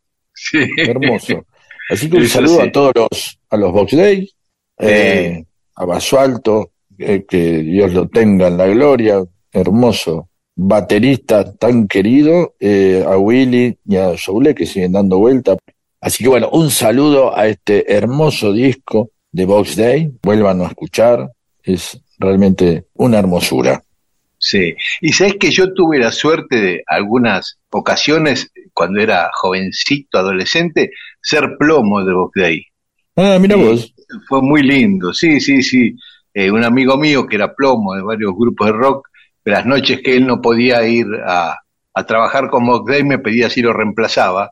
Hermoso. 0.79 1.45
Así 1.91 2.09
que 2.09 2.17
un 2.17 2.23
Eso 2.23 2.35
saludo 2.35 2.63
a 2.63 2.73
todos 2.73 2.93
los, 2.95 3.39
a 3.51 3.57
los 3.59 3.73
Box 3.73 3.97
Day, 3.97 4.31
eh, 4.79 5.45
a 5.75 5.85
Basualto, 5.85 6.71
eh, 6.99 7.25
que 7.29 7.59
Dios 7.63 7.93
lo 7.93 8.09
tenga 8.09 8.47
en 8.49 8.57
la 8.57 8.67
gloria, 8.69 9.23
hermoso 9.53 10.28
baterista 10.61 11.55
tan 11.55 11.87
querido, 11.87 12.57
eh, 12.59 13.05
a 13.07 13.17
Willy 13.17 13.79
y 13.87 13.97
a 13.97 14.17
Soule 14.19 14.57
que 14.57 14.67
siguen 14.67 14.93
dando 14.93 15.19
vuelta. 15.19 15.57
Así 16.01 16.25
que 16.25 16.31
bueno, 16.31 16.51
un 16.51 16.71
saludo 16.71 17.37
a 17.37 17.47
este 17.47 17.93
hermoso 17.95 18.53
disco 18.53 19.11
de 19.31 19.45
Box 19.45 19.77
Day, 19.77 20.11
vuelvan 20.21 20.61
a 20.61 20.67
escuchar, 20.67 21.31
es 21.63 22.01
realmente 22.19 22.87
una 22.95 23.21
hermosura. 23.21 23.85
Sí, 24.37 24.75
y 25.01 25.13
sabes 25.13 25.37
que 25.37 25.53
yo 25.53 25.73
tuve 25.73 25.99
la 25.99 26.11
suerte 26.11 26.57
de 26.61 26.83
algunas 26.89 27.61
ocasiones, 27.71 28.51
cuando 28.73 29.01
era 29.01 29.31
jovencito, 29.33 30.19
adolescente, 30.19 30.91
ser 31.23 31.57
plomo 31.57 32.05
de 32.05 32.15
Box 32.15 32.33
Day. 32.35 32.63
Ah, 33.15 33.39
mira 33.41 33.55
vos, 33.55 33.95
Fue 34.29 34.43
muy 34.43 34.63
lindo, 34.63 35.13
sí, 35.15 35.41
sí, 35.41 35.63
sí. 35.63 35.95
Eh, 36.35 36.51
un 36.51 36.65
amigo 36.65 36.97
mío 36.97 37.27
que 37.27 37.37
era 37.37 37.55
plomo 37.55 37.95
de 37.95 38.03
varios 38.03 38.33
grupos 38.37 38.67
de 38.67 38.73
rock, 38.73 39.08
las 39.49 39.67
noches 39.67 40.01
que 40.03 40.17
él 40.17 40.27
no 40.27 40.41
podía 40.41 40.87
ir 40.87 41.07
a, 41.27 41.57
a 41.95 42.07
trabajar 42.07 42.49
con 42.49 42.67
Day, 42.87 43.05
me 43.05 43.19
pedía 43.19 43.51
si 43.51 43.63
lo 43.63 43.73
reemplazaba. 43.73 44.51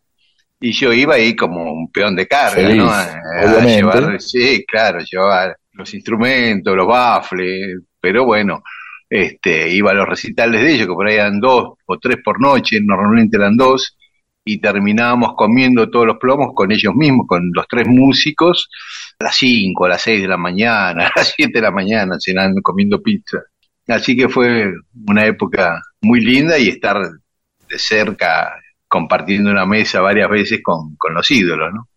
Y 0.59 0.73
yo 0.73 0.93
iba 0.93 1.15
ahí 1.15 1.37
como 1.37 1.71
un 1.73 1.91
peón 1.93 2.17
de 2.17 2.27
carga, 2.27 2.55
Feliz, 2.55 2.79
¿no? 2.79 2.91
A- 2.91 3.21
llevar, 3.67 4.21
sí, 4.21 4.65
claro, 4.67 5.01
llevaba 5.01 5.55
los 5.73 5.93
instrumentos, 5.95 6.75
los 6.75 6.87
baffles, 6.87 7.79
pero 8.01 8.25
bueno, 8.25 8.63
este, 9.09 9.69
iba 9.71 9.91
a 9.91 9.95
los 9.95 10.09
recitales 10.09 10.63
de 10.63 10.73
ellos, 10.73 10.87
que 10.87 10.95
por 10.95 11.07
ahí 11.07 11.17
eran 11.17 11.39
dos 11.41 11.75
o 11.85 11.99
tres 11.99 12.19
por 12.25 12.41
noche, 12.41 12.81
normalmente 12.83 13.37
eran 13.37 13.57
dos, 13.57 13.97
y 14.45 14.59
terminábamos 14.59 15.35
comiendo 15.37 15.91
todos 15.91 16.07
los 16.07 16.19
plomos 16.19 16.53
con 16.55 16.71
ellos 16.73 16.95
mismos, 16.95 17.27
con 17.27 17.51
los 17.53 17.67
tres 17.69 17.87
músicos, 17.89 18.71
a 19.19 19.25
las 19.25 19.37
cinco, 19.37 19.85
a 19.85 19.89
las 19.91 20.03
seis 20.03 20.23
de 20.23 20.29
la 20.29 20.37
mañana, 20.37 21.07
a 21.09 21.13
las 21.17 21.35
siete 21.37 21.55
de 21.59 21.63
la 21.63 21.71
mañana, 21.71 22.17
cenando, 22.21 22.63
comiendo 22.63 23.03
pizza. 23.03 23.39
Así 23.87 24.17
que 24.17 24.29
fue 24.29 24.73
una 25.07 25.27
época 25.27 25.81
muy 26.01 26.21
linda 26.21 26.59
y 26.59 26.69
estar 26.69 26.99
de 26.99 27.79
cerca 27.79 28.61
compartiendo 28.89 29.51
una 29.51 29.67
mesa 29.67 30.01
varias 30.01 30.29
veces 30.31 30.61
con, 30.63 30.97
con 30.97 31.15
los 31.15 31.31
ídolos, 31.31 31.73
¿no? 31.75 31.89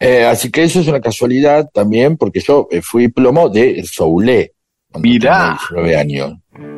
Eh, 0.00 0.24
así 0.24 0.50
que 0.50 0.62
eso 0.62 0.80
es 0.80 0.86
una 0.86 1.00
casualidad 1.00 1.68
también, 1.72 2.16
porque 2.16 2.40
yo 2.40 2.68
eh, 2.70 2.82
fui 2.82 3.08
plomo 3.08 3.48
de 3.48 3.84
cuando 3.96 5.08
Mirá. 5.08 5.32
tenía 5.32 5.84
19 5.90 5.96
años. 5.96 6.32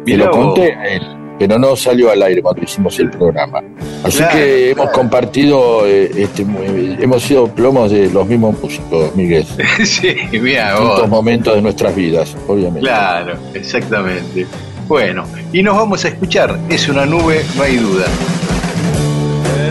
Y 0.07 0.17
lo 0.17 0.31
conté 0.31 0.75
a 0.75 0.85
él, 0.85 1.03
pero 1.41 1.59
no 1.59 1.75
salió 1.75 2.11
al 2.11 2.23
aire 2.23 2.43
cuando 2.43 2.63
hicimos 2.63 2.99
el 2.99 3.09
programa. 3.11 3.63
Así 4.05 4.19
Claro, 4.19 4.33
que 4.37 4.71
hemos 4.73 4.85
claro. 4.85 4.93
compartido, 4.99 5.87
eh, 5.87 6.11
este, 6.15 6.45
muy- 6.45 6.99
hemos 7.01 7.23
sido 7.23 7.49
plomos 7.49 7.91
de 7.91 8.11
los 8.11 8.27
mismos 8.27 8.61
músicos, 8.63 9.17
Miguel. 9.17 9.47
sí, 9.87 10.17
mira 10.33 10.69
En 10.73 10.75
vos. 10.77 10.83
distintos 10.85 11.09
momentos 11.09 11.55
de 11.55 11.63
nuestras 11.63 11.97
vidas, 11.97 12.37
obviamente. 12.47 12.81
Claro, 12.81 13.39
exactamente. 13.55 14.47
Bueno, 14.87 15.25
y 15.51 15.63
nos 15.63 15.77
vamos 15.79 16.05
a 16.05 16.09
escuchar. 16.09 16.59
Es 16.69 16.89
una 16.91 17.07
nube, 17.07 17.43
no 17.57 17.63
hay 17.63 17.77
duda. 17.77 18.05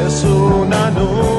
Es 0.07 0.23
una 0.23 0.89
nube, 0.89 1.38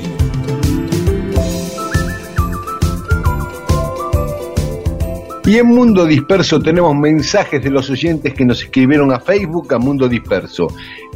Y 5.51 5.57
en 5.57 5.67
Mundo 5.67 6.05
Disperso 6.05 6.61
tenemos 6.61 6.95
mensajes 6.95 7.61
de 7.61 7.69
los 7.69 7.89
oyentes 7.89 8.33
que 8.33 8.45
nos 8.45 8.63
escribieron 8.63 9.11
a 9.11 9.19
Facebook, 9.19 9.73
a 9.73 9.79
Mundo 9.79 10.07
Disperso, 10.07 10.69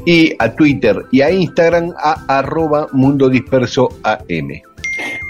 y 0.05 0.33
a 0.37 0.53
Twitter 0.53 1.05
y 1.09 1.21
a 1.21 1.31
Instagram, 1.31 1.93
a 1.97 2.39
arroba 2.39 2.89
Mundo 2.91 3.29
Disperso 3.29 3.87
AM. 4.03 4.61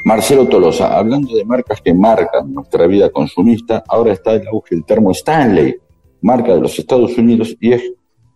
Marcelo 0.05 0.47
Tolosa, 0.47 0.97
hablando 0.97 1.35
de 1.35 1.45
marcas 1.45 1.81
que 1.81 1.93
marcan 1.93 2.51
nuestra 2.51 2.87
vida 2.87 3.11
consumista, 3.11 3.83
ahora 3.87 4.11
está 4.11 4.33
el 4.33 4.47
auge 4.47 4.73
el 4.73 4.83
termo 4.83 5.11
Stanley, 5.11 5.75
marca 6.21 6.55
de 6.55 6.61
los 6.61 6.79
Estados 6.79 7.15
Unidos 7.15 7.55
y 7.59 7.73
es 7.73 7.83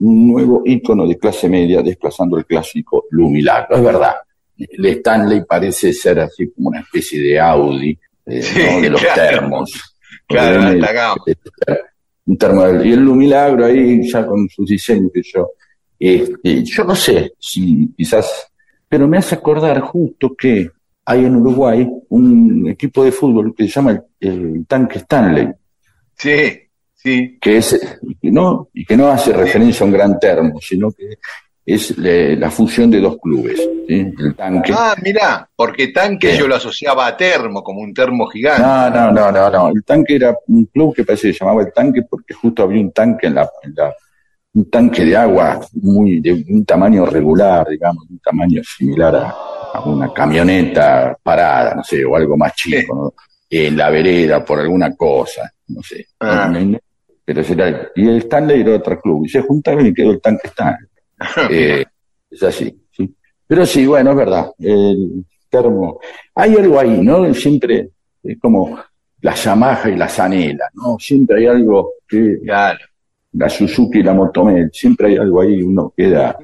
un 0.02 0.28
nuevo 0.28 0.62
ícono 0.66 1.08
de 1.08 1.18
clase 1.18 1.50
media 1.50 1.82
desplazando 1.82 2.38
el 2.38 2.46
clásico 2.46 3.06
Lumilagro. 3.10 3.76
Es 3.76 3.84
verdad, 3.84 4.16
el 4.56 4.86
Stanley 4.86 5.46
parece 5.50 5.94
ser 5.94 6.20
así 6.20 6.52
como 6.52 6.70
una 6.70 6.82
especie 6.82 7.20
de 7.20 7.40
Audi 7.40 7.98
eh, 8.28 8.44
Sí, 8.44 8.60
¿no? 8.72 8.82
de 8.82 8.90
los 8.92 9.02
claro. 9.02 9.22
termos. 9.24 9.96
Claro, 10.30 10.62
gama. 10.94 11.16
un 12.28 12.38
termo 12.38 12.84
y 12.84 12.94
el 12.94 13.00
Lumilagro 13.04 13.66
ahí 13.66 14.08
ya 14.10 14.26
con 14.26 14.48
sus 14.48 14.70
diseños 14.70 15.12
que 15.12 15.22
yo 15.24 15.52
este, 15.98 16.64
yo 16.64 16.84
no 16.84 16.96
sé 16.96 17.34
si 17.40 17.90
quizás 17.98 18.48
pero 18.88 19.08
me 19.08 19.18
hace 19.18 19.36
acordar 19.36 19.82
justo 19.82 20.36
que 20.38 20.70
hay 21.06 21.26
en 21.26 21.36
Uruguay 21.36 21.88
un 22.10 22.70
equipo 22.70 23.04
de 23.04 23.12
fútbol 23.12 23.54
que 23.56 23.64
se 23.64 23.70
llama 23.72 23.92
el, 24.20 24.30
el 24.30 24.66
tanque 24.68 25.00
Stanley 25.00 25.50
Sí, 26.16 26.60
sí. 26.94 27.38
que 27.42 27.58
es 27.58 28.00
no 28.22 28.70
y 28.74 28.86
que 28.86 28.96
no 28.96 29.08
hace 29.08 29.34
referencia 29.34 29.84
a 29.84 29.88
un 29.88 29.94
gran 29.94 30.20
termo 30.20 30.60
sino 30.62 30.92
que 30.92 31.18
es 31.66 31.98
le- 31.98 32.36
la 32.36 32.50
fusión 32.50 32.90
de 32.90 33.00
dos 33.00 33.18
clubes 33.22 33.60
¿sí? 33.88 34.12
el 34.18 34.36
tanque 34.36 34.74
Ah, 34.76 34.96
mirá, 35.04 35.48
porque 35.56 35.90
tanque 35.90 36.32
Sí. 36.34 36.40
yo 36.40 36.48
lo 36.48 36.56
asociaba 36.56 37.06
a 37.08 37.16
termo, 37.18 37.62
como 37.64 37.82
un 37.82 37.94
termo 37.94 38.26
gigante. 38.28 38.62
No, 38.64 38.90
no, 38.90 39.12
no, 39.12 39.32
no, 39.32 39.50
no. 39.50 39.68
El 39.70 39.84
tanque 39.84 40.16
era 40.16 40.36
un 40.48 40.66
club 40.66 40.96
que 40.96 41.04
parece 41.04 41.28
que 41.28 41.34
se 41.34 41.40
llamaba 41.40 41.62
el 41.62 41.72
tanque 41.74 42.02
porque 42.10 42.34
justo 42.34 42.64
había 42.64 42.82
un 42.82 42.92
tanque 42.92 43.28
en 43.28 43.36
la, 43.36 43.50
en 43.64 43.74
la- 43.76 43.94
un 44.52 44.70
tanque 44.70 45.06
de 45.06 45.16
agua 45.16 45.60
muy 45.74 46.20
de 46.22 46.34
un 46.50 46.66
tamaño 46.66 47.06
regular, 47.06 47.68
digamos, 47.70 48.04
un 48.10 48.18
tamaño 48.20 48.62
similar 48.64 49.16
a, 49.16 49.30
a 49.76 49.82
una 49.86 50.12
camioneta 50.12 51.16
parada, 51.22 51.76
no 51.76 51.84
sé, 51.84 52.04
o 52.04 52.16
algo 52.16 52.36
más 52.36 52.56
chico, 52.56 52.96
¿no? 52.96 53.14
en 53.52 53.78
la 53.78 53.90
vereda 53.92 54.44
por 54.44 54.60
alguna 54.60 54.96
cosa, 54.96 55.52
no 55.68 55.82
sé. 55.84 56.06
Ah. 56.20 56.52
Pero 57.26 57.44
será, 57.44 57.90
y 57.96 58.08
el 58.08 58.18
Stanley 58.18 58.62
era 58.62 58.76
otro 58.78 59.00
club, 59.00 59.26
y 59.26 59.30
se 59.30 59.42
juntaron 59.42 59.86
y 59.86 59.94
quedó 59.94 60.12
el 60.12 60.22
tanque 60.22 60.48
Stanley. 60.48 60.88
Eh, 61.52 61.86
es 62.32 62.44
así, 62.44 62.76
sí. 62.92 63.14
Pero 63.48 63.66
sí, 63.66 63.86
bueno, 63.88 64.12
es 64.12 64.18
verdad. 64.18 64.52
El 64.60 65.26
termo. 65.50 66.00
Hay 66.36 66.56
algo 66.56 66.80
ahí, 66.80 67.02
¿no? 67.02 67.34
Siempre 67.34 67.90
es 68.24 68.40
como 68.40 68.80
la 69.22 69.34
Yamaha 69.34 69.90
y 69.90 69.96
la 69.96 70.08
Zanela, 70.08 70.70
¿no? 70.74 70.98
Siempre 71.00 71.40
hay 71.40 71.48
algo 71.48 71.94
que 72.08 72.38
Claro. 72.44 72.80
la 73.34 73.50
Suzuki 73.50 74.00
y 74.00 74.04
la 74.04 74.14
Motomel, 74.14 74.70
siempre 74.72 75.08
hay 75.10 75.18
algo 75.18 75.42
ahí, 75.42 75.62
uno 75.62 75.94
queda 75.96 76.38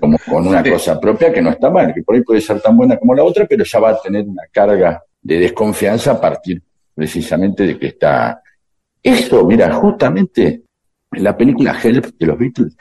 como 0.00 0.18
con 0.28 0.46
una 0.46 0.62
Sí. 0.64 0.70
cosa 0.70 1.00
propia 1.00 1.32
que 1.32 1.42
no 1.42 1.50
está 1.50 1.70
mal, 1.70 1.92
que 1.94 2.02
por 2.02 2.14
ahí 2.14 2.22
puede 2.22 2.40
ser 2.40 2.60
tan 2.60 2.76
buena 2.76 2.96
como 2.98 3.14
la 3.14 3.24
otra, 3.24 3.46
pero 3.46 3.64
ya 3.64 3.80
va 3.80 3.90
a 3.90 4.00
tener 4.00 4.24
una 4.26 4.42
carga 4.52 5.02
de 5.20 5.38
desconfianza 5.38 6.12
a 6.12 6.20
partir 6.20 6.62
precisamente 6.94 7.66
de 7.66 7.78
que 7.78 7.86
está. 7.88 8.40
Eso, 9.02 9.44
mira, 9.46 9.72
justamente 9.74 10.62
en 11.10 11.24
la 11.24 11.36
película 11.36 11.76
Help 11.82 12.06
de 12.18 12.26
los 12.26 12.38
Beatles, 12.38 12.76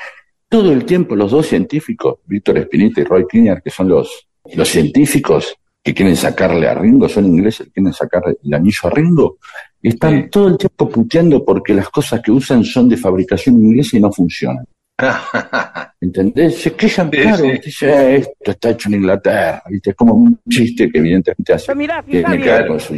todo 0.51 0.73
el 0.73 0.83
tiempo 0.83 1.15
los 1.15 1.31
dos 1.31 1.47
científicos, 1.47 2.15
Víctor 2.25 2.57
Spinetta 2.57 2.99
y 2.99 3.03
Roy 3.05 3.25
Kinnear, 3.25 3.63
que 3.63 3.69
son 3.69 3.87
los, 3.87 4.27
los 4.53 4.67
científicos 4.67 5.55
que 5.81 5.93
quieren 5.93 6.17
sacarle 6.17 6.67
a 6.67 6.73
Ringo, 6.75 7.07
son 7.07 7.25
ingleses, 7.25 7.69
quieren 7.73 7.93
sacarle 7.93 8.35
el 8.43 8.53
anillo 8.53 8.81
a 8.83 8.89
Ringo, 8.89 9.37
están 9.81 10.23
Sí. 10.25 10.29
todo 10.29 10.47
el 10.49 10.57
tiempo 10.57 10.89
puteando 10.89 11.45
porque 11.45 11.73
las 11.73 11.89
cosas 11.89 12.21
que 12.21 12.31
usan 12.31 12.65
son 12.65 12.89
de 12.89 12.97
fabricación 12.97 13.55
inglesa 13.63 13.95
y 13.95 14.01
no 14.01 14.11
funcionan. 14.11 14.65
¿Entendés? 16.01 16.57
Se 16.61 16.73
quejan, 16.73 17.09
Sí, 17.11 17.17
claro, 17.21 17.37
sí. 17.45 17.51
dice, 17.63 17.89
"Eh, 17.89 18.15
esto 18.17 18.51
está 18.51 18.69
hecho 18.71 18.89
en 18.89 18.95
Inglaterra, 18.95 19.63
¿viste? 19.69 19.91
Es 19.91 19.95
como 19.95 20.13
un 20.15 20.37
chiste 20.49 20.89
que 20.91 20.97
evidentemente 20.99 21.53
hace 21.53 21.73
que 21.73 22.23
ver 22.23 22.67
con 22.67 22.79
su. 22.79 22.93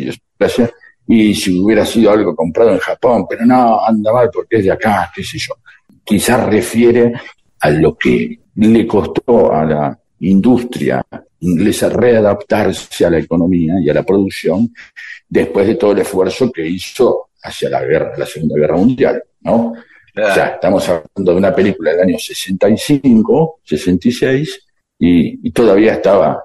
Y 1.07 1.35
si 1.35 1.59
hubiera 1.59 1.85
sido 1.85 2.11
algo 2.11 2.35
comprado 2.35 2.71
en 2.71 2.79
Japón, 2.79 3.25
pero 3.29 3.45
no, 3.45 3.79
anda 3.85 4.11
mal 4.11 4.29
porque 4.33 4.57
es 4.57 4.63
de 4.65 4.71
acá, 4.71 5.11
qué 5.15 5.23
sé 5.23 5.37
yo. 5.37 5.53
Quizás 6.03 6.45
refiere 6.47 7.13
a 7.63 7.69
lo 7.69 7.97
que 7.97 8.39
le 8.55 8.85
costó 8.85 9.53
a 9.53 9.63
la 9.63 9.99
industria 10.19 11.01
inglesa 11.39 11.87
readaptarse 11.87 13.05
a 13.05 13.09
la 13.09 13.19
economía 13.19 13.75
y 13.79 13.89
a 13.89 13.93
la 13.93 14.03
producción 14.03 14.73
después 15.29 15.67
de 15.67 15.75
todo 15.75 15.93
el 15.93 15.99
esfuerzo 15.99 16.51
que 16.51 16.67
hizo 16.67 17.29
hacia 17.41 17.69
la 17.69 17.81
guerra, 17.85 18.17
la 18.17 18.25
Segunda 18.25 18.55
Guerra 18.57 18.75
Mundial, 18.75 19.23
¿no? 19.41 19.73
Claro. 20.13 20.31
O 20.31 20.35
sea, 20.35 20.47
estamos 20.47 20.89
hablando 20.89 21.31
de 21.31 21.37
una 21.37 21.55
película 21.55 21.91
del 21.91 22.01
año 22.01 22.19
65, 22.19 23.61
66, 23.63 24.59
y, 24.99 25.47
y 25.47 25.51
todavía 25.51 25.93
estaba, 25.93 26.43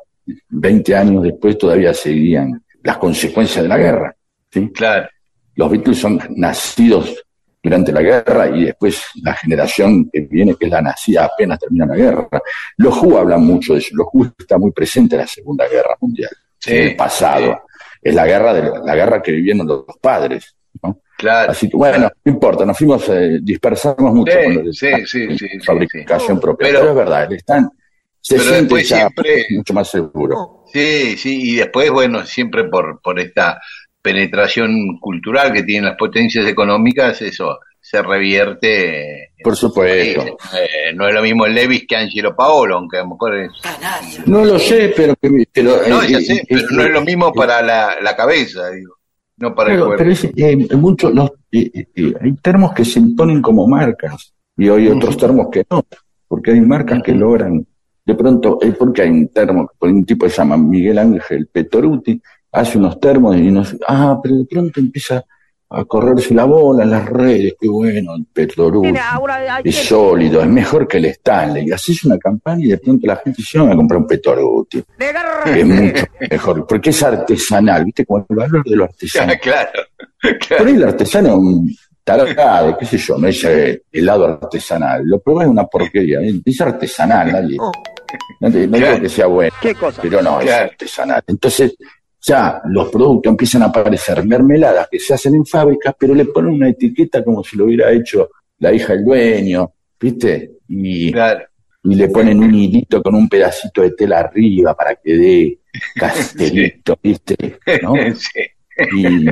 20 0.51 0.97
años 0.97 1.23
después, 1.25 1.59
todavía 1.59 1.93
seguían 1.93 2.62
las 2.85 2.97
consecuencias 2.99 3.64
de 3.64 3.69
la 3.69 3.77
guerra. 3.77 4.16
¿sí? 4.53 4.71
Claro. 4.71 5.09
Los 5.57 5.71
Beatles 5.71 5.99
son 5.99 6.21
nacidos 6.37 7.25
durante 7.63 7.93
la 7.93 8.01
guerra 8.03 8.49
y 8.49 8.67
después 8.67 9.03
la 9.23 9.35
generación 9.35 10.09
que 10.13 10.21
viene, 10.21 10.55
que 10.55 10.67
es 10.67 10.71
la 10.73 10.81
nacida 10.83 11.25
apenas 11.25 11.59
termina 11.59 11.87
la 11.87 11.97
guerra. 11.97 12.29
Los 12.77 12.97
Who 13.03 13.19
hablan 13.19 13.43
mucho 13.43 13.73
de 13.75 13.81
eso. 13.81 13.91
Los 13.95 14.07
Who 14.13 14.33
está 14.39 14.59
muy 14.59 14.71
presente 14.73 15.17
en 15.17 15.23
la 15.23 15.27
Segunda 15.27 15.67
Guerra 15.69 15.97
Mundial, 16.01 16.31
Sí, 16.59 16.75
en 16.75 16.83
el 16.89 16.97
pasado. 16.97 17.63
Es 18.01 18.15
la 18.15 18.27
guerra, 18.27 18.55
de 18.55 18.71
la, 18.85 18.95
guerra 18.95 19.21
que 19.23 19.33
vivieron 19.33 19.67
los 19.67 19.85
padres. 20.01 20.55
¿no? 20.83 21.01
Claro. 21.17 21.51
Así 21.51 21.69
que 21.69 21.77
bueno, 21.77 22.09
no 22.25 22.33
importa, 22.33 22.65
nos 22.65 22.79
fuimos, 22.79 23.09
eh, 23.09 23.41
dispersamos 23.43 24.15
mucho 24.15 24.33
Sí, 24.33 24.45
con 24.45 24.55
lo 24.55 24.63
de 24.63 25.61
fabricación 25.65 26.39
propia. 26.41 26.69
Pero- 26.69 26.79
Pero, 26.81 26.91
es 26.91 26.97
verdad, 26.97 27.33
están, 27.33 27.69
se 28.21 28.37
pero 28.37 28.49
siente 28.51 28.85
ya 28.85 28.97
siempre- 28.99 29.47
mucho 29.51 29.75
más 29.75 29.91
seguro. 29.91 30.65
Sí, 30.73 31.17
sí, 31.17 31.53
y 31.53 31.57
después, 31.57 31.91
bueno, 31.91 32.25
siempre 32.25 32.65
por, 32.65 33.01
por 33.03 33.19
esta 33.19 33.61
penetración 34.03 34.99
cultural 35.01 35.53
que 35.53 35.63
tienen 35.63 35.87
las 35.87 35.97
potencias 35.97 36.47
económicas, 36.47 37.21
eso 37.23 37.59
se 37.81 38.03
revierte. 38.03 39.31
Por 39.43 39.57
supuesto. 39.57 40.37
Eh, 40.55 40.93
no 40.95 41.09
es 41.09 41.15
lo 41.15 41.23
mismo 41.23 41.47
el 41.47 41.55
Levis 41.55 41.87
que 41.89 41.97
Angelo 41.97 42.35
Paolo, 42.37 42.77
aunque 42.77 42.99
a 42.99 43.03
lo 43.03 43.11
mejor 43.11 43.39
es. 43.39 43.51
No 44.27 44.45
lo 44.45 44.59
sé, 44.59 44.93
pero... 44.95 45.15
pero 45.21 45.77
No, 45.89 46.03
eh, 46.03 46.07
ya 46.11 46.21
sé, 46.21 46.35
eh, 46.35 46.47
pero 46.49 46.61
eh, 46.61 46.67
no 46.71 46.83
es 46.83 46.91
lo 46.91 47.01
mismo 47.03 47.33
para 47.33 47.63
la, 47.63 47.97
la 48.03 48.15
cabeza, 48.17 48.71
digo, 48.71 48.97
no 49.39 49.55
para 49.55 49.73
el 49.73 49.79
cuerpo. 49.79 49.97
pero 49.97 50.11
es, 50.11 50.25
eh, 50.25 50.77
mucho, 50.77 51.11
los, 51.11 51.31
eh, 51.53 51.71
eh, 51.73 51.87
eh, 51.95 52.15
hay 52.21 52.33
termos 52.43 52.73
que 52.73 52.85
se 52.85 52.99
imponen 52.99 53.41
como 53.41 53.67
marcas 53.67 54.35
y 54.57 54.69
hay 54.69 54.89
otros 54.89 55.17
termos 55.17 55.49
que 55.51 55.65
no, 55.71 55.85
porque 56.27 56.51
hay 56.51 56.61
marcas 56.61 57.03
que 57.03 57.13
logran, 57.13 57.65
de 58.05 58.15
pronto, 58.15 58.59
es 58.61 58.75
porque 58.75 59.03
hay 59.03 59.11
un 59.11 59.29
termo, 59.29 59.71
por 59.79 59.89
un 59.89 60.05
tipo 60.05 60.27
que 60.27 60.31
se 60.31 60.39
llama 60.39 60.57
Miguel 60.57 60.99
Ángel 60.99 61.49
Petoruti, 61.51 62.21
hace 62.53 62.79
unos 62.79 62.99
termos 63.01 63.37
y 63.37 63.51
nos, 63.51 63.77
ah, 63.87 64.19
pero 64.23 64.37
de 64.37 64.45
pronto 64.47 64.81
empieza 64.81 65.25
a 65.71 65.85
correrse 65.85 66.33
la 66.35 66.45
bola 66.45 66.83
en 66.85 66.91
las 66.91 67.05
redes, 67.07 67.55
qué 67.61 67.69
bueno, 67.69 68.15
el 68.17 68.25
Petoruti, 68.33 68.91
es 69.65 69.77
sólido, 69.77 70.41
es 70.41 70.47
mejor 70.49 70.89
que 70.89 70.97
el 70.97 71.05
Stanley, 71.07 71.69
y 71.69 71.73
haces 71.73 72.05
una 72.05 72.17
campaña 72.19 72.65
y 72.65 72.69
de 72.69 72.79
pronto 72.79 73.07
la 73.07 73.17
gente 73.17 73.37
dice, 73.43 73.59
"Vamos 73.59 73.75
a 73.75 73.77
comprar 73.77 74.01
un 74.01 74.07
Petoruti, 74.07 74.83
que 75.45 75.61
es 75.61 75.67
mucho 75.67 76.05
mejor, 76.31 76.67
porque 76.67 76.89
es 76.91 77.03
artesanal, 77.03 77.85
viste, 77.85 78.07
como 78.07 78.25
el 78.31 78.37
valor 78.37 78.65
de 78.65 78.77
lo 78.77 78.85
artesanal. 78.85 79.39
claro, 79.43 79.71
Por 80.23 80.39
claro. 80.39 80.65
ahí 80.65 80.75
el 80.75 80.85
artesano 80.85 81.29
es 81.29 81.35
un 81.35 81.77
tarado, 82.03 82.79
qué 82.79 82.87
sé 82.87 82.97
yo, 82.97 83.19
no 83.19 83.29
es 83.29 83.47
helado 83.93 84.25
artesanal. 84.25 85.03
Lo 85.05 85.19
pruebas 85.21 85.45
es 85.45 85.51
una 85.51 85.67
porquería, 85.67 86.21
es 86.23 86.61
artesanal, 86.63 87.31
nadie. 87.31 87.59
No, 88.41 88.51
te- 88.51 88.67
no 88.67 88.79
Claro. 88.79 88.93
digo 88.95 89.03
que 89.03 89.09
sea 89.11 89.27
bueno, 89.27 89.53
pero 90.01 90.23
no, 90.23 90.41
es 90.41 90.51
artesanal. 90.51 91.23
Entonces, 91.27 91.77
ya 92.29 92.61
los 92.66 92.89
productos 92.91 93.31
empiezan 93.31 93.62
a 93.62 93.66
aparecer 93.66 94.24
mermeladas 94.24 94.89
que 94.91 94.99
se 94.99 95.14
hacen 95.14 95.35
en 95.35 95.47
fábricas, 95.47 95.95
pero 95.99 96.14
le 96.14 96.26
ponen 96.26 96.55
una 96.55 96.68
etiqueta 96.68 97.24
como 97.24 97.43
si 97.43 97.57
lo 97.57 97.64
hubiera 97.64 97.91
hecho 97.91 98.29
la 98.59 98.72
hija 98.72 98.93
del 98.95 99.05
dueño, 99.05 99.72
¿viste? 100.01 100.53
Y, 100.68 101.11
claro. 101.12 101.45
y 101.85 101.95
le 101.95 102.09
ponen 102.09 102.39
un 102.43 102.55
hilito 102.55 103.03
con 103.03 103.14
un 103.14 103.29
pedacito 103.29 103.83
de 103.83 103.93
tela 103.93 104.20
arriba 104.20 104.74
para 104.74 104.95
que 104.97 105.14
dé 105.16 105.59
castelito, 105.95 106.99
¿viste? 107.03 107.59
¿No? 107.83 107.93
Sí. 108.14 108.41
Y, 108.97 109.26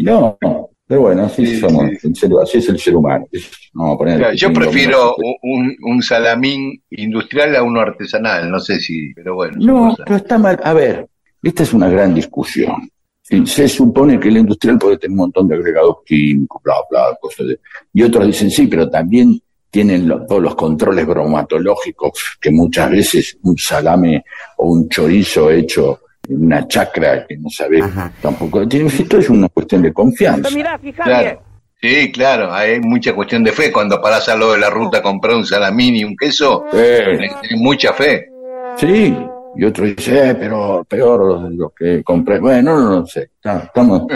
y 0.00 0.02
no, 0.02 0.36
Pero 0.86 1.00
bueno, 1.02 1.26
así 1.26 1.46
Sí, 1.46 1.60
somos, 1.60 1.84
sí. 2.00 2.08
el 2.08 2.16
ser- 2.16 2.30
así 2.42 2.58
es 2.58 2.68
el 2.68 2.78
ser 2.78 2.96
humano. 2.96 3.24
yo, 3.32 3.38
no 3.74 3.82
vamos 3.84 3.94
a 3.94 3.98
poner- 3.98 4.18
Claro, 4.18 4.34
yo 4.34 4.48
tengo 4.48 4.60
prefiero 4.60 5.14
un, 5.42 5.76
un 5.82 6.02
salamín 6.02 6.82
industrial 6.90 7.54
a 7.54 7.62
uno 7.62 7.80
artesanal, 7.80 8.50
no 8.50 8.58
sé 8.58 8.80
si, 8.80 9.14
pero 9.14 9.36
bueno. 9.36 9.54
No, 9.60 9.94
pero 10.04 10.16
está 10.16 10.38
mal. 10.38 10.58
A 10.64 10.72
ver, 10.72 11.06
esta 11.44 11.62
es 11.62 11.72
una 11.72 11.88
gran 11.88 12.14
discusión. 12.14 12.88
Sí, 13.22 13.46
Se 13.46 13.68
supone 13.68 14.20
que 14.20 14.28
el 14.28 14.36
industrial 14.38 14.78
puede 14.78 14.98
tener 14.98 15.12
un 15.12 15.16
montón 15.18 15.48
de 15.48 15.54
agregados 15.54 15.96
químicos, 16.04 16.62
bla, 16.62 16.74
bla, 16.90 17.16
cosas 17.20 17.46
de... 17.48 17.58
Y 17.94 18.02
otros 18.02 18.26
dicen, 18.26 18.50
sí, 18.50 18.66
pero 18.66 18.90
también 18.90 19.40
tienen 19.70 20.06
lo- 20.06 20.26
todos 20.26 20.42
los 20.42 20.54
controles 20.54 21.06
bromatológicos 21.06 22.36
que 22.40 22.50
muchas 22.50 22.90
veces 22.90 23.38
un 23.42 23.56
salame 23.56 24.22
o 24.58 24.68
un 24.72 24.88
chorizo 24.88 25.50
hecho 25.50 26.00
en 26.28 26.44
una 26.46 26.66
chacra 26.68 27.26
que 27.26 27.36
no 27.38 27.48
sabe 27.48 27.80
tampoco... 28.20 28.66
Tiene, 28.68 28.88
esto 28.88 29.18
es 29.18 29.30
una 29.30 29.48
cuestión 29.48 29.80
de 29.82 29.92
confianza. 29.92 30.48
Claro. 31.04 31.42
Sí, 31.80 32.12
claro, 32.12 32.52
hay 32.52 32.80
mucha 32.80 33.14
cuestión 33.14 33.42
de 33.44 33.52
fe. 33.52 33.70
Cuando 33.72 34.00
parás 34.00 34.28
al 34.28 34.40
lado 34.40 34.52
de 34.52 34.58
la 34.58 34.70
ruta 34.70 34.98
a 34.98 35.02
comprar 35.02 35.34
un 35.34 35.44
salamín 35.46 35.96
y 35.96 36.04
un 36.04 36.16
queso, 36.16 36.64
tenés 37.16 37.40
tener 37.42 37.56
mucha 37.58 37.92
fe. 37.92 38.28
sí, 38.78 39.14
y 39.56 39.64
otro 39.64 39.84
dice, 39.84 40.30
eh, 40.30 40.34
pero 40.34 40.84
peor 40.88 41.20
los, 41.42 41.52
los 41.52 41.72
que 41.74 42.02
compré. 42.02 42.38
Bueno, 42.40 42.78
no, 42.78 42.90
no 43.00 43.06
sé, 43.06 43.30
estamos... 43.42 44.02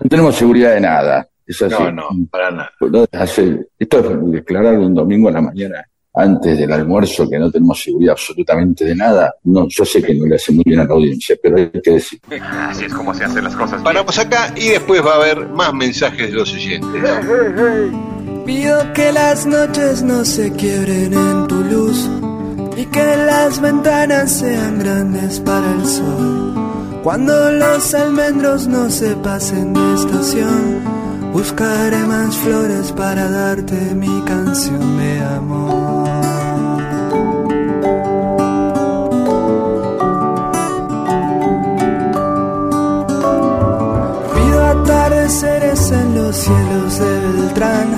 No 0.00 0.08
tenemos 0.10 0.34
seguridad 0.34 0.74
de 0.74 0.80
nada. 0.80 1.26
Es 1.46 1.62
así. 1.62 1.74
No, 1.82 1.90
no, 1.90 2.08
para 2.30 2.50
nada. 2.50 2.70
Hace- 3.12 3.68
esto 3.78 3.98
es 4.00 4.32
declarar 4.32 4.78
un 4.78 4.94
domingo 4.94 5.28
a 5.28 5.32
la 5.32 5.40
mañana 5.40 5.82
antes 6.14 6.58
del 6.58 6.70
almuerzo 6.72 7.28
que 7.28 7.38
no 7.38 7.50
tenemos 7.50 7.82
seguridad 7.82 8.12
absolutamente 8.12 8.84
de 8.84 8.94
nada. 8.94 9.34
No, 9.44 9.66
yo 9.68 9.84
sé 9.84 10.02
que 10.02 10.14
no 10.14 10.26
le 10.26 10.36
hace 10.36 10.52
muy 10.52 10.62
bien 10.66 10.80
a 10.80 10.84
la 10.84 10.92
audiencia, 10.94 11.36
pero 11.42 11.56
hay 11.56 11.70
que 11.82 11.90
decir. 11.92 12.20
Así 12.40 12.84
es 12.84 12.92
como 12.94 13.14
se 13.14 13.24
hacen 13.24 13.44
las 13.44 13.56
cosas. 13.56 13.82
Paramos 13.82 14.18
acá 14.18 14.52
y 14.56 14.68
después 14.70 15.02
va 15.04 15.12
a 15.12 15.16
haber 15.16 15.48
más 15.48 15.72
mensajes 15.72 16.30
de 16.30 16.36
los 16.36 16.52
oyentes. 16.52 17.02
Pido 18.44 18.92
que 18.92 19.10
las 19.12 19.46
noches 19.46 20.02
no 20.02 20.24
se 20.24 20.52
quiebren 20.52 21.14
en 21.14 21.46
tu 21.48 21.62
luz 21.64 22.08
y 22.76 22.86
que 22.86 23.16
las 23.16 23.60
ventanas 23.60 24.32
sean 24.32 24.78
grandes 24.78 25.40
para 25.40 25.70
el 25.72 25.86
sol. 25.86 26.54
Cuando 27.02 27.50
los 27.50 27.94
almendros 27.94 28.66
no 28.66 28.90
se 28.90 29.14
pasen 29.16 29.74
de 29.74 29.94
estación, 29.94 30.82
buscaré 31.32 31.98
más 31.98 32.34
flores 32.36 32.92
para 32.92 33.30
darte 33.30 33.94
mi 33.94 34.22
canción 34.22 34.96
de 34.96 35.20
amor. 35.20 36.08
Pido 44.34 44.66
atardeceres 44.66 45.90
en 45.90 46.14
los 46.14 46.36
cielos 46.36 46.98
de 46.98 47.20
Beltrán 47.20 47.88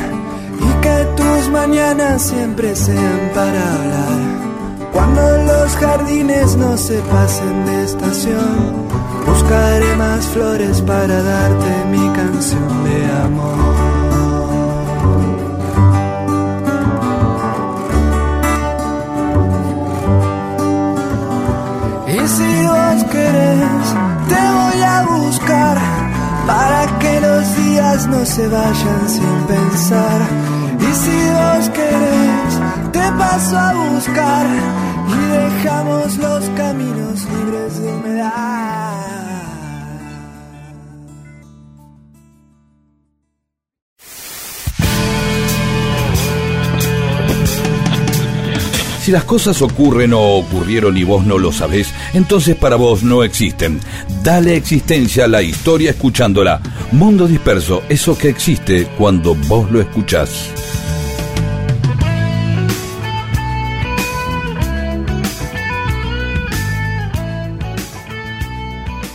y 0.58 0.80
que 0.82 1.06
tus 1.16 1.50
mañanas 1.50 2.22
siempre 2.22 2.74
sean 2.74 3.30
para 3.34 3.74
hablar. 3.74 4.45
Cuando 4.96 5.20
los 5.44 5.76
jardines 5.76 6.56
no 6.56 6.74
se 6.78 6.98
pasen 7.00 7.66
de 7.66 7.84
estación, 7.84 8.88
buscaré 9.26 9.94
más 9.96 10.24
flores 10.28 10.80
para 10.80 11.22
darte 11.22 11.84
mi 11.90 12.08
canción 12.14 12.84
de 12.84 13.04
amor. 13.26 13.58
Y 22.08 22.28
si 22.36 22.66
vos 22.66 23.04
querés, 23.12 23.86
te 24.30 24.42
voy 24.58 24.80
a 24.82 25.06
buscar 25.10 25.76
para 26.46 26.98
que 27.00 27.20
los 27.20 27.56
días 27.58 28.06
no 28.06 28.24
se 28.24 28.48
vayan 28.48 29.08
sin 29.10 29.46
pensar. 29.46 30.20
Y 30.80 30.94
si 30.94 31.18
vos 31.36 31.68
querés, 31.68 32.92
te 32.92 33.12
paso 33.18 33.58
a 33.58 33.74
buscar 33.74 34.46
y 35.08 35.26
dejamos 35.28 36.16
los 36.18 36.44
caminos 36.50 37.24
libres 37.30 37.80
de 37.80 37.92
humedad. 37.92 39.16
Si 49.06 49.12
las 49.12 49.22
cosas 49.22 49.62
ocurren 49.62 50.12
o 50.14 50.20
ocurrieron 50.20 50.96
y 50.96 51.04
vos 51.04 51.24
no 51.24 51.38
lo 51.38 51.52
sabés, 51.52 51.94
entonces 52.12 52.56
para 52.56 52.74
vos 52.74 53.04
no 53.04 53.22
existen. 53.22 53.78
Dale 54.24 54.56
existencia 54.56 55.26
a 55.26 55.28
la 55.28 55.42
historia 55.42 55.90
escuchándola. 55.90 56.60
Mundo 56.90 57.28
disperso, 57.28 57.84
eso 57.88 58.18
que 58.18 58.28
existe 58.28 58.88
cuando 58.98 59.36
vos 59.46 59.70
lo 59.70 59.80
escuchás. 59.80 60.50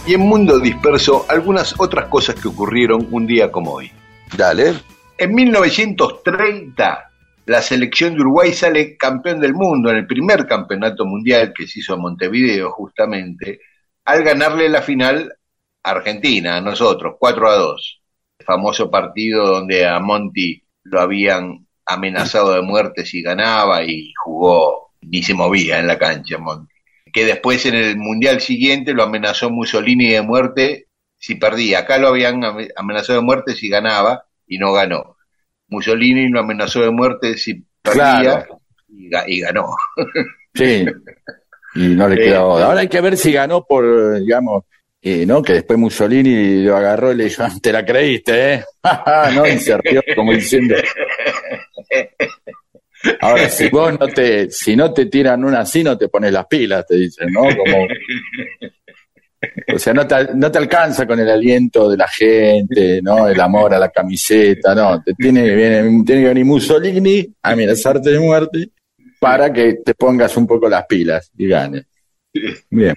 Y 0.05 0.15
en 0.15 0.21
Mundo 0.21 0.59
Disperso, 0.59 1.25
algunas 1.29 1.79
otras 1.79 2.07
cosas 2.07 2.35
que 2.35 2.47
ocurrieron 2.47 3.07
un 3.11 3.27
día 3.27 3.51
como 3.51 3.73
hoy. 3.73 3.91
Dale. 4.35 4.73
En 5.15 5.35
1930, 5.35 7.11
la 7.45 7.61
selección 7.61 8.15
de 8.15 8.21
Uruguay 8.21 8.51
sale 8.51 8.97
campeón 8.97 9.39
del 9.39 9.53
mundo 9.53 9.91
en 9.91 9.97
el 9.97 10.07
primer 10.07 10.47
campeonato 10.47 11.05
mundial 11.05 11.53
que 11.55 11.67
se 11.67 11.81
hizo 11.81 11.93
en 11.93 12.01
Montevideo, 12.01 12.71
justamente, 12.71 13.59
al 14.05 14.23
ganarle 14.23 14.69
la 14.69 14.81
final 14.81 15.33
a 15.83 15.91
Argentina, 15.91 16.57
a 16.57 16.61
nosotros, 16.61 17.15
4 17.19 17.49
a 17.49 17.55
2. 17.55 18.01
El 18.39 18.45
famoso 18.45 18.89
partido 18.89 19.45
donde 19.45 19.87
a 19.87 19.99
Monti 19.99 20.63
lo 20.83 20.99
habían 20.99 21.67
amenazado 21.85 22.53
de 22.53 22.63
muerte 22.63 23.05
si 23.05 23.21
ganaba 23.21 23.83
y 23.83 24.11
jugó, 24.23 24.93
ni 25.01 25.21
se 25.21 25.35
movía 25.35 25.77
en 25.77 25.85
la 25.85 25.99
cancha 25.99 26.39
Monti. 26.39 26.70
Que 27.13 27.25
después 27.25 27.65
en 27.65 27.75
el 27.75 27.97
mundial 27.97 28.41
siguiente 28.41 28.93
lo 28.93 29.03
amenazó 29.03 29.49
Mussolini 29.49 30.09
de 30.11 30.21
muerte 30.21 30.87
si 31.17 31.35
perdía. 31.35 31.79
Acá 31.79 31.97
lo 31.97 32.07
habían 32.07 32.43
ame- 32.43 32.69
amenazado 32.75 33.19
de 33.19 33.25
muerte 33.25 33.53
si 33.53 33.69
ganaba 33.69 34.23
y 34.47 34.57
no 34.57 34.71
ganó. 34.73 35.17
Mussolini 35.67 36.29
lo 36.29 36.39
amenazó 36.41 36.81
de 36.81 36.91
muerte 36.91 37.37
si 37.37 37.63
perdía 37.81 38.21
Claro. 38.21 38.61
y, 38.89 39.09
ga- 39.09 39.23
y 39.27 39.39
ganó. 39.41 39.75
Sí. 40.53 40.85
Y 41.75 41.87
no 41.95 42.09
le 42.09 42.17
queda 42.17 42.43
otra. 42.43 42.65
Ahora 42.65 42.81
hay 42.81 42.89
que 42.89 42.99
ver 42.99 43.15
si 43.15 43.31
ganó 43.31 43.63
por, 43.63 44.19
digamos, 44.19 44.65
eh, 45.01 45.25
¿no? 45.25 45.41
Que 45.41 45.53
después 45.53 45.79
Mussolini 45.79 46.63
lo 46.65 46.75
agarró 46.75 47.13
y 47.13 47.15
le 47.15 47.23
dijo, 47.23 47.43
te 47.61 47.71
la 47.71 47.85
creíste, 47.85 48.53
¿eh? 48.55 48.63
no, 49.33 49.47
y 49.47 49.57
se 49.59 49.77
rió 49.77 50.01
como 50.13 50.33
diciendo. 50.33 50.75
Ahora, 53.21 53.49
si 53.49 53.69
vos 53.69 53.97
no 53.99 54.07
te, 54.07 54.49
si 54.51 54.75
no 54.75 54.93
te 54.93 55.05
tiran 55.05 55.43
una 55.43 55.61
así, 55.61 55.83
no 55.83 55.97
te 55.97 56.09
pones 56.09 56.31
las 56.33 56.45
pilas, 56.47 56.85
te 56.87 56.95
dicen, 56.95 57.31
¿no? 57.31 57.41
Como, 57.41 57.87
o 59.73 59.79
sea, 59.79 59.93
no 59.93 60.05
te, 60.05 60.15
no 60.35 60.51
te 60.51 60.57
alcanza 60.57 61.05
con 61.07 61.19
el 61.19 61.29
aliento 61.29 61.89
de 61.89 61.97
la 61.97 62.07
gente, 62.07 63.01
¿no? 63.01 63.27
El 63.27 63.39
amor 63.39 63.73
a 63.73 63.79
la 63.79 63.89
camiseta, 63.89 64.75
no. 64.75 65.01
Te 65.03 65.13
tiene, 65.13 65.43
que 65.45 65.55
viene- 65.55 66.03
tiene 66.05 66.21
que 66.21 66.27
venir 66.27 66.45
Mussolini 66.45 67.27
a 67.41 67.51
amenazarte 67.51 68.11
de 68.11 68.19
muerte 68.19 68.69
para 69.19 69.51
que 69.51 69.75
te 69.85 69.93
pongas 69.95 70.35
un 70.37 70.45
poco 70.47 70.67
las 70.69 70.85
pilas 70.85 71.31
y 71.37 71.47
ganes. 71.47 71.85
Bien. 72.69 72.95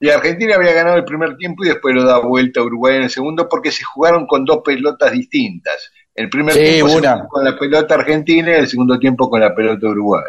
Y 0.00 0.10
Argentina 0.10 0.56
había 0.56 0.72
ganado 0.72 0.96
el 0.96 1.04
primer 1.04 1.36
tiempo 1.36 1.64
y 1.64 1.68
después 1.68 1.94
lo 1.94 2.04
da 2.04 2.18
vuelta 2.18 2.60
a 2.60 2.64
Uruguay 2.64 2.96
en 2.96 3.02
el 3.04 3.10
segundo 3.10 3.48
porque 3.48 3.70
se 3.70 3.84
jugaron 3.84 4.26
con 4.26 4.44
dos 4.44 4.60
pelotas 4.64 5.12
distintas. 5.12 5.90
El 6.14 6.28
primer 6.30 6.54
Sí, 6.54 6.60
tiempo 6.64 6.92
una. 6.94 7.26
con 7.26 7.44
la 7.44 7.58
pelota 7.58 7.94
argentina 7.96 8.50
y 8.52 8.60
el 8.60 8.68
segundo 8.68 8.98
tiempo 8.98 9.28
con 9.28 9.40
la 9.40 9.54
pelota 9.54 9.86
uruguaya. 9.88 10.26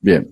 Bien. 0.00 0.30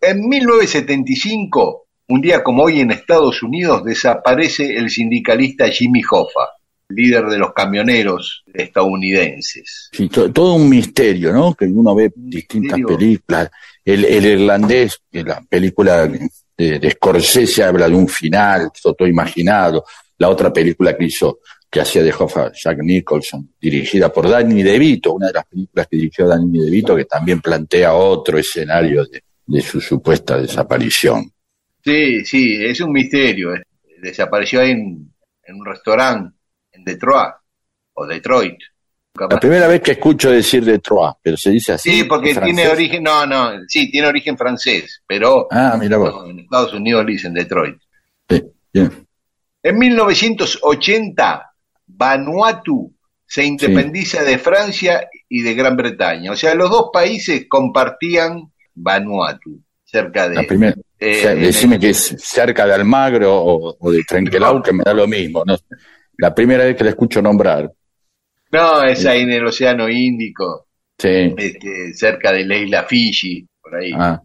En 0.00 0.28
1975, 0.28 1.86
un 2.08 2.20
día 2.20 2.42
como 2.42 2.64
hoy 2.64 2.80
en 2.80 2.90
Estados 2.90 3.42
Unidos, 3.42 3.84
desaparece 3.84 4.76
el 4.76 4.90
sindicalista 4.90 5.68
Jimmy 5.68 6.02
Hoffa, 6.10 6.48
líder 6.88 7.26
de 7.26 7.38
los 7.38 7.52
camioneros 7.52 8.42
estadounidenses. 8.52 9.88
Sí, 9.92 10.08
to- 10.08 10.32
todo 10.32 10.54
un 10.54 10.68
misterio, 10.68 11.32
¿no? 11.32 11.54
Que 11.54 11.66
uno 11.66 11.94
ve 11.94 12.10
distintas 12.16 12.78
misterio. 12.78 12.98
películas. 12.98 13.50
El, 13.84 14.04
el 14.04 14.26
irlandés, 14.26 15.00
que 15.10 15.22
la 15.22 15.40
película 15.48 16.06
de, 16.06 16.78
de 16.78 16.90
Scorsese 16.90 17.62
habla 17.62 17.88
de 17.88 17.94
un 17.94 18.08
final, 18.08 18.70
todo 18.82 19.06
imaginado. 19.06 19.84
La 20.18 20.28
otra 20.28 20.52
película 20.52 20.96
que 20.96 21.04
hizo, 21.06 21.38
que 21.70 21.80
hacía 21.80 22.02
de 22.02 22.12
Hoffa, 22.12 22.50
Jack 22.52 22.78
Nicholson, 22.82 23.54
dirigida 23.60 24.12
por 24.12 24.28
Danny 24.28 24.62
DeVito, 24.62 25.12
una 25.14 25.28
de 25.28 25.32
las 25.34 25.46
películas 25.46 25.86
que 25.88 25.96
dirigió 25.96 26.26
Danny 26.26 26.58
DeVito, 26.58 26.96
que 26.96 27.04
también 27.04 27.40
plantea 27.40 27.94
otro 27.94 28.38
escenario 28.38 29.04
de, 29.06 29.22
de 29.46 29.60
su 29.60 29.80
supuesta 29.80 30.36
desaparición. 30.40 31.30
Sí, 31.84 32.24
sí, 32.24 32.56
es 32.64 32.80
un 32.80 32.90
misterio. 32.92 33.50
Desapareció 34.02 34.60
ahí 34.60 34.70
en, 34.72 35.12
en 35.44 35.54
un 35.56 35.64
restaurante 35.64 36.36
en 36.72 36.82
Detroit, 36.84 37.34
o 37.94 38.06
Detroit. 38.06 38.56
capaz. 39.14 39.34
La 39.36 39.40
primera 39.40 39.66
vez 39.68 39.80
que 39.80 39.92
escucho 39.92 40.30
decir 40.30 40.64
Detroit, 40.64 41.16
pero 41.22 41.36
se 41.36 41.50
dice 41.50 41.72
así. 41.74 41.90
Sí, 41.92 42.04
porque 42.04 42.34
tiene 42.34 42.66
origen, 42.68 43.02
no, 43.04 43.24
no, 43.26 43.52
sí, 43.68 43.90
tiene 43.90 44.08
origen 44.08 44.36
francés, 44.36 45.02
pero 45.06 45.46
Ah, 45.50 45.76
mira 45.78 45.98
vos. 45.98 46.28
en 46.28 46.40
Estados 46.40 46.72
Unidos 46.74 47.04
le 47.06 47.12
dicen 47.12 47.32
Detroit. 47.32 47.76
Sí, 48.28 48.42
bien. 48.72 49.06
En 49.62 49.78
1980, 49.78 51.49
Vanuatu 51.96 52.94
se 53.26 53.44
independiza 53.44 54.22
de 54.24 54.38
Francia 54.38 55.08
y 55.28 55.42
de 55.42 55.54
Gran 55.54 55.76
Bretaña. 55.76 56.32
O 56.32 56.36
sea, 56.36 56.54
los 56.54 56.70
dos 56.70 56.90
países 56.92 57.46
compartían 57.48 58.50
Vanuatu, 58.74 59.60
cerca 59.84 60.28
de... 60.28 60.34
La 60.36 60.42
primera, 60.42 60.74
eh, 60.98 61.18
o 61.18 61.22
sea, 61.22 61.34
decime 61.34 61.78
que 61.78 61.90
es 61.90 62.16
cerca 62.18 62.66
de 62.66 62.74
Almagro 62.74 63.32
o, 63.36 63.76
o 63.78 63.90
de 63.92 64.02
Trenquelau, 64.02 64.62
que 64.62 64.72
me 64.72 64.82
da 64.84 64.92
lo 64.92 65.06
mismo. 65.06 65.44
¿no? 65.46 65.56
La 66.18 66.34
primera 66.34 66.64
vez 66.64 66.76
que 66.76 66.84
la 66.84 66.90
escucho 66.90 67.22
nombrar. 67.22 67.70
No, 68.52 68.82
es 68.82 69.06
ahí 69.06 69.22
en 69.22 69.30
el 69.30 69.46
Océano 69.46 69.88
Índico, 69.88 70.66
Sí. 70.98 71.32
este, 71.38 71.94
cerca 71.94 72.32
de 72.32 72.44
la 72.44 72.56
isla 72.56 72.82
Fiji, 72.84 73.46
por 73.62 73.76
ahí. 73.76 73.92
Ah, 73.96 74.20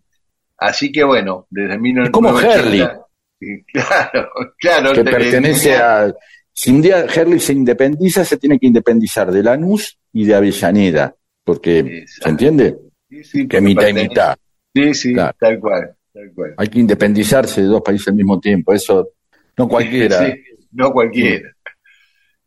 Así 0.58 0.92
que 0.92 1.04
bueno, 1.04 1.46
desde 1.50 1.76
Es 1.76 2.10
como 2.10 2.32
1980... 2.32 3.02
Sí, 3.40 3.64
Claro, 3.74 4.30
claro. 4.58 4.94
que 4.94 5.04
te- 5.04 5.12
pertenece 5.12 5.76
a... 5.76 6.12
Si 6.58 6.72
un 6.72 6.82
día 6.82 7.06
Herley 7.06 7.40
se 7.40 7.52
independiza, 7.52 8.24
se 8.24 8.38
tiene 8.38 8.58
que 8.58 8.68
independizar 8.68 9.30
de 9.30 9.44
Lanús 9.44 9.98
y 10.14 10.24
de 10.26 10.36
Avellaneda. 10.36 11.14
Porque, 11.44 11.80
Exacto. 11.80 12.24
¿se 12.24 12.30
entiende? 12.30 12.78
Sí, 13.10 13.24
sí, 13.24 13.48
Que 13.48 13.60
mitad 13.62 13.88
y 13.90 13.94
mitad. 13.94 14.36
Sí, 14.74 14.94
sí, 14.94 15.14
Claro. 15.14 15.36
tal 15.40 15.60
cual, 15.60 15.96
tal 16.14 16.32
cual. 16.34 16.54
Hay 16.58 16.68
que 16.70 16.80
independizarse 16.80 17.62
de 17.62 17.68
dos 17.68 17.82
países 17.82 18.08
al 18.08 18.16
mismo 18.16 18.40
tiempo. 18.40 18.74
Eso 18.74 19.10
no 19.58 19.68
cualquiera. 19.68 20.26
Sí, 20.26 20.34
no 20.72 20.92
cualquiera. 20.92 21.52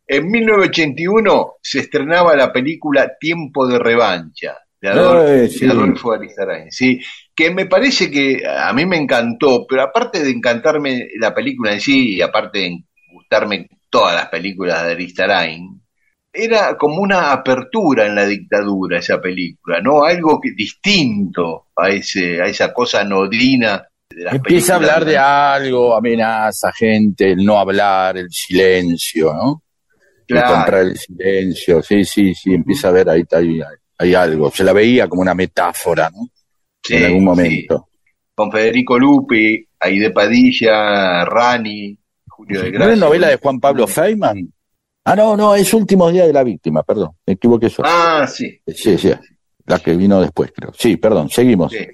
En 0.07 0.27
1981 0.29 1.53
se 1.61 1.79
estrenaba 1.79 2.35
la 2.35 2.51
película 2.51 3.11
Tiempo 3.19 3.67
de 3.67 3.77
Revancha, 3.77 4.57
de 4.81 4.87
Adolfo, 4.89 5.27
Eh, 5.27 5.47
sí. 5.49 5.65
de 5.67 5.71
Adolfo 5.71 6.11
Arizarain, 6.13 6.71
sí, 6.71 6.99
que 7.35 7.51
me 7.51 7.67
parece 7.67 8.09
que 8.09 8.41
a 8.47 8.73
mí 8.73 8.85
me 8.87 8.97
encantó, 8.97 9.67
pero 9.69 9.83
aparte 9.83 10.23
de 10.23 10.31
encantarme 10.31 11.07
la 11.19 11.33
película 11.33 11.73
en 11.73 11.79
sí, 11.79 12.15
y 12.15 12.21
aparte 12.21 12.57
de 12.59 12.83
gustarme 13.13 13.67
todas 13.89 14.15
las 14.15 14.29
películas 14.29 14.83
de 14.85 14.91
Arizarain, 14.91 15.81
era 16.31 16.77
como 16.77 17.01
una 17.01 17.31
apertura 17.31 18.05
en 18.05 18.15
la 18.15 18.25
dictadura 18.25 18.99
esa 18.99 19.19
película, 19.19 19.81
¿no? 19.81 20.03
Algo 20.03 20.39
que, 20.39 20.51
distinto 20.51 21.67
a 21.75 21.89
ese 21.89 22.41
a 22.41 22.45
esa 22.45 22.71
cosa 22.71 23.03
nodrina 23.03 23.83
de 24.09 24.23
las 24.23 24.35
Empieza 24.35 24.73
a 24.73 24.75
hablar 24.77 25.05
de 25.05 25.17
algo, 25.17 25.95
amenaza 25.95 26.71
gente, 26.71 27.31
el 27.31 27.43
no 27.43 27.59
hablar, 27.59 28.17
el 28.17 28.29
silencio, 28.29 29.33
¿no? 29.33 29.63
Claro. 30.27 30.55
contra 30.55 30.81
el 30.81 30.95
silencio. 30.95 31.81
Sí, 31.81 32.05
sí, 32.05 32.35
sí, 32.35 32.53
empieza 32.53 32.89
a 32.89 32.91
ver 32.91 33.09
ahí, 33.09 33.23
ahí 33.31 33.59
hay 33.97 34.15
algo. 34.15 34.51
Se 34.51 34.63
la 34.63 34.73
veía 34.73 35.07
como 35.07 35.21
una 35.21 35.33
metáfora, 35.33 36.09
¿no? 36.09 36.29
Sí, 36.83 36.95
en 36.95 37.05
algún 37.05 37.19
sí. 37.19 37.25
momento. 37.25 37.89
con 38.33 38.51
Federico 38.51 38.97
Lupi, 38.97 39.67
Aide 39.79 40.11
Padilla, 40.11 41.25
Rani, 41.25 41.98
Julio 42.39 42.61
de 42.61 42.71
¿No 42.71 42.77
Gracia. 42.79 42.93
es 42.93 42.99
novela 42.99 43.27
de 43.27 43.35
Juan 43.37 43.59
Pablo 43.59 43.85
Feynman? 43.85 44.53
Ah, 45.03 45.15
no, 45.15 45.35
no, 45.35 45.55
es 45.55 45.73
Últimos 45.73 46.13
Días 46.13 46.27
de 46.27 46.33
la 46.33 46.43
Víctima, 46.43 46.83
perdón, 46.83 47.11
me 47.25 47.33
equivoqué 47.33 47.67
yo. 47.67 47.83
Ah, 47.85 48.25
sí. 48.27 48.61
Sí, 48.65 48.97
sí, 48.97 49.11
la 49.65 49.79
que 49.79 49.95
vino 49.97 50.21
después, 50.21 50.51
creo. 50.55 50.71
Sí, 50.77 50.95
perdón, 50.97 51.29
seguimos. 51.29 51.71
sí. 51.71 51.85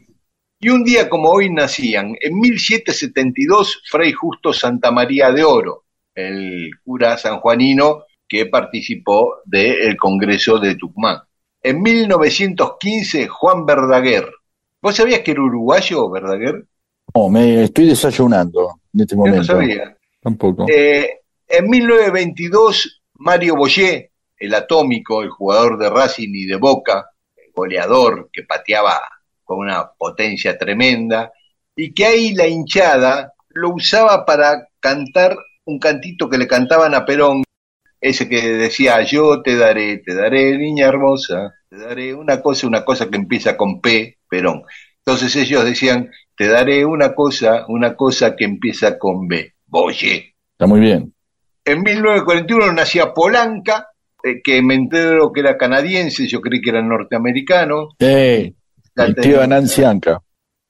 Y 0.59 0.69
un 0.69 0.83
día 0.83 1.09
como 1.09 1.29
hoy 1.29 1.49
nacían, 1.51 2.15
en 2.21 2.39
1772, 2.39 3.81
Fray 3.89 4.13
Justo 4.13 4.53
Santa 4.53 4.89
María 4.91 5.31
de 5.31 5.43
Oro, 5.43 5.83
el 6.13 6.69
cura 6.83 7.17
sanjuanino 7.17 8.03
que 8.27 8.45
participó 8.45 9.35
del 9.45 9.97
Congreso 9.97 10.57
de 10.59 10.75
Tucumán. 10.75 11.17
En 11.61 11.81
1915, 11.81 13.27
Juan 13.27 13.65
Verdaguer. 13.65 14.29
¿Vos 14.81 14.95
sabías 14.95 15.21
que 15.21 15.31
era 15.31 15.41
uruguayo, 15.41 16.09
Verdaguer? 16.09 16.65
No, 17.13 17.29
me 17.29 17.63
estoy 17.63 17.87
desayunando 17.87 18.79
en 18.93 19.01
este 19.01 19.13
Yo 19.15 19.19
momento. 19.19 19.37
no 19.37 19.43
sabía. 19.43 19.95
Eh, 20.67 21.19
en 21.47 21.69
1922, 21.69 23.01
Mario 23.15 23.55
Boyé, 23.55 24.11
el 24.37 24.53
atómico, 24.53 25.21
el 25.21 25.29
jugador 25.29 25.77
de 25.77 25.89
Racing 25.89 26.33
y 26.33 26.45
de 26.45 26.55
Boca, 26.55 27.11
el 27.35 27.51
goleador 27.53 28.29
que 28.33 28.43
pateaba 28.43 29.01
con 29.43 29.59
una 29.59 29.91
potencia 29.91 30.57
tremenda, 30.57 31.31
y 31.75 31.93
que 31.93 32.05
ahí 32.05 32.33
la 32.33 32.47
hinchada 32.47 33.33
lo 33.49 33.69
usaba 33.69 34.25
para 34.25 34.67
cantar 34.79 35.37
un 35.65 35.79
cantito 35.79 36.29
que 36.29 36.37
le 36.37 36.47
cantaban 36.47 36.93
a 36.93 37.05
Perón, 37.05 37.43
ese 38.01 38.29
que 38.29 38.41
decía, 38.41 39.01
yo 39.03 39.41
te 39.41 39.55
daré, 39.55 39.97
te 39.97 40.13
daré, 40.13 40.57
niña 40.57 40.87
hermosa, 40.87 41.53
te 41.69 41.77
daré 41.77 42.13
una 42.13 42.41
cosa, 42.41 42.67
una 42.67 42.85
cosa 42.85 43.09
que 43.09 43.17
empieza 43.17 43.57
con 43.57 43.81
P, 43.81 44.17
Perón. 44.29 44.63
Entonces 44.99 45.35
ellos 45.35 45.63
decían, 45.65 46.11
te 46.35 46.47
daré 46.47 46.85
una 46.85 47.13
cosa, 47.15 47.65
una 47.67 47.95
cosa 47.95 48.35
que 48.35 48.45
empieza 48.45 48.99
con 48.99 49.27
B, 49.27 49.54
Boyé. 49.81 50.33
Está 50.53 50.67
muy 50.67 50.79
bien. 50.79 51.13
En 51.65 51.81
1941 51.81 52.71
nacía 52.73 53.13
Polanca, 53.13 53.87
eh, 54.23 54.41
que 54.43 54.61
me 54.61 54.75
entero 54.75 55.31
que 55.33 55.41
era 55.41 55.57
canadiense, 55.57 56.27
yo 56.27 56.39
creí 56.39 56.61
que 56.61 56.69
era 56.69 56.81
norteamericano. 56.81 57.89
Ya 57.99 58.07
el 59.03 59.15
tío 59.21 59.41
de 59.41 59.47
Nancy 59.47 59.83
Anca, 59.83 60.21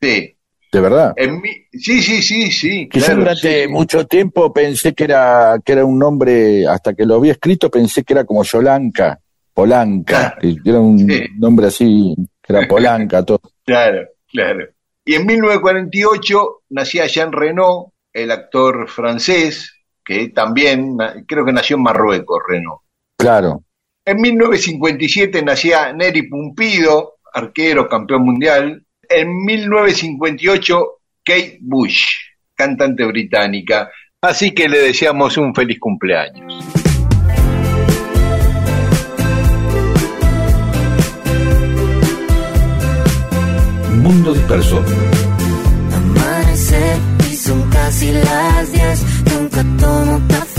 Sí. 0.02 0.36
de 0.72 0.80
verdad. 0.82 1.14
En 1.18 1.40
mi- 1.42 1.68
sí, 1.72 2.02
sí, 2.02 2.22
sí, 2.24 2.52
sí. 2.52 2.90
Claro, 2.90 3.18
durante 3.18 3.64
sí. 3.66 3.70
mucho 3.70 4.08
tiempo 4.08 4.52
pensé 4.52 4.94
que 4.96 5.04
era, 5.04 5.60
que 5.64 5.74
era 5.74 5.86
un 5.86 6.00
nombre, 6.00 6.66
hasta 6.68 6.96
que 6.96 7.06
lo 7.06 7.16
había 7.16 7.34
escrito, 7.34 7.70
pensé 7.70 8.04
que 8.04 8.14
era 8.14 8.24
como 8.26 8.44
Yolanca, 8.44 9.20
Polanca, 9.54 10.36
que 10.42 10.56
era 10.66 10.80
un 10.80 10.98
Sí. 11.08 11.26
nombre 11.38 11.68
así, 11.68 12.16
que 12.42 12.54
era 12.54 12.68
Polanca, 12.68 13.24
todo. 13.26 13.42
Claro, 13.64 14.08
claro. 14.32 14.66
Y 15.06 15.14
en 15.14 15.26
1948 15.28 16.62
nacía 16.70 17.06
Jean 17.06 17.32
Reno, 17.32 17.94
el 18.16 18.32
actor 18.32 18.88
francés, 18.90 19.76
que 20.04 20.30
también, 20.30 20.98
creo 21.28 21.46
que 21.46 21.52
nació 21.52 21.76
en 21.76 21.84
Marruecos, 21.84 22.42
Reno. 22.48 22.84
Claro. 23.18 23.64
En 24.06 24.22
1957 24.22 25.44
nacía 25.44 25.92
Neri 25.92 26.30
Pumpido, 26.30 27.16
arquero, 27.34 27.90
campeón 27.90 28.24
mundial. 28.24 28.86
En 29.10 29.44
1958, 29.44 30.88
Kate 31.24 31.58
Bush, 31.60 32.06
cantante 32.56 33.04
británica. 33.04 33.92
Así 34.22 34.52
que 34.52 34.70
le 34.70 34.80
deseamos 34.80 35.38
un 35.38 35.54
feliz 35.54 35.80
cumpleaños. 35.80 36.64
Mundo 44.02 44.34
disperso. 44.34 44.84
Amanece 45.92 46.96
y 47.20 47.24
son 47.24 47.25
casi 47.76 48.12
las 48.12 48.72
10. 48.72 49.04
Nunca 49.32 49.64
tomo 49.80 50.22
café 50.30 50.55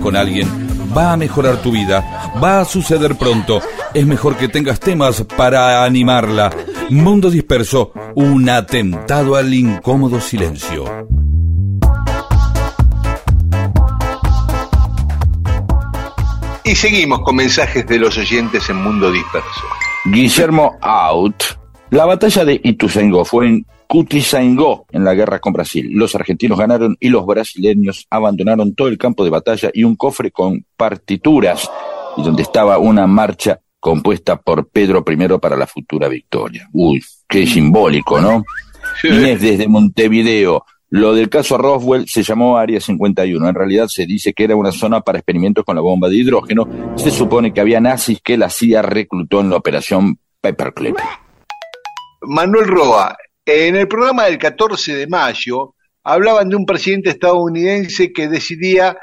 con 0.00 0.16
alguien 0.16 0.48
va 0.96 1.12
a 1.12 1.16
mejorar 1.18 1.60
tu 1.60 1.70
vida, 1.70 2.32
va 2.42 2.60
a 2.60 2.64
suceder 2.64 3.16
pronto. 3.16 3.60
Es 3.92 4.06
mejor 4.06 4.36
que 4.36 4.48
tengas 4.48 4.80
temas 4.80 5.26
para 5.36 5.84
animarla. 5.84 6.50
Mundo 6.88 7.30
disperso, 7.30 7.92
un 8.14 8.48
atentado 8.48 9.36
al 9.36 9.52
incómodo 9.52 10.20
silencio. 10.22 10.86
Y 16.64 16.74
seguimos 16.74 17.20
con 17.20 17.36
mensajes 17.36 17.86
de 17.86 17.98
los 17.98 18.16
oyentes 18.16 18.70
en 18.70 18.76
Mundo 18.76 19.12
Disperso. 19.12 19.66
Guillermo 20.06 20.78
Out. 20.80 21.44
La 21.90 22.06
batalla 22.06 22.46
de 22.46 22.58
Ituzaingó 22.64 23.22
fue 23.26 23.48
en 23.48 23.66
Cutizaingó 23.86 24.86
en 24.98 25.04
la 25.04 25.14
guerra 25.14 25.38
con 25.38 25.52
Brasil. 25.52 25.90
Los 25.92 26.14
argentinos 26.14 26.58
ganaron 26.58 26.96
y 27.00 27.08
los 27.08 27.24
brasileños 27.24 28.06
abandonaron 28.10 28.74
todo 28.74 28.88
el 28.88 28.98
campo 28.98 29.24
de 29.24 29.30
batalla 29.30 29.70
y 29.72 29.84
un 29.84 29.96
cofre 29.96 30.30
con 30.30 30.64
partituras 30.76 31.70
y 32.16 32.22
donde 32.22 32.42
estaba 32.42 32.78
una 32.78 33.06
marcha 33.06 33.60
compuesta 33.80 34.36
por 34.36 34.68
Pedro 34.68 35.04
I 35.06 35.38
para 35.38 35.56
la 35.56 35.66
futura 35.66 36.08
victoria. 36.08 36.68
Uy, 36.72 37.02
qué 37.28 37.46
simbólico, 37.46 38.20
¿no? 38.20 38.44
Inés 39.04 39.40
desde 39.40 39.68
Montevideo. 39.68 40.64
Lo 40.90 41.14
del 41.14 41.28
caso 41.28 41.58
Roswell 41.58 42.08
se 42.08 42.22
llamó 42.22 42.56
Área 42.56 42.80
51. 42.80 43.48
En 43.48 43.54
realidad 43.54 43.88
se 43.88 44.06
dice 44.06 44.32
que 44.32 44.44
era 44.44 44.56
una 44.56 44.72
zona 44.72 45.02
para 45.02 45.18
experimentos 45.18 45.64
con 45.64 45.76
la 45.76 45.82
bomba 45.82 46.08
de 46.08 46.16
hidrógeno. 46.16 46.66
Se 46.96 47.10
supone 47.10 47.52
que 47.52 47.60
había 47.60 47.80
nazis 47.80 48.20
que 48.22 48.38
la 48.38 48.48
CIA 48.48 48.82
reclutó 48.82 49.40
en 49.40 49.50
la 49.50 49.56
operación 49.56 50.18
Paperclip. 50.40 50.96
Manuel 52.22 52.66
Roa, 52.66 53.16
en 53.48 53.76
el 53.76 53.88
programa 53.88 54.26
del 54.26 54.38
14 54.38 54.94
de 54.94 55.06
mayo 55.06 55.74
hablaban 56.04 56.48
de 56.48 56.56
un 56.56 56.66
presidente 56.66 57.10
estadounidense 57.10 58.12
que 58.12 58.28
decidía 58.28 58.96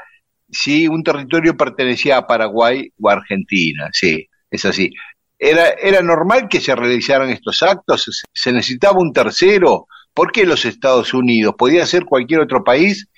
si 0.50 0.88
un 0.88 1.02
territorio 1.02 1.56
pertenecía 1.56 2.18
a 2.18 2.26
Paraguay 2.26 2.90
o 3.00 3.10
a 3.10 3.14
Argentina. 3.14 3.88
Sí, 3.92 4.28
es 4.50 4.64
así. 4.64 4.90
¿Era, 5.38 5.70
¿Era 5.70 6.00
normal 6.00 6.48
que 6.48 6.60
se 6.60 6.74
realizaran 6.74 7.30
estos 7.30 7.62
actos? 7.62 8.24
¿Se 8.32 8.52
necesitaba 8.52 8.98
un 8.98 9.12
tercero? 9.12 9.86
¿Por 10.14 10.32
qué 10.32 10.46
los 10.46 10.64
Estados 10.64 11.12
Unidos? 11.12 11.54
¿Podía 11.58 11.84
ser 11.84 12.04
cualquier 12.04 12.40
otro 12.40 12.64
país? 12.64 13.08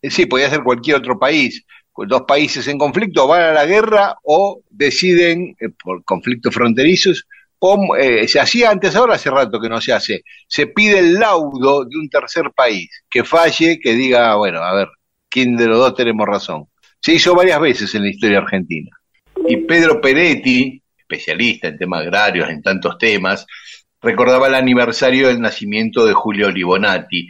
Eh, 0.00 0.10
sí, 0.10 0.26
podía 0.26 0.48
ser 0.48 0.62
cualquier 0.62 0.96
otro 0.96 1.18
país. 1.18 1.64
Dos 1.96 2.22
países 2.26 2.66
en 2.68 2.78
conflicto 2.78 3.26
van 3.26 3.42
a 3.42 3.52
la 3.52 3.66
guerra 3.66 4.16
o 4.22 4.62
deciden, 4.70 5.56
eh, 5.60 5.68
por 5.82 6.04
conflictos 6.04 6.54
fronterizos, 6.54 7.26
eh, 7.98 8.28
se 8.28 8.40
hacía 8.40 8.70
antes, 8.70 8.94
ahora 8.96 9.14
hace 9.14 9.30
rato 9.30 9.60
que 9.60 9.68
no 9.68 9.80
se 9.80 9.92
hace, 9.92 10.22
se 10.46 10.66
pide 10.68 10.98
el 10.98 11.14
laudo 11.14 11.84
de 11.84 11.96
un 11.96 12.08
tercer 12.08 12.50
país 12.54 12.88
que 13.10 13.24
falle, 13.24 13.78
que 13.80 13.94
diga, 13.94 14.34
bueno, 14.36 14.62
a 14.62 14.74
ver, 14.74 14.88
¿quién 15.28 15.56
de 15.56 15.66
los 15.66 15.78
dos 15.78 15.94
tenemos 15.94 16.26
razón? 16.26 16.66
Se 17.00 17.12
hizo 17.12 17.34
varias 17.34 17.60
veces 17.60 17.94
en 17.94 18.02
la 18.02 18.10
historia 18.10 18.38
argentina. 18.38 18.90
Y 19.48 19.58
Pedro 19.58 20.00
Peretti, 20.00 20.82
especialista 20.96 21.68
en 21.68 21.78
temas 21.78 22.02
agrarios, 22.02 22.48
en 22.48 22.62
tantos 22.62 22.98
temas, 22.98 23.46
recordaba 24.00 24.48
el 24.48 24.54
aniversario 24.54 25.28
del 25.28 25.40
nacimiento 25.40 26.04
de 26.06 26.14
Julio 26.14 26.50
Libonati, 26.50 27.28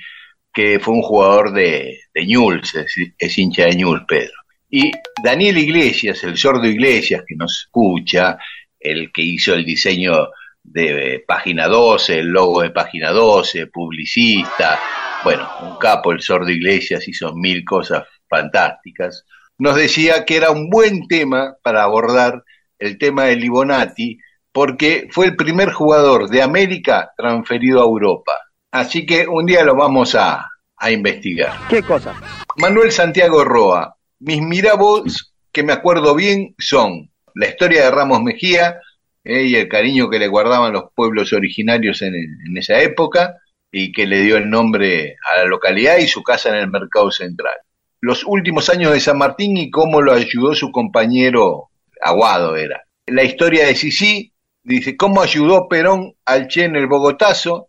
que 0.52 0.80
fue 0.80 0.94
un 0.94 1.02
jugador 1.02 1.52
de, 1.52 2.00
de 2.14 2.26
Ñuls, 2.26 2.74
es, 3.18 3.38
hincha 3.38 3.64
de 3.64 3.76
Ñuls, 3.76 4.04
Pedro. 4.08 4.32
Y 4.70 4.90
Daniel 5.22 5.58
Iglesias, 5.58 6.24
el 6.24 6.36
sordo 6.36 6.66
Iglesias, 6.66 7.22
que 7.26 7.36
nos 7.36 7.64
escucha, 7.64 8.38
el 8.78 9.12
que 9.12 9.22
hizo 9.22 9.54
el 9.54 9.64
diseño 9.64 10.28
de 10.62 11.24
Página 11.26 11.68
12, 11.68 12.18
el 12.18 12.26
logo 12.26 12.62
de 12.62 12.70
Página 12.70 13.10
12, 13.10 13.68
publicista, 13.68 14.80
bueno, 15.22 15.48
un 15.62 15.78
capo, 15.78 16.12
el 16.12 16.20
sordo 16.20 16.50
Iglesias 16.50 17.06
hizo 17.08 17.34
mil 17.34 17.64
cosas 17.64 18.04
fantásticas, 18.28 19.24
nos 19.58 19.76
decía 19.76 20.24
que 20.24 20.36
era 20.36 20.50
un 20.50 20.68
buen 20.68 21.06
tema 21.08 21.56
para 21.62 21.82
abordar 21.82 22.42
el 22.78 22.98
tema 22.98 23.24
de 23.24 23.36
Libonati, 23.36 24.18
porque 24.52 25.08
fue 25.10 25.26
el 25.26 25.36
primer 25.36 25.72
jugador 25.72 26.28
de 26.28 26.42
América 26.42 27.12
transferido 27.16 27.80
a 27.80 27.84
Europa. 27.84 28.32
Así 28.70 29.06
que 29.06 29.26
un 29.26 29.46
día 29.46 29.64
lo 29.64 29.74
vamos 29.74 30.14
a, 30.14 30.50
investigar. 30.90 31.52
¿Qué 31.70 31.82
cosa? 31.82 32.14
Manuel 32.56 32.92
Santiago 32.92 33.44
Roa, 33.44 33.96
mis 34.20 34.42
mirabos 34.42 35.34
que 35.50 35.62
me 35.62 35.72
acuerdo 35.72 36.14
bien 36.14 36.54
son 36.58 37.10
la 37.36 37.48
historia 37.48 37.84
de 37.84 37.90
Ramos 37.90 38.22
Mejía 38.22 38.80
eh, 39.24 39.44
y 39.44 39.56
el 39.56 39.68
cariño 39.68 40.10
que 40.10 40.18
le 40.18 40.28
guardaban 40.28 40.72
los 40.72 40.84
pueblos 40.94 41.32
originarios 41.32 42.02
en, 42.02 42.14
en 42.14 42.56
esa 42.56 42.80
época 42.80 43.36
y 43.70 43.92
que 43.92 44.06
le 44.06 44.22
dio 44.22 44.36
el 44.36 44.50
nombre 44.50 45.16
a 45.32 45.38
la 45.38 45.44
localidad 45.44 45.98
y 45.98 46.08
su 46.08 46.22
casa 46.22 46.48
en 46.50 46.56
el 46.56 46.70
Mercado 46.70 47.10
Central. 47.10 47.54
Los 48.00 48.24
últimos 48.24 48.68
años 48.68 48.92
de 48.92 49.00
San 49.00 49.18
Martín 49.18 49.56
y 49.56 49.70
cómo 49.70 50.02
lo 50.02 50.12
ayudó 50.12 50.54
su 50.54 50.70
compañero 50.70 51.70
Aguado 52.00 52.56
era. 52.56 52.82
La 53.06 53.22
historia 53.22 53.66
de 53.66 53.74
Sisi 53.74 54.32
Dice, 54.66 54.96
¿cómo 54.96 55.22
ayudó 55.22 55.68
Perón 55.68 56.12
al 56.24 56.48
Che 56.48 56.64
en 56.64 56.74
el 56.74 56.88
Bogotazo? 56.88 57.68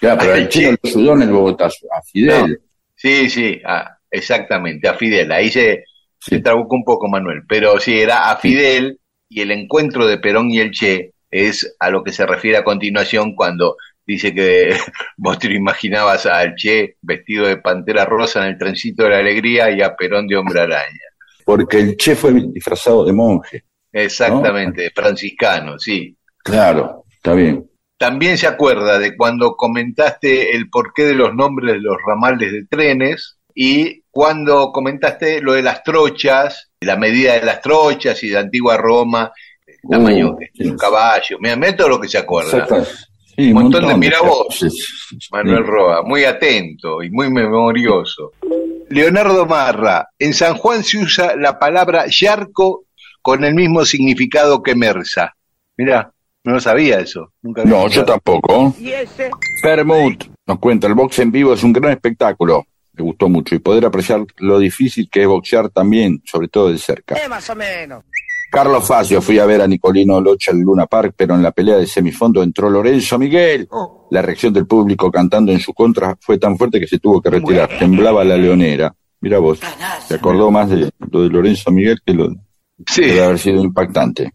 Claro, 0.00 0.18
pero 0.18 0.34
el 0.34 0.48
Che 0.48 0.72
no 0.72 0.76
lo 0.82 0.90
ayudó 0.90 1.12
en 1.14 1.22
el 1.22 1.30
Bogotazo, 1.30 1.86
a 1.96 2.02
Fidel. 2.02 2.60
Sí, 2.96 3.30
sí, 3.30 3.62
exactamente, 4.10 4.88
a 4.88 4.94
Fidel. 4.94 5.30
Ahí 5.30 5.50
se, 5.50 5.84
se 6.18 6.40
trabucó 6.40 6.74
un 6.74 6.82
poco 6.82 7.06
Manuel, 7.06 7.42
pero 7.48 7.78
sí, 7.78 7.96
era 7.96 8.28
a 8.32 8.36
Fidel 8.38 8.98
y 9.34 9.40
el 9.40 9.50
encuentro 9.50 10.06
de 10.06 10.18
Perón 10.18 10.50
y 10.50 10.60
el 10.60 10.70
Che 10.70 11.12
es 11.30 11.74
a 11.80 11.88
lo 11.88 12.04
que 12.04 12.12
se 12.12 12.26
refiere 12.26 12.58
a 12.58 12.64
continuación 12.64 13.34
cuando 13.34 13.76
dice 14.06 14.34
que 14.34 14.76
vos 15.16 15.38
te 15.38 15.48
lo 15.48 15.54
imaginabas 15.54 16.26
al 16.26 16.54
Che 16.54 16.96
vestido 17.00 17.46
de 17.46 17.56
pantera 17.56 18.04
rosa 18.04 18.42
en 18.42 18.52
el 18.52 18.58
trencito 18.58 19.04
de 19.04 19.10
la 19.10 19.18
alegría 19.18 19.70
y 19.70 19.80
a 19.80 19.96
Perón 19.96 20.26
de 20.26 20.36
hombre 20.36 20.60
araña. 20.60 21.08
Porque 21.44 21.78
el 21.78 21.96
Che 21.96 22.14
fue 22.14 22.32
disfrazado 22.52 23.04
de 23.04 23.12
monje. 23.12 23.64
Exactamente, 23.90 24.90
franciscano, 24.94 25.78
sí. 25.78 26.16
Claro, 26.38 27.04
está 27.10 27.34
bien. 27.34 27.68
También 27.98 28.36
se 28.36 28.46
acuerda 28.46 28.98
de 28.98 29.16
cuando 29.16 29.56
comentaste 29.56 30.56
el 30.56 30.68
porqué 30.68 31.04
de 31.04 31.14
los 31.14 31.34
nombres 31.34 31.74
de 31.74 31.80
los 31.80 31.96
ramales 32.04 32.52
de 32.52 32.66
trenes 32.66 33.38
y 33.54 34.02
cuando 34.10 34.72
comentaste 34.72 35.40
lo 35.40 35.52
de 35.52 35.62
las 35.62 35.82
trochas, 35.82 36.71
la 36.82 36.96
medida 36.96 37.34
de 37.34 37.42
las 37.42 37.60
trochas 37.60 38.22
y 38.22 38.28
de 38.28 38.38
antigua 38.38 38.76
Roma, 38.76 39.32
el 39.66 39.90
tamaño 39.90 40.32
uh, 40.32 40.38
de 40.54 40.70
un 40.70 40.76
caballo. 40.76 41.38
Me 41.40 41.56
meto 41.56 41.88
lo 41.88 42.00
que 42.00 42.08
se 42.08 42.18
acuerda. 42.18 42.66
un 43.36 43.52
montón, 43.52 43.88
de 43.88 43.96
mira 43.96 44.18
Manuel 45.30 45.66
Roa, 45.66 46.02
muy 46.02 46.24
atento 46.24 47.02
y 47.02 47.10
muy 47.10 47.30
memorioso. 47.30 48.32
Leonardo 48.90 49.46
Marra, 49.46 50.08
en 50.18 50.34
San 50.34 50.54
Juan 50.54 50.84
se 50.84 50.98
usa 50.98 51.34
la 51.36 51.58
palabra 51.58 52.04
yarco 52.08 52.84
con 53.22 53.44
el 53.44 53.54
mismo 53.54 53.84
significado 53.84 54.62
que 54.62 54.74
mersa. 54.74 55.34
Mira, 55.76 56.12
no 56.44 56.52
lo 56.54 56.60
sabía 56.60 56.98
eso. 57.00 57.32
Nunca 57.40 57.64
no, 57.64 57.88
yo 57.88 58.04
tampoco. 58.04 58.74
¿Y 58.78 58.90
ese? 58.90 59.30
Permut 59.62 60.24
nos 60.46 60.58
cuenta, 60.58 60.86
el 60.86 60.94
box 60.94 61.20
en 61.20 61.30
vivo 61.30 61.54
es 61.54 61.62
un 61.62 61.72
gran 61.72 61.92
espectáculo. 61.92 62.66
Le 62.94 63.02
gustó 63.04 63.28
mucho 63.28 63.54
y 63.54 63.58
poder 63.58 63.86
apreciar 63.86 64.24
lo 64.38 64.58
difícil 64.58 65.08
que 65.10 65.22
es 65.22 65.26
boxear 65.26 65.70
también, 65.70 66.22
sobre 66.24 66.48
todo 66.48 66.70
de 66.70 66.78
cerca. 66.78 67.16
Eh, 67.16 67.28
más 67.28 67.48
o 67.48 67.54
menos. 67.54 68.04
Carlos 68.52 68.86
Facio, 68.86 69.22
fui 69.22 69.38
a 69.38 69.46
ver 69.46 69.62
a 69.62 69.66
Nicolino 69.66 70.20
Locha 70.20 70.50
en 70.52 70.60
Luna 70.60 70.84
Park, 70.84 71.14
pero 71.16 71.34
en 71.34 71.42
la 71.42 71.52
pelea 71.52 71.76
de 71.78 71.86
semifondo 71.86 72.42
entró 72.42 72.68
Lorenzo 72.68 73.18
Miguel. 73.18 73.66
Oh. 73.70 74.08
La 74.10 74.20
reacción 74.20 74.52
del 74.52 74.66
público 74.66 75.10
cantando 75.10 75.52
en 75.52 75.58
su 75.58 75.72
contra 75.72 76.18
fue 76.20 76.36
tan 76.36 76.58
fuerte 76.58 76.78
que 76.78 76.86
se 76.86 76.98
tuvo 76.98 77.22
que 77.22 77.30
retirar. 77.30 77.78
Temblaba 77.78 78.22
la 78.24 78.36
leonera. 78.36 78.94
Mira 79.22 79.38
vos, 79.38 79.58
se 80.06 80.14
acordó 80.14 80.50
más 80.50 80.68
de 80.68 80.90
lo 81.10 81.22
de 81.22 81.30
Lorenzo 81.30 81.70
Miguel 81.70 81.98
que 82.04 82.12
lo 82.12 82.28
sí. 82.86 83.06
de 83.06 83.24
haber 83.24 83.38
sido 83.38 83.64
impactante. 83.64 84.30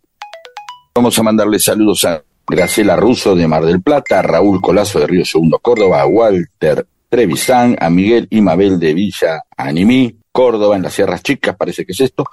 Vamos 0.95 1.19
a 1.19 1.21
mandarle 1.21 1.59
saludos 1.59 2.03
a 2.05 2.23
Graciela 2.47 2.95
Russo 2.95 3.35
de 3.35 3.47
Mar 3.47 3.65
del 3.65 3.83
Plata, 3.83 4.17
a 4.17 4.21
Raúl 4.23 4.61
Colazo 4.61 4.99
de 4.99 5.05
Río 5.05 5.25
Segundo 5.25 5.59
Córdoba, 5.59 6.01
a 6.01 6.07
Walter 6.07 6.87
Trevisan, 7.09 7.75
a 7.79 7.89
Miguel 7.89 8.27
y 8.29 8.41
Mabel 8.41 8.79
de 8.79 8.93
Villa 8.93 9.43
Animí, 9.55 10.15
Córdoba 10.31 10.75
en 10.75 10.83
las 10.83 10.93
Sierras 10.93 11.23
Chicas, 11.23 11.55
parece 11.55 11.85
que 11.85 11.93
es 11.93 12.01
esto, 12.01 12.25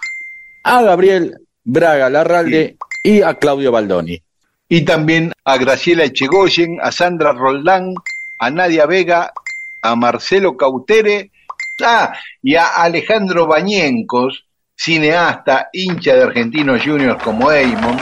a 0.62 0.82
Gabriel 0.82 1.38
Braga 1.62 2.10
Larralde 2.10 2.76
y 3.02 3.22
a 3.22 3.34
Claudio 3.34 3.72
Baldoni. 3.72 4.20
Y 4.68 4.82
también 4.82 5.32
a 5.44 5.56
Graciela 5.56 6.04
Echegoyen, 6.04 6.78
a 6.82 6.90
Sandra 6.90 7.32
Roldán, 7.32 7.94
a 8.38 8.50
Nadia 8.50 8.86
Vega, 8.86 9.32
a 9.82 9.96
Marcelo 9.96 10.56
Cautere, 10.56 11.30
ah, 11.82 12.12
y 12.42 12.54
a 12.56 12.66
Alejandro 12.82 13.46
Bañencos, 13.46 14.44
cineasta, 14.76 15.68
hincha 15.72 16.14
de 16.14 16.22
Argentinos 16.22 16.82
Juniors 16.82 17.22
como 17.22 17.52
Eamon, 17.52 17.96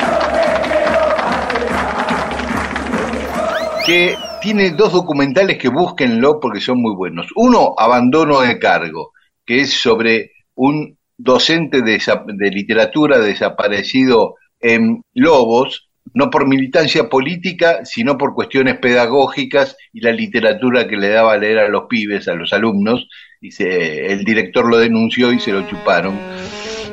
que 3.84 4.16
tiene 4.42 4.70
dos 4.70 4.92
documentales 4.92 5.56
que 5.56 5.68
búsquenlo 5.68 6.40
porque 6.40 6.60
son 6.60 6.82
muy 6.82 6.94
buenos. 6.94 7.28
Uno, 7.36 7.74
Abandono 7.78 8.40
de 8.40 8.58
Cargo, 8.58 9.12
que 9.46 9.60
es 9.60 9.72
sobre 9.72 10.32
un 10.54 10.98
docente 11.16 11.80
de, 11.82 12.50
literatura 12.50 13.20
desaparecido 13.20 14.34
en 14.60 15.02
Lobos, 15.14 15.88
no 16.14 16.28
por 16.28 16.48
militancia 16.48 17.08
política, 17.08 17.84
sino 17.84 18.18
por 18.18 18.34
cuestiones 18.34 18.78
pedagógicas 18.78 19.76
y 19.92 20.00
la 20.00 20.10
literatura 20.10 20.88
que 20.88 20.96
le 20.96 21.08
daba 21.08 21.34
a 21.34 21.38
leer 21.38 21.60
a 21.60 21.68
los 21.68 21.84
pibes, 21.88 22.26
a 22.26 22.34
los 22.34 22.52
alumnos, 22.52 23.06
y 23.40 23.50
el 23.62 24.24
director 24.24 24.68
lo 24.68 24.78
denunció 24.78 25.32
y 25.32 25.38
se 25.38 25.52
lo 25.52 25.66
chuparon. 25.68 26.18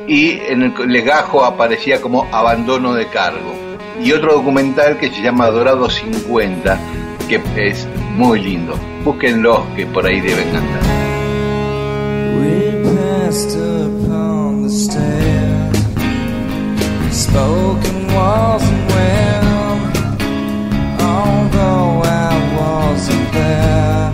Y 0.07 0.31
en 0.49 0.61
el 0.61 0.73
legajo 0.87 1.43
aparecía 1.43 1.99
como 1.99 2.23
abandono 2.31 2.93
de 2.93 3.07
cargo. 3.07 3.55
Y 4.01 4.11
otro 4.11 4.33
documental 4.33 4.97
que 4.97 5.09
se 5.09 5.21
llama 5.21 5.47
Dorado 5.47 5.89
50, 5.89 6.79
que 7.29 7.67
es 7.67 7.87
muy 8.15 8.39
lindo. 8.39 8.73
Búsquenlo, 9.05 9.63
que 9.75 9.85
por 9.85 10.05
ahí 10.05 10.19
deben 10.19 10.55
andar. 10.55 10.99
spoken 17.29 18.07
wasn't 18.13 18.85
well, 18.95 19.75
although 21.11 22.01
I 22.03 22.31
wasn't 22.59 23.27
there. 23.33 24.11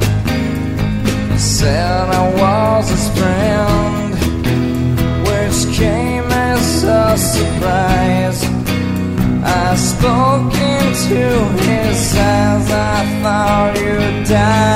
I 1.32 1.38
said 1.38 2.10
I 2.22 2.26
was 2.42 2.90
his 2.90 3.08
friend, 3.18 4.12
which 5.28 5.60
came 5.78 6.28
as 6.52 6.84
a 6.84 7.18
surprise. 7.34 8.42
I 9.44 9.76
spoke 9.92 10.54
into 10.76 11.26
his 11.68 12.16
eyes, 12.18 12.35
you 14.36 14.75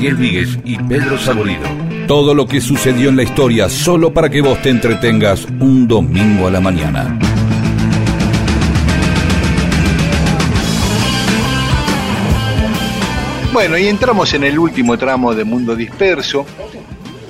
Daniel 0.00 0.16
Víguez 0.16 0.58
y 0.64 0.78
Pedro 0.78 1.18
Saborido. 1.18 1.68
Todo 2.06 2.32
lo 2.32 2.46
que 2.46 2.62
sucedió 2.62 3.10
en 3.10 3.16
la 3.16 3.22
historia 3.22 3.68
solo 3.68 4.14
para 4.14 4.30
que 4.30 4.40
vos 4.40 4.62
te 4.62 4.70
entretengas 4.70 5.44
un 5.60 5.86
domingo 5.86 6.46
a 6.46 6.50
la 6.50 6.58
mañana. 6.58 7.18
Bueno, 13.52 13.76
y 13.76 13.88
entramos 13.88 14.32
en 14.32 14.44
el 14.44 14.58
último 14.58 14.96
tramo 14.96 15.34
de 15.34 15.44
Mundo 15.44 15.76
Disperso. 15.76 16.46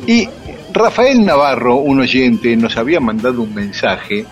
Y 0.06 0.28
Rafael 0.72 1.26
Navarro, 1.26 1.74
un 1.74 1.98
oyente, 1.98 2.56
nos 2.56 2.76
había 2.76 3.00
mandado 3.00 3.42
un 3.42 3.52
mensaje 3.52 4.24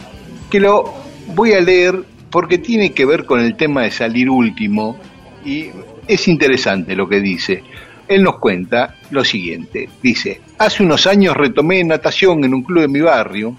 que 0.48 0.60
lo 0.60 0.94
voy 1.34 1.54
a 1.54 1.60
leer 1.60 2.04
porque 2.30 2.58
tiene 2.58 2.92
que 2.92 3.04
ver 3.04 3.26
con 3.26 3.40
el 3.40 3.56
tema 3.56 3.82
de 3.82 3.90
salir 3.90 4.30
último 4.30 4.96
y 5.44 5.70
es 6.06 6.28
interesante 6.28 6.94
lo 6.94 7.08
que 7.08 7.20
dice. 7.20 7.64
Él 8.08 8.22
nos 8.22 8.38
cuenta 8.38 8.96
lo 9.10 9.24
siguiente. 9.24 9.88
Dice, 10.02 10.40
hace 10.58 10.82
unos 10.82 11.06
años 11.06 11.36
retomé 11.36 11.84
natación 11.84 12.42
en 12.44 12.54
un 12.54 12.62
club 12.62 12.82
de 12.82 12.88
mi 12.88 13.00
barrio. 13.00 13.54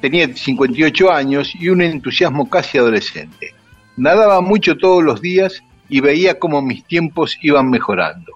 Tenía 0.00 0.34
58 0.34 1.12
años 1.12 1.52
y 1.58 1.68
un 1.68 1.82
entusiasmo 1.82 2.48
casi 2.48 2.78
adolescente. 2.78 3.54
Nadaba 3.96 4.40
mucho 4.40 4.76
todos 4.76 5.04
los 5.04 5.20
días 5.20 5.62
y 5.88 6.00
veía 6.00 6.38
cómo 6.38 6.62
mis 6.62 6.84
tiempos 6.84 7.38
iban 7.42 7.70
mejorando. 7.70 8.32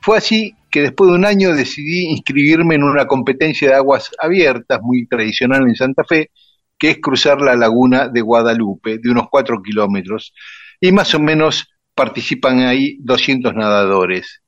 Fue 0.00 0.18
así 0.18 0.54
que 0.70 0.82
después 0.82 1.10
de 1.10 1.16
un 1.16 1.24
año 1.24 1.54
decidí 1.54 2.06
inscribirme 2.06 2.74
en 2.74 2.82
una 2.82 3.06
competencia 3.06 3.68
de 3.68 3.74
aguas 3.76 4.10
abiertas 4.20 4.80
muy 4.82 5.06
tradicional 5.06 5.62
en 5.62 5.74
Santa 5.74 6.04
Fe, 6.04 6.30
que 6.78 6.90
es 6.90 6.98
cruzar 7.00 7.40
la 7.40 7.56
laguna 7.56 8.08
de 8.08 8.20
Guadalupe 8.20 8.98
de 8.98 9.10
unos 9.10 9.28
4 9.30 9.62
kilómetros, 9.62 10.32
y 10.80 10.92
más 10.92 11.14
o 11.14 11.20
menos 11.20 11.68
participan 11.94 12.60
ahí 12.60 12.98
200 13.00 13.54
nadadores. 13.54 14.42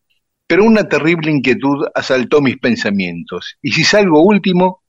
Pero 0.49 0.65
una 0.65 0.89
terrible 0.89 1.31
inquietud 1.31 1.87
asaltó 1.95 2.41
mis 2.41 2.57
pensamientos, 2.57 3.59
y 3.61 3.71
si 3.71 3.85
salgo 3.85 4.23
último, 4.23 4.83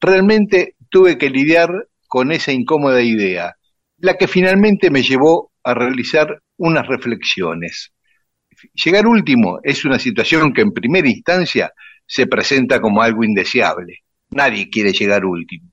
realmente 0.00 0.74
tuve 0.90 1.16
que 1.16 1.30
lidiar 1.30 1.70
con 2.08 2.32
esa 2.32 2.50
incómoda 2.50 3.00
idea, 3.00 3.54
la 3.98 4.16
que 4.16 4.26
finalmente 4.26 4.90
me 4.90 5.02
llevó 5.02 5.52
a 5.62 5.72
realizar 5.72 6.42
unas 6.56 6.84
reflexiones. 6.88 7.92
Llegar 8.74 9.06
último 9.06 9.60
es 9.62 9.84
una 9.84 10.00
situación 10.00 10.52
que 10.52 10.62
en 10.62 10.72
primera 10.72 11.08
instancia 11.08 11.72
se 12.04 12.26
presenta 12.26 12.80
como 12.80 13.00
algo 13.00 13.22
indeseable. 13.22 14.00
Nadie 14.30 14.68
quiere 14.68 14.92
llegar 14.92 15.24
último. 15.24 15.70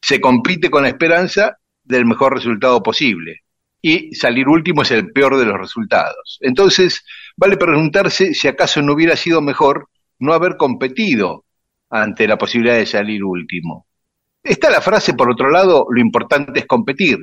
Se 0.00 0.18
compite 0.18 0.70
con 0.70 0.84
la 0.84 0.88
esperanza 0.88 1.58
del 1.84 2.06
mejor 2.06 2.34
resultado 2.34 2.82
posible 2.82 3.42
y 3.82 4.14
salir 4.14 4.48
último 4.48 4.82
es 4.82 4.92
el 4.92 5.12
peor 5.12 5.36
de 5.36 5.44
los 5.44 5.58
resultados. 5.58 6.38
Entonces, 6.40 7.04
vale 7.42 7.56
preguntarse 7.56 8.34
si 8.34 8.46
acaso 8.46 8.80
no 8.82 8.92
hubiera 8.92 9.16
sido 9.16 9.42
mejor 9.42 9.88
no 10.20 10.32
haber 10.32 10.56
competido 10.56 11.44
ante 11.90 12.28
la 12.28 12.38
posibilidad 12.38 12.76
de 12.76 12.86
salir 12.86 13.24
último. 13.24 13.88
Está 14.44 14.70
la 14.70 14.80
frase, 14.80 15.14
por 15.14 15.28
otro 15.28 15.50
lado, 15.50 15.86
lo 15.90 16.00
importante 16.00 16.60
es 16.60 16.66
competir, 16.66 17.18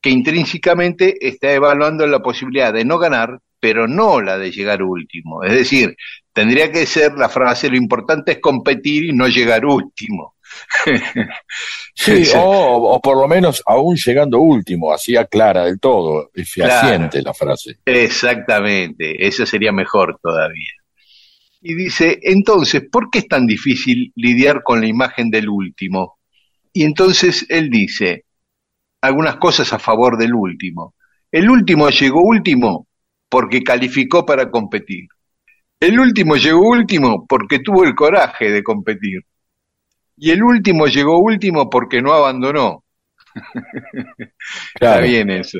que 0.00 0.10
intrínsecamente 0.10 1.16
está 1.20 1.52
evaluando 1.52 2.06
la 2.06 2.20
posibilidad 2.20 2.72
de 2.72 2.84
no 2.84 2.96
ganar, 2.96 3.40
pero 3.58 3.88
no 3.88 4.20
la 4.20 4.38
de 4.38 4.52
llegar 4.52 4.84
último. 4.84 5.42
Es 5.42 5.54
decir, 5.54 5.96
tendría 6.32 6.70
que 6.70 6.86
ser 6.86 7.14
la 7.14 7.28
frase, 7.28 7.68
lo 7.68 7.76
importante 7.76 8.30
es 8.32 8.38
competir 8.38 9.06
y 9.06 9.12
no 9.12 9.26
llegar 9.26 9.66
último. 9.66 10.35
Sí, 11.98 12.24
o, 12.36 12.94
o 12.94 13.00
por 13.00 13.16
lo 13.16 13.26
menos 13.26 13.62
aún 13.64 13.96
llegando 13.96 14.38
último, 14.38 14.92
así 14.92 15.16
aclara 15.16 15.64
del 15.64 15.80
todo, 15.80 16.30
es 16.34 16.52
fehaciente 16.52 17.22
la 17.22 17.32
frase. 17.32 17.78
Exactamente, 17.86 19.26
eso 19.26 19.46
sería 19.46 19.72
mejor 19.72 20.18
todavía. 20.22 20.72
Y 21.62 21.74
dice, 21.74 22.20
entonces, 22.22 22.82
¿por 22.92 23.08
qué 23.10 23.20
es 23.20 23.28
tan 23.28 23.46
difícil 23.46 24.12
lidiar 24.14 24.62
con 24.62 24.82
la 24.82 24.86
imagen 24.86 25.30
del 25.30 25.48
último? 25.48 26.18
Y 26.72 26.84
entonces 26.84 27.46
él 27.48 27.70
dice 27.70 28.26
algunas 29.00 29.36
cosas 29.36 29.72
a 29.72 29.78
favor 29.78 30.18
del 30.18 30.34
último. 30.34 30.94
El 31.32 31.48
último 31.48 31.88
llegó 31.88 32.20
último 32.22 32.86
porque 33.28 33.62
calificó 33.62 34.24
para 34.26 34.50
competir. 34.50 35.08
El 35.80 35.98
último 35.98 36.36
llegó 36.36 36.68
último 36.68 37.26
porque 37.26 37.58
tuvo 37.58 37.84
el 37.84 37.94
coraje 37.94 38.50
de 38.50 38.62
competir. 38.62 39.22
Y 40.16 40.30
el 40.30 40.42
último 40.42 40.86
llegó 40.86 41.18
último 41.18 41.68
porque 41.68 42.00
no 42.02 42.12
abandonó. 42.12 42.84
Está 44.74 45.00
bien 45.00 45.30
eso. 45.30 45.58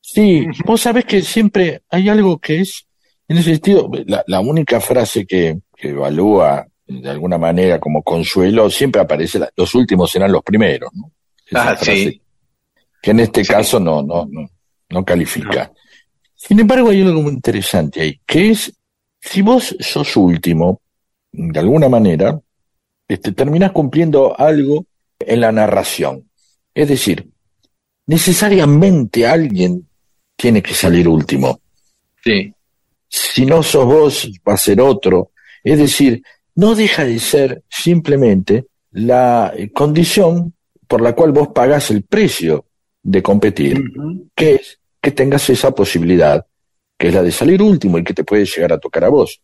Sí, 0.00 0.46
vos 0.64 0.80
sabés 0.82 1.04
que 1.04 1.20
siempre 1.22 1.82
hay 1.90 2.08
algo 2.08 2.38
que 2.38 2.60
es, 2.60 2.86
en 3.28 3.38
ese 3.38 3.50
sentido, 3.54 3.90
la, 4.06 4.22
la 4.28 4.40
única 4.40 4.80
frase 4.80 5.26
que, 5.26 5.58
que 5.76 5.88
evalúa 5.90 6.64
de 6.86 7.10
alguna 7.10 7.38
manera 7.38 7.80
como 7.80 8.02
consuelo, 8.02 8.70
siempre 8.70 9.02
aparece, 9.02 9.40
la- 9.40 9.50
los 9.56 9.74
últimos 9.74 10.10
serán 10.10 10.30
los 10.30 10.42
primeros, 10.44 10.90
¿no? 10.94 11.10
Esa 11.44 11.70
Ah, 11.72 11.76
frase 11.76 11.96
sí. 11.96 12.22
que 13.02 13.10
en 13.10 13.20
este 13.20 13.44
caso 13.44 13.80
no, 13.80 14.02
no, 14.02 14.26
no, 14.30 14.48
no 14.90 15.04
califica. 15.04 15.72
Sin 16.36 16.60
embargo, 16.60 16.90
hay 16.90 17.02
algo 17.02 17.22
muy 17.22 17.32
interesante 17.32 18.00
ahí, 18.02 18.20
que 18.24 18.50
es, 18.50 18.72
si 19.20 19.42
vos 19.42 19.74
sos 19.80 20.16
último, 20.16 20.80
de 21.32 21.58
alguna 21.58 21.88
manera, 21.88 22.40
este, 23.08 23.32
terminás 23.32 23.72
cumpliendo 23.72 24.38
algo 24.38 24.86
en 25.18 25.40
la 25.40 25.52
narración. 25.52 26.28
Es 26.74 26.88
decir, 26.88 27.30
necesariamente 28.06 29.26
alguien 29.26 29.88
tiene 30.36 30.62
que 30.62 30.74
salir 30.74 31.08
último. 31.08 31.60
Sí. 32.22 32.52
Si 33.08 33.46
no 33.46 33.62
sos 33.62 33.86
vos, 33.86 34.30
va 34.46 34.54
a 34.54 34.58
ser 34.58 34.80
otro. 34.80 35.30
Es 35.62 35.78
decir, 35.78 36.22
no 36.56 36.74
deja 36.74 37.04
de 37.04 37.18
ser 37.18 37.62
simplemente 37.68 38.66
la 38.92 39.52
eh, 39.56 39.70
condición 39.72 40.54
por 40.86 41.00
la 41.00 41.14
cual 41.14 41.32
vos 41.32 41.48
pagás 41.48 41.90
el 41.90 42.02
precio 42.02 42.66
de 43.02 43.22
competir, 43.22 43.82
que 44.34 44.54
es 44.54 44.78
que 45.00 45.10
tengas 45.12 45.48
esa 45.50 45.70
posibilidad, 45.70 46.44
que 46.98 47.08
es 47.08 47.14
la 47.14 47.22
de 47.22 47.30
salir 47.30 47.62
último 47.62 47.98
y 47.98 48.04
que 48.04 48.14
te 48.14 48.24
puede 48.24 48.44
llegar 48.44 48.72
a 48.72 48.78
tocar 48.78 49.04
a 49.04 49.08
vos. 49.08 49.40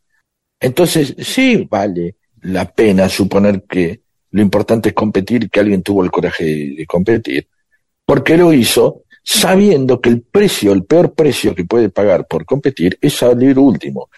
Entonces, 0.61 1.15
sí 1.19 1.67
vale 1.71 2.17
la 2.43 2.71
pena 2.71 3.09
suponer 3.09 3.63
que 3.63 4.03
lo 4.31 4.43
importante 4.43 4.91
es 4.91 4.95
competir, 4.95 5.51
que 5.51 5.61
alguien 5.61 5.83
tuvo 5.83 6.05
el 6.05 6.11
coraje 6.11 6.45
de, 6.45 6.75
de 6.77 6.87
competir, 6.87 7.49
porque 8.05 8.37
lo 8.37 8.53
hizo 8.53 9.03
sabiendo 9.23 10.01
que 10.01 10.11
el 10.11 10.23
precio, 10.23 10.73
el 10.73 10.85
peor 10.85 11.15
precio 11.15 11.55
que 11.55 11.65
puede 11.65 11.91
pagar 11.91 12.27
por 12.27 12.45
competir 12.45 12.99
es 13.01 13.15
salir 13.15 13.59
último. 13.59 14.11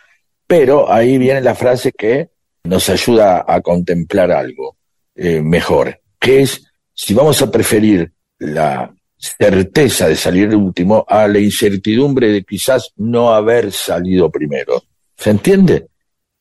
Pero 0.47 0.91
ahí 0.91 1.19
viene 1.19 1.41
la 1.41 1.55
frase 1.55 1.93
que 1.93 2.31
nos 2.65 2.89
ayuda 2.89 3.45
a 3.47 3.61
contemplar 3.61 4.33
algo 4.33 4.77
eh, 5.15 5.41
mejor, 5.41 6.01
que 6.19 6.43
es 6.43 6.65
si 6.93 7.13
vamos 7.15 7.41
a 7.43 7.51
preferir 7.51 8.13
la 8.39 8.93
certeza 9.17 10.09
de 10.09 10.17
salir 10.17 10.55
último 10.55 11.05
a 11.09 11.27
la 11.29 11.39
incertidumbre 11.39 12.29
de 12.29 12.45
quizás 12.45 12.93
no 12.97 13.33
haber 13.33 13.73
salido 13.73 14.31
primero. 14.31 14.83
¿Se 15.17 15.31
entiende? 15.31 15.87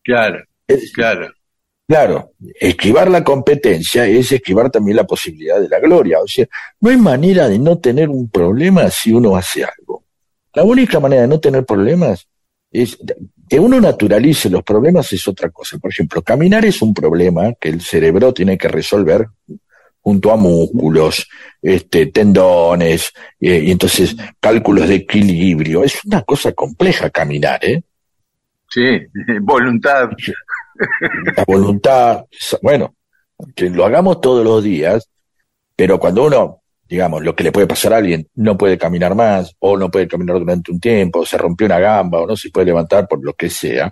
Claro, 0.02 0.44
claro. 0.94 1.32
Claro, 1.88 2.32
esquivar 2.60 3.10
la 3.10 3.24
competencia 3.24 4.06
es 4.06 4.32
esquivar 4.32 4.70
también 4.70 4.98
la 4.98 5.06
posibilidad 5.06 5.60
de 5.60 5.68
la 5.68 5.80
gloria. 5.80 6.20
O 6.22 6.28
sea, 6.28 6.48
no 6.80 6.90
hay 6.90 6.98
manera 6.98 7.50
de 7.50 7.60
no 7.60 7.78
tener 7.78 8.10
un 8.10 8.30
problema 8.30 8.90
si 8.90 9.12
uno 9.12 9.36
hace 9.36 9.64
algo. 9.64 10.04
La 10.54 10.64
única 10.64 11.00
manera 11.00 11.24
de 11.24 11.28
no 11.28 11.40
tener 11.40 11.66
problemas 11.66 12.28
es 12.72 12.98
que 13.50 13.60
uno 13.60 13.82
naturalice 13.82 14.50
los 14.50 14.64
problemas 14.64 15.12
es 15.14 15.28
otra 15.28 15.50
cosa. 15.50 15.78
Por 15.78 15.92
ejemplo, 15.92 16.22
caminar 16.22 16.64
es 16.66 16.82
un 16.82 16.94
problema 16.94 17.54
que 17.60 17.70
el 17.70 17.82
cerebro 17.82 18.34
tiene 18.34 18.58
que 18.58 18.68
resolver 18.68 19.28
junto 20.00 20.32
a 20.32 20.38
músculos, 20.38 21.28
este, 21.62 22.08
tendones, 22.08 23.14
eh, 23.40 23.62
y 23.66 23.72
entonces 23.72 24.16
cálculos 24.40 24.88
de 24.88 24.96
equilibrio. 24.96 25.84
Es 25.84 26.04
una 26.04 26.22
cosa 26.24 26.52
compleja 26.52 27.10
caminar, 27.10 27.64
¿eh? 27.64 27.82
Sí, 28.70 29.00
voluntad. 29.42 30.10
La 31.36 31.44
voluntad, 31.46 32.26
bueno, 32.62 32.96
que 33.56 33.70
lo 33.70 33.86
hagamos 33.86 34.22
todos 34.22 34.44
los 34.44 34.64
días, 34.64 35.10
pero 35.76 36.00
cuando 36.00 36.26
uno, 36.26 36.62
digamos, 36.88 37.24
lo 37.24 37.36
que 37.36 37.44
le 37.44 37.52
puede 37.52 37.68
pasar 37.68 37.94
a 37.94 37.98
alguien, 37.98 38.28
no 38.36 38.58
puede 38.58 38.78
caminar 38.78 39.16
más, 39.16 39.56
o 39.60 39.78
no 39.78 39.90
puede 39.90 40.08
caminar 40.08 40.40
durante 40.40 40.72
un 40.72 40.80
tiempo, 40.80 41.20
o 41.20 41.26
se 41.26 41.38
rompió 41.38 41.66
una 41.66 41.80
gamba, 41.80 42.22
o 42.22 42.28
no 42.28 42.36
se 42.36 42.50
puede 42.50 42.68
levantar 42.68 43.08
por 43.08 43.24
lo 43.24 43.34
que 43.34 43.50
sea, 43.50 43.92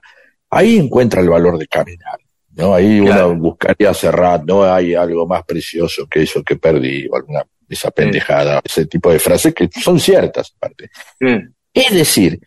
ahí 0.50 0.78
encuentra 0.78 1.22
el 1.22 1.30
valor 1.30 1.58
de 1.58 1.68
caminar. 1.68 2.20
¿no? 2.54 2.76
Ahí 2.76 3.00
uno 3.00 3.36
buscaría 3.36 3.94
cerrar, 3.94 4.44
no 4.46 4.64
hay 4.64 4.94
algo 4.94 5.26
más 5.26 5.44
precioso 5.44 6.06
que 6.08 6.24
eso 6.24 6.44
que 6.44 6.58
perdí, 6.58 7.08
o 7.10 7.16
alguna 7.16 7.44
esa 7.72 7.90
pendejada, 7.90 8.62
ese 8.64 8.86
tipo 8.86 9.12
de 9.12 9.20
frases 9.20 9.54
que 9.54 9.70
son 9.82 9.98
ciertas, 9.98 10.54
aparte. 10.58 10.92
Es 11.74 11.94
decir, 11.94 12.40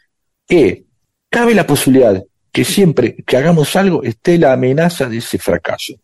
que 0.47 0.85
cabe 1.31 1.55
la 1.55 1.67
posibilidad 1.67 2.23
que 2.55 2.65
siempre 2.65 3.17
que 3.27 3.37
hagamos 3.37 3.75
algo 3.75 4.05
esté 4.05 4.39
la 4.39 4.53
amenaza 4.53 5.09
de 5.09 5.17
ese 5.17 5.39
fracaso. 5.39 5.95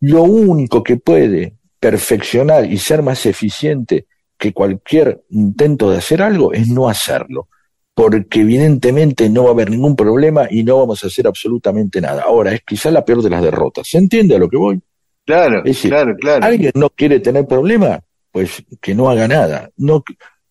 Lo 0.00 0.24
único 0.24 0.82
que 0.82 0.96
puede 0.96 1.54
perfeccionar 1.78 2.66
y 2.66 2.78
ser 2.78 3.00
más 3.00 3.26
eficiente 3.26 4.06
que 4.36 4.52
cualquier 4.52 5.22
intento 5.30 5.88
de 5.88 5.98
hacer 5.98 6.20
algo 6.20 6.52
es 6.52 6.66
no 6.66 6.88
hacerlo, 6.88 7.46
porque 7.94 8.40
evidentemente 8.40 9.30
no 9.30 9.44
va 9.44 9.50
a 9.50 9.52
haber 9.52 9.70
ningún 9.70 9.94
problema 9.94 10.48
y 10.50 10.64
no 10.64 10.78
vamos 10.78 11.04
a 11.04 11.06
hacer 11.06 11.28
absolutamente 11.28 12.00
nada. 12.00 12.24
Ahora, 12.24 12.54
es 12.54 12.62
quizá 12.62 12.90
la 12.90 13.04
peor 13.04 13.22
de 13.22 13.30
las 13.30 13.42
derrotas. 13.42 13.86
¿Se 13.86 13.98
entiende 13.98 14.34
a 14.34 14.40
lo 14.40 14.48
que 14.48 14.56
voy? 14.56 14.80
Claro, 15.24 15.58
Es 15.58 15.76
decir, 15.76 15.92
claro, 15.92 16.16
claro. 16.16 16.44
¿Alguien 16.44 16.72
no 16.74 16.90
quiere 16.90 17.20
tener 17.20 17.46
problema? 17.46 18.00
Pues 18.32 18.64
que 18.80 18.96
no 18.96 19.10
haga 19.10 19.28
nada. 19.28 19.70
No, 19.76 20.02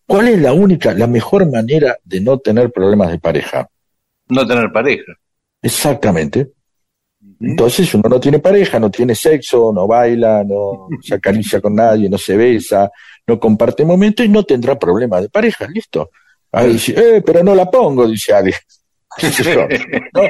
¿Cuál 0.06 0.28
es 0.28 0.40
la 0.40 0.54
única, 0.54 0.94
la 0.94 1.06
mejor 1.06 1.52
manera 1.52 1.98
de 2.02 2.22
no 2.22 2.38
tener 2.38 2.72
problemas 2.72 3.10
de 3.10 3.18
pareja? 3.18 3.68
No 4.30 4.46
tener 4.46 4.72
pareja. 4.72 5.12
Exactamente. 5.62 6.52
Entonces 7.40 7.94
uno 7.94 8.08
no 8.08 8.20
tiene 8.20 8.38
pareja, 8.38 8.78
no 8.78 8.90
tiene 8.90 9.14
sexo, 9.14 9.72
no 9.74 9.86
baila, 9.86 10.44
no 10.44 10.88
se 11.02 11.14
acaricia 11.14 11.60
con 11.60 11.74
nadie, 11.74 12.08
no 12.08 12.18
se 12.18 12.36
besa, 12.36 12.90
no 13.26 13.38
comparte 13.38 13.84
momentos 13.84 14.24
y 14.24 14.28
no 14.28 14.44
tendrá 14.44 14.78
problemas 14.78 15.22
de 15.22 15.28
pareja, 15.28 15.66
listo. 15.68 16.10
Ahí 16.52 16.72
dice, 16.72 16.94
eh, 16.96 17.22
pero 17.22 17.42
no 17.42 17.54
la 17.54 17.70
pongo, 17.70 18.06
dice 18.06 18.32
alguien. 18.32 18.56
No, 20.14 20.22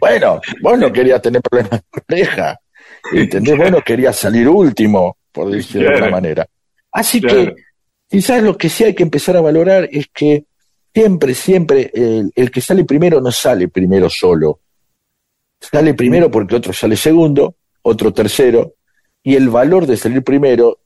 Bueno, 0.00 0.40
vos 0.62 0.78
no 0.78 0.90
querías 0.90 1.20
tener 1.20 1.42
problemas 1.42 1.82
de 1.82 2.00
pareja, 2.00 2.58
¿entendés? 3.12 3.58
Vos 3.58 3.70
no 3.70 3.82
querías 3.82 4.16
salir 4.16 4.48
último, 4.48 5.18
por 5.30 5.50
decirlo 5.50 5.88
de 5.88 5.94
alguna 5.94 6.10
manera. 6.10 6.46
Así 6.90 7.20
que 7.20 7.54
quizás 8.08 8.42
lo 8.42 8.56
que 8.56 8.70
sí 8.70 8.84
hay 8.84 8.94
que 8.94 9.02
empezar 9.02 9.36
a 9.36 9.42
valorar 9.42 9.86
es 9.92 10.08
que 10.12 10.46
siempre, 10.94 11.34
siempre 11.34 11.90
el, 11.92 12.32
el 12.34 12.50
que 12.50 12.60
sale 12.62 12.84
primero 12.84 13.20
no 13.20 13.30
sale 13.30 13.68
primero 13.68 14.08
solo. 14.08 14.60
Sale 15.70 15.94
primero 15.94 16.30
porque 16.30 16.56
otro 16.56 16.72
sale 16.72 16.96
segundo, 16.96 17.56
otro 17.82 18.12
tercero, 18.12 18.74
y 19.22 19.36
el 19.36 19.48
valor 19.48 19.86
de 19.86 19.96
salir 19.96 20.22
primero 20.22 20.80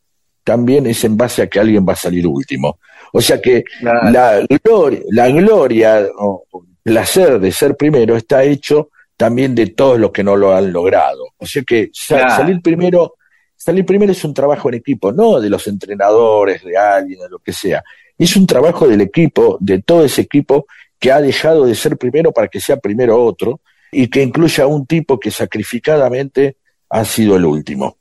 también 0.44 0.86
es 0.86 1.02
en 1.04 1.16
base 1.16 1.42
a 1.42 1.48
que 1.48 1.58
alguien 1.58 1.84
va 1.88 1.94
a 1.94 1.96
salir 1.96 2.26
último. 2.26 2.78
O 3.12 3.20
sea 3.20 3.40
que 3.40 3.64
Claro. 3.80 4.10
la 4.10 4.46
gloria, 4.62 5.00
la 5.10 5.28
gloria 5.28 6.06
o 6.18 6.44
placer 6.82 7.40
de 7.40 7.50
ser 7.50 7.76
primero 7.76 8.14
está 8.16 8.44
hecho 8.44 8.90
también 9.16 9.54
de 9.54 9.68
todos 9.68 9.98
los 9.98 10.12
que 10.12 10.22
no 10.22 10.36
lo 10.36 10.54
han 10.54 10.72
logrado. 10.72 11.24
O 11.38 11.46
sea 11.46 11.62
que 11.62 11.90
Claro. 12.06 12.30
salir 12.36 12.60
primero, 12.62 13.14
salir 13.56 13.84
primero 13.84 14.12
es 14.12 14.22
un 14.24 14.34
trabajo 14.34 14.68
en 14.68 14.74
equipo, 14.76 15.10
no 15.10 15.40
de 15.40 15.50
los 15.50 15.66
entrenadores, 15.66 16.62
de 16.62 16.76
alguien, 16.76 17.18
de 17.20 17.28
lo 17.28 17.38
que 17.40 17.52
sea. 17.52 17.82
Es 18.18 18.36
un 18.36 18.46
trabajo 18.46 18.86
del 18.86 19.00
equipo, 19.00 19.56
de 19.60 19.82
todo 19.82 20.04
ese 20.04 20.20
equipo 20.22 20.66
que 20.98 21.10
ha 21.10 21.20
dejado 21.20 21.66
de 21.66 21.74
ser 21.74 21.96
primero 21.96 22.30
para 22.32 22.48
que 22.48 22.60
sea 22.60 22.76
primero 22.76 23.22
otro 23.24 23.60
y 23.92 24.08
que 24.08 24.22
incluya 24.22 24.64
a 24.64 24.66
un 24.66 24.86
tipo 24.86 25.18
que 25.18 25.30
sacrificadamente 25.30 26.56
ha 26.90 27.04
sido 27.04 27.36
el 27.36 27.44
último. 27.44 27.96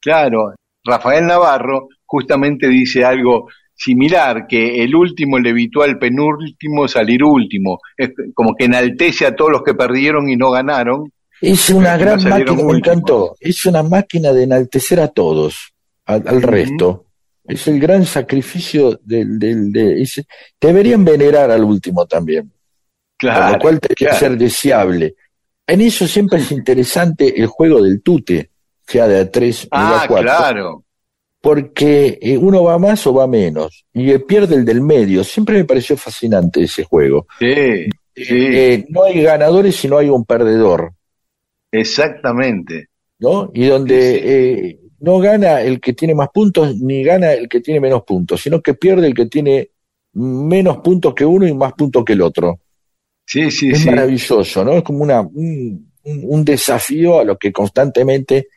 Claro, 0.00 0.54
Rafael 0.84 1.26
Navarro 1.26 1.88
justamente 2.04 2.68
dice 2.68 3.04
algo 3.04 3.48
similar, 3.74 4.46
que 4.46 4.82
el 4.84 4.94
último 4.94 5.38
le 5.38 5.50
evitó 5.50 5.82
al 5.82 5.98
penúltimo 5.98 6.86
salir 6.88 7.24
último. 7.24 7.78
Es 7.96 8.10
como 8.34 8.54
que 8.54 8.66
enaltece 8.66 9.26
a 9.26 9.34
todos 9.34 9.50
los 9.50 9.62
que 9.62 9.74
perdieron 9.74 10.28
y 10.28 10.36
no 10.36 10.50
ganaron. 10.50 11.10
Es 11.40 11.70
una 11.70 11.96
gran 11.96 12.22
no 12.22 12.28
máquina, 12.30 12.62
me 12.64 12.78
encantó. 12.78 13.34
Es 13.40 13.66
una 13.66 13.82
máquina 13.82 14.32
de 14.32 14.44
enaltecer 14.44 15.00
a 15.00 15.08
todos, 15.08 15.72
al, 16.04 16.22
al 16.28 16.42
resto. 16.42 17.06
Es 17.44 17.66
el 17.66 17.80
gran 17.80 18.04
sacrificio 18.06 19.00
del, 19.02 19.38
del 19.38 19.72
de, 19.72 20.02
es- 20.02 20.24
deberían 20.60 21.04
venerar 21.04 21.50
al 21.50 21.64
último 21.64 22.06
también. 22.06 22.52
Claro, 23.22 23.52
lo 23.54 23.58
cual 23.60 23.78
tiene 23.80 23.94
que 23.94 24.16
ser 24.18 24.36
deseable. 24.36 25.14
En 25.66 25.80
eso 25.80 26.06
siempre 26.08 26.40
es 26.40 26.50
interesante 26.50 27.40
el 27.40 27.46
juego 27.46 27.80
del 27.82 28.02
tute, 28.02 28.50
sea 28.86 29.06
de 29.06 29.20
a 29.20 29.30
tres 29.30 29.62
o 29.64 29.66
de 29.66 29.68
Ah, 29.70 30.02
a 30.02 30.08
cuatro. 30.08 30.26
claro. 30.28 30.84
Porque 31.40 32.18
eh, 32.20 32.36
uno 32.36 32.64
va 32.64 32.78
más 32.78 33.06
o 33.06 33.14
va 33.14 33.26
menos. 33.26 33.84
Y 33.92 34.10
eh, 34.10 34.18
pierde 34.20 34.56
el 34.56 34.64
del 34.64 34.80
medio. 34.80 35.24
Siempre 35.24 35.56
me 35.56 35.64
pareció 35.64 35.96
fascinante 35.96 36.62
ese 36.62 36.84
juego. 36.84 37.26
Sí, 37.38 37.86
sí, 38.14 38.24
Eh, 38.30 38.86
no 38.88 39.04
hay 39.04 39.22
ganadores 39.22 39.76
si 39.76 39.88
no 39.88 39.98
hay 39.98 40.08
un 40.08 40.24
perdedor. 40.24 40.92
exactamente. 41.70 42.88
¿no? 43.18 43.50
Y 43.54 43.66
donde 43.66 44.16
eh, 44.70 44.78
no 45.00 45.18
gana 45.20 45.60
el 45.62 45.80
que 45.80 45.92
tiene 45.92 46.14
más 46.14 46.28
puntos 46.34 46.76
ni 46.76 47.04
gana 47.04 47.32
el 47.32 47.48
que 47.48 47.60
tiene 47.60 47.78
menos 47.80 48.02
puntos, 48.02 48.40
sino 48.42 48.60
que 48.60 48.74
pierde 48.74 49.06
el 49.06 49.14
que 49.14 49.26
tiene 49.26 49.70
menos 50.14 50.78
puntos 50.78 51.14
que 51.14 51.24
uno 51.24 51.46
y 51.46 51.54
más 51.54 51.72
puntos 51.74 52.04
que 52.04 52.14
el 52.14 52.22
otro. 52.22 52.58
Sí, 53.32 53.50
sí, 53.50 53.70
es 53.70 53.80
sí. 53.80 53.86
maravilloso, 53.90 54.64
¿no? 54.64 54.72
Es 54.72 54.82
como 54.82 55.02
una, 55.02 55.20
un, 55.22 56.44
desafío 56.44 57.20
a 57.20 57.24
lo 57.24 57.36
que 57.38 57.50
constantemente 57.52 58.48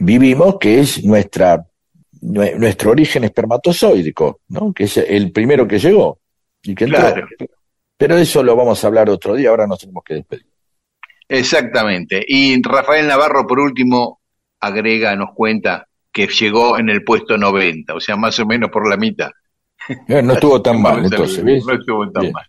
vivimos, 0.00 0.56
que 0.58 0.80
es 0.80 1.04
nuestra 1.04 1.64
nue- 2.22 2.56
nuestro 2.56 2.90
origen 2.90 3.24
espermatozoidico, 3.24 4.40
¿no? 4.48 4.72
Que 4.72 4.84
es 4.84 4.96
el 4.96 5.30
primero 5.32 5.68
que 5.68 5.78
llegó. 5.78 6.18
y 6.62 6.74
que 6.74 6.84
entró. 6.84 7.00
Claro. 7.00 7.26
Pero 7.96 8.16
eso 8.16 8.42
lo 8.42 8.56
vamos 8.56 8.82
a 8.82 8.86
hablar 8.86 9.08
otro 9.10 9.34
día, 9.36 9.50
ahora 9.50 9.66
nos 9.66 9.78
tenemos 9.78 10.02
que 10.04 10.14
despedir. 10.14 10.46
Exactamente. 11.28 12.24
Y 12.26 12.60
Rafael 12.62 13.06
Navarro, 13.06 13.46
por 13.46 13.60
último, 13.60 14.20
agrega, 14.60 15.14
nos 15.16 15.30
cuenta 15.34 15.86
que 16.12 16.26
llegó 16.26 16.78
en 16.78 16.88
el 16.90 17.04
puesto 17.04 17.36
90, 17.38 17.94
o 17.94 18.00
sea, 18.00 18.16
más 18.16 18.38
o 18.40 18.46
menos 18.46 18.70
por 18.70 18.88
la 18.88 18.96
mitad. 18.96 19.30
Eh, 20.08 20.22
No 20.22 20.32
estuvo 20.32 20.60
tan 20.60 20.80
mal, 20.82 21.04
entonces, 21.04 21.44
¿ves? 21.44 21.64
No 21.64 21.74
estuvo 21.74 22.10
tan 22.10 22.22
Bien. 22.22 22.32
mal. 22.32 22.46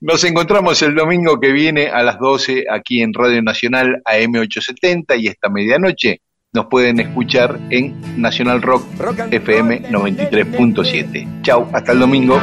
Nos 0.00 0.24
encontramos 0.24 0.82
el 0.82 0.94
domingo 0.94 1.38
que 1.40 1.52
viene 1.52 1.88
a 1.88 2.02
las 2.02 2.18
12 2.18 2.64
aquí 2.70 3.02
en 3.02 3.12
Radio 3.14 3.42
Nacional 3.42 4.02
AM870 4.04 5.20
y 5.20 5.28
esta 5.28 5.48
medianoche 5.48 6.20
nos 6.52 6.66
pueden 6.66 7.00
escuchar 7.00 7.58
en 7.70 8.20
Nacional 8.20 8.60
Rock 8.60 8.84
FM 9.30 9.90
93.7. 9.90 11.42
Chau, 11.42 11.66
hasta 11.72 11.92
el 11.92 12.00
domingo. 12.00 12.38